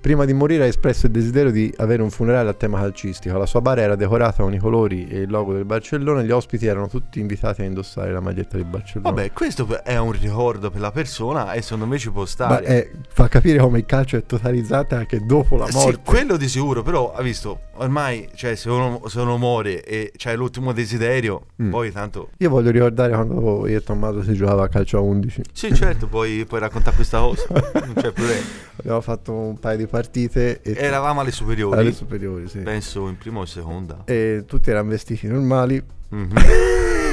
Prima 0.02 0.24
di 0.24 0.32
morire 0.32 0.64
ha 0.64 0.66
espresso 0.66 1.06
il 1.06 1.12
desiderio 1.12 1.52
di 1.52 1.72
avere 1.76 2.02
un 2.02 2.10
funerale 2.10 2.50
a 2.50 2.54
tema 2.54 2.80
calcistico. 2.80 3.38
La 3.38 3.46
sua 3.46 3.60
bara 3.60 3.82
era 3.82 3.94
decorata 3.94 4.42
con 4.42 4.52
i 4.52 4.58
colori 4.58 5.06
e 5.06 5.20
il 5.20 5.30
logo 5.30 5.52
del 5.52 5.64
Barcellona. 5.64 6.22
Gli 6.22 6.32
ospiti 6.32 6.66
erano 6.66 6.88
tutti 6.88 7.20
invitati 7.20 7.62
a 7.62 7.66
indossare 7.66 8.10
la 8.10 8.18
maglietta 8.18 8.56
del 8.56 8.66
Barcellona. 8.66 9.14
Vabbè, 9.14 9.30
questo 9.30 9.80
è 9.84 9.96
un 9.98 10.10
ricordo 10.10 10.70
per 10.72 10.80
la 10.80 10.90
persona 10.90 11.52
e 11.52 11.62
secondo 11.62 11.86
me 11.86 11.98
ci 11.98 12.10
può 12.10 12.24
stare. 12.24 12.64
È, 12.64 12.90
fa 13.10 13.28
capire 13.28 13.60
come 13.60 13.78
il 13.78 13.86
calcio 13.86 14.16
è 14.16 14.26
totalizzante 14.26 14.96
anche 14.96 15.24
dopo 15.24 15.54
la 15.54 15.68
morte. 15.70 15.92
Sì, 15.92 15.98
quello 16.04 16.36
di 16.36 16.48
sicuro, 16.48 16.82
però 16.82 17.12
ha 17.12 17.22
visto, 17.22 17.60
ormai, 17.74 18.28
cioè, 18.34 18.56
se 18.56 18.70
uno, 18.70 19.02
se 19.06 19.20
uno 19.20 19.38
muore 19.38 19.84
e 19.84 20.10
c'è 20.16 20.34
l'ultimo 20.34 20.72
desiderio, 20.72 21.46
mm. 21.62 21.70
poi 21.70 21.92
tanto... 21.92 22.30
Io 22.38 22.50
voglio 22.50 22.72
ricordare 22.72 23.12
quando 23.12 23.68
io 23.68 23.78
e 23.78 23.82
Tommaso 23.84 24.24
si 24.24 24.32
giocava 24.32 24.64
a 24.64 24.68
calcio 24.68 24.98
a 24.98 25.00
11. 25.00 25.42
Sì, 25.52 25.72
certo, 25.72 26.08
puoi, 26.08 26.44
puoi 26.44 26.58
raccontare 26.58 26.96
questa 26.96 27.20
cosa, 27.20 27.46
non 27.86 27.94
c'è 27.94 28.10
problema. 28.10 28.70
Abbiamo 28.78 29.00
fatto 29.00 29.32
un 29.32 29.60
paio 29.60 29.76
di 29.76 29.90
partite. 29.92 30.62
E 30.62 30.74
Eravamo 30.74 31.20
alle 31.20 31.30
superiori. 31.30 31.78
Alle 31.78 31.92
superiori, 31.92 32.48
sì. 32.48 32.60
Penso 32.60 33.06
in 33.08 33.18
prima 33.18 33.40
o 33.40 33.44
seconda. 33.44 34.02
E 34.06 34.44
tutti 34.46 34.70
erano 34.70 34.88
vestiti 34.88 35.26
normali. 35.26 35.82
Mm-hmm. 36.14 36.36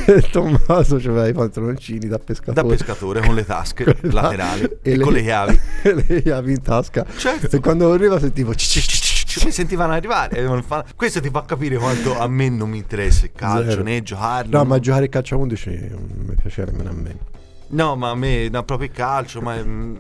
Tommaso 0.32 0.96
aveva 0.96 1.28
i 1.28 1.34
pantaloncini 1.34 2.08
da 2.08 2.18
pescatore. 2.18 2.62
Da 2.62 2.76
pescatore 2.76 3.22
con 3.26 3.36
le 3.36 3.46
tasche 3.46 3.96
laterali 4.02 4.64
e, 4.64 4.92
e 4.94 4.96
le, 4.96 5.04
con 5.04 5.14
le 5.14 5.22
chiavi. 5.22 5.60
le 6.08 6.22
chiavi 6.22 6.52
in 6.52 6.62
tasca. 6.62 7.06
Certo. 7.16 7.56
E 7.56 7.60
quando 7.60 7.92
arriva 7.92 8.18
sentivo... 8.20 8.54
Mi 9.44 9.52
sentivano 9.52 9.94
arrivare. 9.94 10.44
Questo 10.96 11.22
ti 11.22 11.30
fa 11.30 11.44
capire 11.46 11.78
quanto 11.78 12.18
a 12.18 12.28
me 12.28 12.50
non 12.50 12.70
mi 12.70 12.78
interessa 12.78 13.26
il 13.26 13.32
calcio, 13.36 13.70
Zero. 13.70 13.84
né 13.84 14.02
giocarlo. 14.02 14.58
No, 14.58 14.64
ma 14.64 14.80
giocare 14.80 15.04
il 15.06 15.12
calcio 15.12 15.36
a 15.36 15.38
11 15.38 15.88
non 15.92 16.26
mi 16.26 16.36
piace 16.36 16.66
nemmeno 16.66 16.90
a 16.90 16.94
me. 16.94 17.18
No, 17.70 17.96
ma 17.96 18.10
a 18.10 18.16
me, 18.16 18.50
no, 18.50 18.64
proprio 18.64 18.88
il 18.88 18.94
calcio, 18.94 19.42
ma 19.42 19.56
mm, 19.62 19.96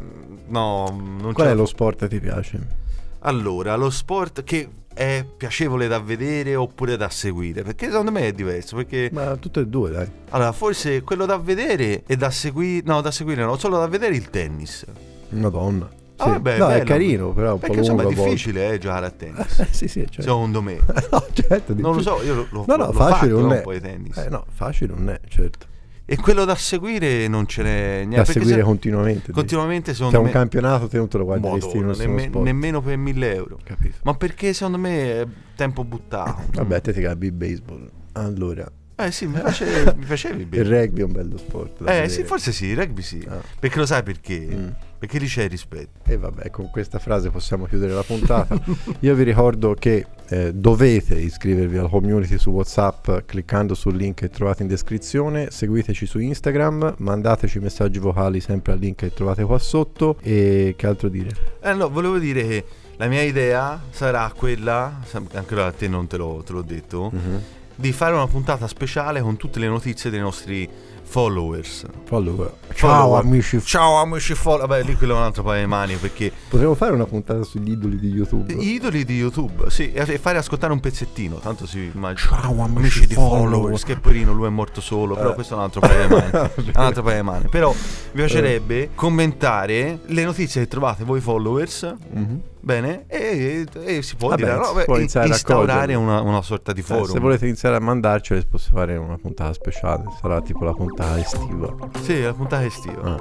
no, 0.47 1.31
Qual 1.33 1.47
è 1.47 1.53
lo 1.53 1.65
sport 1.65 1.99
che 1.99 2.07
ti 2.07 2.19
piace? 2.19 2.77
Allora, 3.19 3.75
lo 3.75 3.89
sport 3.89 4.43
che 4.43 4.67
è 4.93 5.25
piacevole 5.37 5.87
da 5.87 5.99
vedere 5.99 6.55
oppure 6.55 6.97
da 6.97 7.09
seguire? 7.09 7.63
Perché 7.63 7.87
secondo 7.87 8.11
me 8.11 8.27
è 8.27 8.31
diverso. 8.31 8.75
Perché... 8.77 9.09
Ma 9.11 9.35
tutte 9.35 9.61
e 9.61 9.67
due, 9.67 9.91
dai. 9.91 10.09
Allora, 10.29 10.51
forse 10.51 11.01
quello 11.01 11.25
da 11.25 11.37
vedere 11.37 12.03
e 12.05 12.15
da 12.15 12.29
seguire. 12.29 12.83
No, 12.85 13.01
da 13.01 13.11
seguire 13.11 13.43
no, 13.43 13.57
solo 13.57 13.77
da 13.77 13.87
vedere 13.87 14.15
il 14.15 14.29
tennis. 14.29 14.85
Madonna. 15.29 15.97
Ah, 16.17 16.23
sì. 16.23 16.29
vabbè, 16.31 16.57
no, 16.57 16.67
bello. 16.67 16.81
è 16.81 16.85
carino, 16.85 17.33
però 17.33 17.53
un 17.53 17.59
Perché, 17.59 17.75
po'. 17.75 17.81
Insomma, 17.81 18.03
è 18.03 18.07
difficile 18.07 18.73
eh, 18.73 18.77
giocare 18.77 19.05
a 19.05 19.11
tennis. 19.11 19.61
sì, 19.71 19.87
sì, 19.87 19.99
certo. 20.01 20.21
Secondo 20.21 20.61
me. 20.61 20.79
no, 21.11 21.25
certo, 21.33 21.73
non 21.75 21.95
lo 21.95 22.01
so, 22.01 22.21
io 22.23 22.35
lo, 22.35 22.47
no, 22.51 22.75
no, 22.75 22.85
lo 22.87 22.91
facile 22.91 23.31
fatto, 23.31 23.41
non 23.41 23.51
è. 23.53 23.55
un 23.57 23.61
po' 23.61 23.73
di 23.73 23.79
tennis. 23.79 24.17
Eh, 24.17 24.29
no, 24.29 24.45
facile 24.49 24.93
non 24.93 25.09
è, 25.09 25.19
certo. 25.27 25.67
E 26.11 26.17
quello 26.17 26.43
da 26.43 26.55
seguire 26.55 27.27
non 27.27 27.45
ce 27.45 27.61
n'è 27.61 27.97
niente. 27.99 28.15
Da 28.15 28.25
seguire 28.25 28.55
se, 28.55 28.61
continuamente. 28.63 29.31
Continuamente, 29.31 29.93
secondo 29.93 30.17
C'è 30.17 30.21
me. 30.23 30.29
un 30.29 30.33
campionato, 30.33 30.87
te 30.87 30.97
non 30.97 31.07
te 31.07 31.17
lo 31.19 31.25
guarderesti 31.25 31.77
in 31.77 31.85
nemme, 31.95 32.29
Nemmeno 32.29 32.81
per 32.81 32.97
1000 32.97 33.33
euro. 33.35 33.59
Capito. 33.63 33.97
Ma 34.01 34.15
perché 34.15 34.53
secondo 34.53 34.79
me 34.79 35.21
è 35.21 35.27
tempo 35.55 35.83
buttato. 35.83 36.45
Vabbè, 36.53 36.81
te 36.81 36.93
ti 36.93 37.01
capi 37.01 37.27
il 37.27 37.31
baseball. 37.31 37.87
Allora. 38.13 38.67
Eh 39.01 39.11
sì, 39.11 39.27
mi, 39.27 39.39
piace, 39.39 39.93
mi 39.95 40.03
piaceva 40.03 40.35
il 40.35 40.45
baseball. 40.45 40.73
Il 40.73 40.81
rugby 40.81 40.99
è 40.99 41.03
un 41.05 41.11
bello 41.13 41.37
sport. 41.37 41.79
Eh 41.79 41.83
vedere. 41.85 42.09
sì, 42.09 42.23
forse 42.23 42.51
sì, 42.51 42.65
il 42.65 42.75
rugby 42.75 43.01
sì. 43.01 43.25
Ah. 43.29 43.41
Perché 43.57 43.79
lo 43.79 43.85
sai 43.85 44.03
perché? 44.03 44.39
Mm. 44.39 44.67
Perché 44.99 45.19
lì 45.19 45.25
c'è 45.27 45.43
il 45.43 45.49
rispetto. 45.49 45.99
E 46.03 46.17
vabbè, 46.17 46.49
con 46.49 46.69
questa 46.69 46.99
frase 46.99 47.29
possiamo 47.29 47.65
chiudere 47.65 47.93
la 47.93 48.03
puntata. 48.03 48.59
Io 48.99 49.15
vi 49.15 49.23
ricordo 49.23 49.73
che 49.73 50.05
eh, 50.27 50.53
dovete 50.53 51.15
iscrivervi 51.15 51.77
alla 51.77 51.87
community 51.87 52.37
su 52.37 52.49
WhatsApp 52.49 53.09
cliccando 53.25 53.73
sul 53.73 53.95
link 53.95 54.15
che 54.15 54.29
trovate 54.29 54.63
in 54.63 54.67
descrizione. 54.67 55.49
Seguiteci 55.49 56.05
su 56.05 56.19
Instagram, 56.19 56.95
mandateci 56.97 57.59
messaggi 57.59 57.99
vocali 57.99 58.41
sempre 58.41 58.73
al 58.73 58.79
link 58.79 58.97
che 58.97 59.13
trovate 59.13 59.45
qua 59.45 59.57
sotto. 59.59 60.17
E 60.21 60.73
che 60.75 60.87
altro 60.87 61.07
dire? 61.07 61.29
Eh 61.61 61.73
no, 61.73 61.89
volevo 61.89 62.17
dire 62.17 62.45
che 62.45 62.65
la 62.97 63.07
mia 63.07 63.21
idea 63.21 63.81
sarà 63.91 64.29
quella, 64.35 64.99
anche 65.31 65.55
a 65.61 65.71
te 65.71 65.87
non 65.87 66.07
te 66.07 66.17
l'ho, 66.17 66.43
te 66.45 66.51
l'ho 66.51 66.61
detto, 66.61 67.09
uh-huh. 67.13 67.41
Di 67.79 67.93
fare 67.93 68.13
una 68.13 68.27
puntata 68.27 68.67
speciale 68.67 69.21
con 69.21 69.37
tutte 69.37 69.57
le 69.57 69.69
notizie 69.69 70.09
dei 70.09 70.19
nostri 70.19 70.69
followers. 71.09 71.85
Follower. 72.03 72.53
Ciao 72.75 73.01
Follower. 73.01 73.23
amici. 73.23 73.59
Ciao 73.63 73.95
amici 73.95 74.35
follower. 74.35 74.67
Vabbè, 74.67 74.83
lì 74.83 74.95
quello 74.95 75.15
è 75.15 75.17
un 75.17 75.23
altro 75.23 75.41
paio 75.41 75.61
di 75.61 75.67
mani 75.67 75.95
perché... 75.95 76.31
Potremmo 76.47 76.75
fare 76.75 76.93
una 76.93 77.05
puntata 77.05 77.41
sugli 77.41 77.71
idoli 77.71 77.97
di 77.97 78.09
YouTube. 78.09 78.53
Gli 78.53 78.73
idoli 78.73 79.03
di 79.03 79.17
YouTube, 79.17 79.71
sì, 79.71 79.91
e 79.91 80.19
fare 80.19 80.37
ascoltare 80.37 80.71
un 80.71 80.79
pezzettino, 80.79 81.37
tanto 81.37 81.65
si 81.65 81.89
immagina. 81.93 82.41
Ciao 82.41 82.61
amici 82.61 83.07
di 83.07 83.15
followers. 83.15 83.83
Che 83.83 83.97
porino, 83.97 84.33
lui 84.33 84.45
è 84.45 84.49
morto 84.49 84.81
solo, 84.81 85.15
però 85.15 85.31
eh. 85.31 85.33
questo 85.33 85.55
è 85.55 85.57
un 85.57 85.63
altro 85.63 85.81
paio 85.81 86.07
di 86.07 86.13
mani. 86.13 86.31
un 86.55 86.71
altro 86.75 87.01
paio 87.01 87.15
di 87.15 87.23
mani. 87.23 87.47
Però 87.49 87.71
vi 87.71 87.77
piacerebbe 88.11 88.83
eh. 88.83 88.89
commentare 88.93 90.01
le 90.05 90.23
notizie 90.23 90.61
che 90.61 90.67
trovate 90.67 91.03
voi 91.03 91.21
followers. 91.21 91.95
Mm-hmm 92.15 92.37
Bene, 92.61 93.05
e, 93.07 93.65
e, 93.85 94.01
si 94.01 94.15
può 94.17 94.29
Vabbè, 94.29 94.43
dire, 94.43 94.57
no, 94.57 94.73
beh, 94.73 95.01
instaurare 95.25 95.95
una, 95.95 96.19
una, 96.21 96.41
sorta 96.41 96.73
di 96.73 96.81
forum. 96.81 97.05
Eh, 97.05 97.07
se 97.07 97.19
volete 97.19 97.45
iniziare 97.45 97.77
a 97.77 97.79
mandarcele, 97.79 98.43
posso 98.45 98.71
fare 98.73 98.97
una 98.97 99.17
puntata 99.17 99.53
speciale. 99.53 100.03
Sarà 100.19 100.41
tipo 100.41 100.65
la 100.65 100.73
puntata 100.99 101.17
estiva. 101.19 101.73
Sì, 102.01 102.21
la 102.21 102.33
puntata 102.33 102.65
estiva. 102.65 103.01
Ah. 103.01 103.19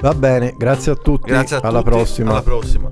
Va 0.00 0.14
bene, 0.14 0.54
grazie 0.56 0.92
a 0.92 0.94
tutti. 0.96 1.28
Grazie 1.28 1.56
a 1.56 1.60
alla 1.60 1.78
tutti. 1.82 1.90
prossima. 1.90 2.30
Alla 2.30 2.42
prossima. 2.42 2.88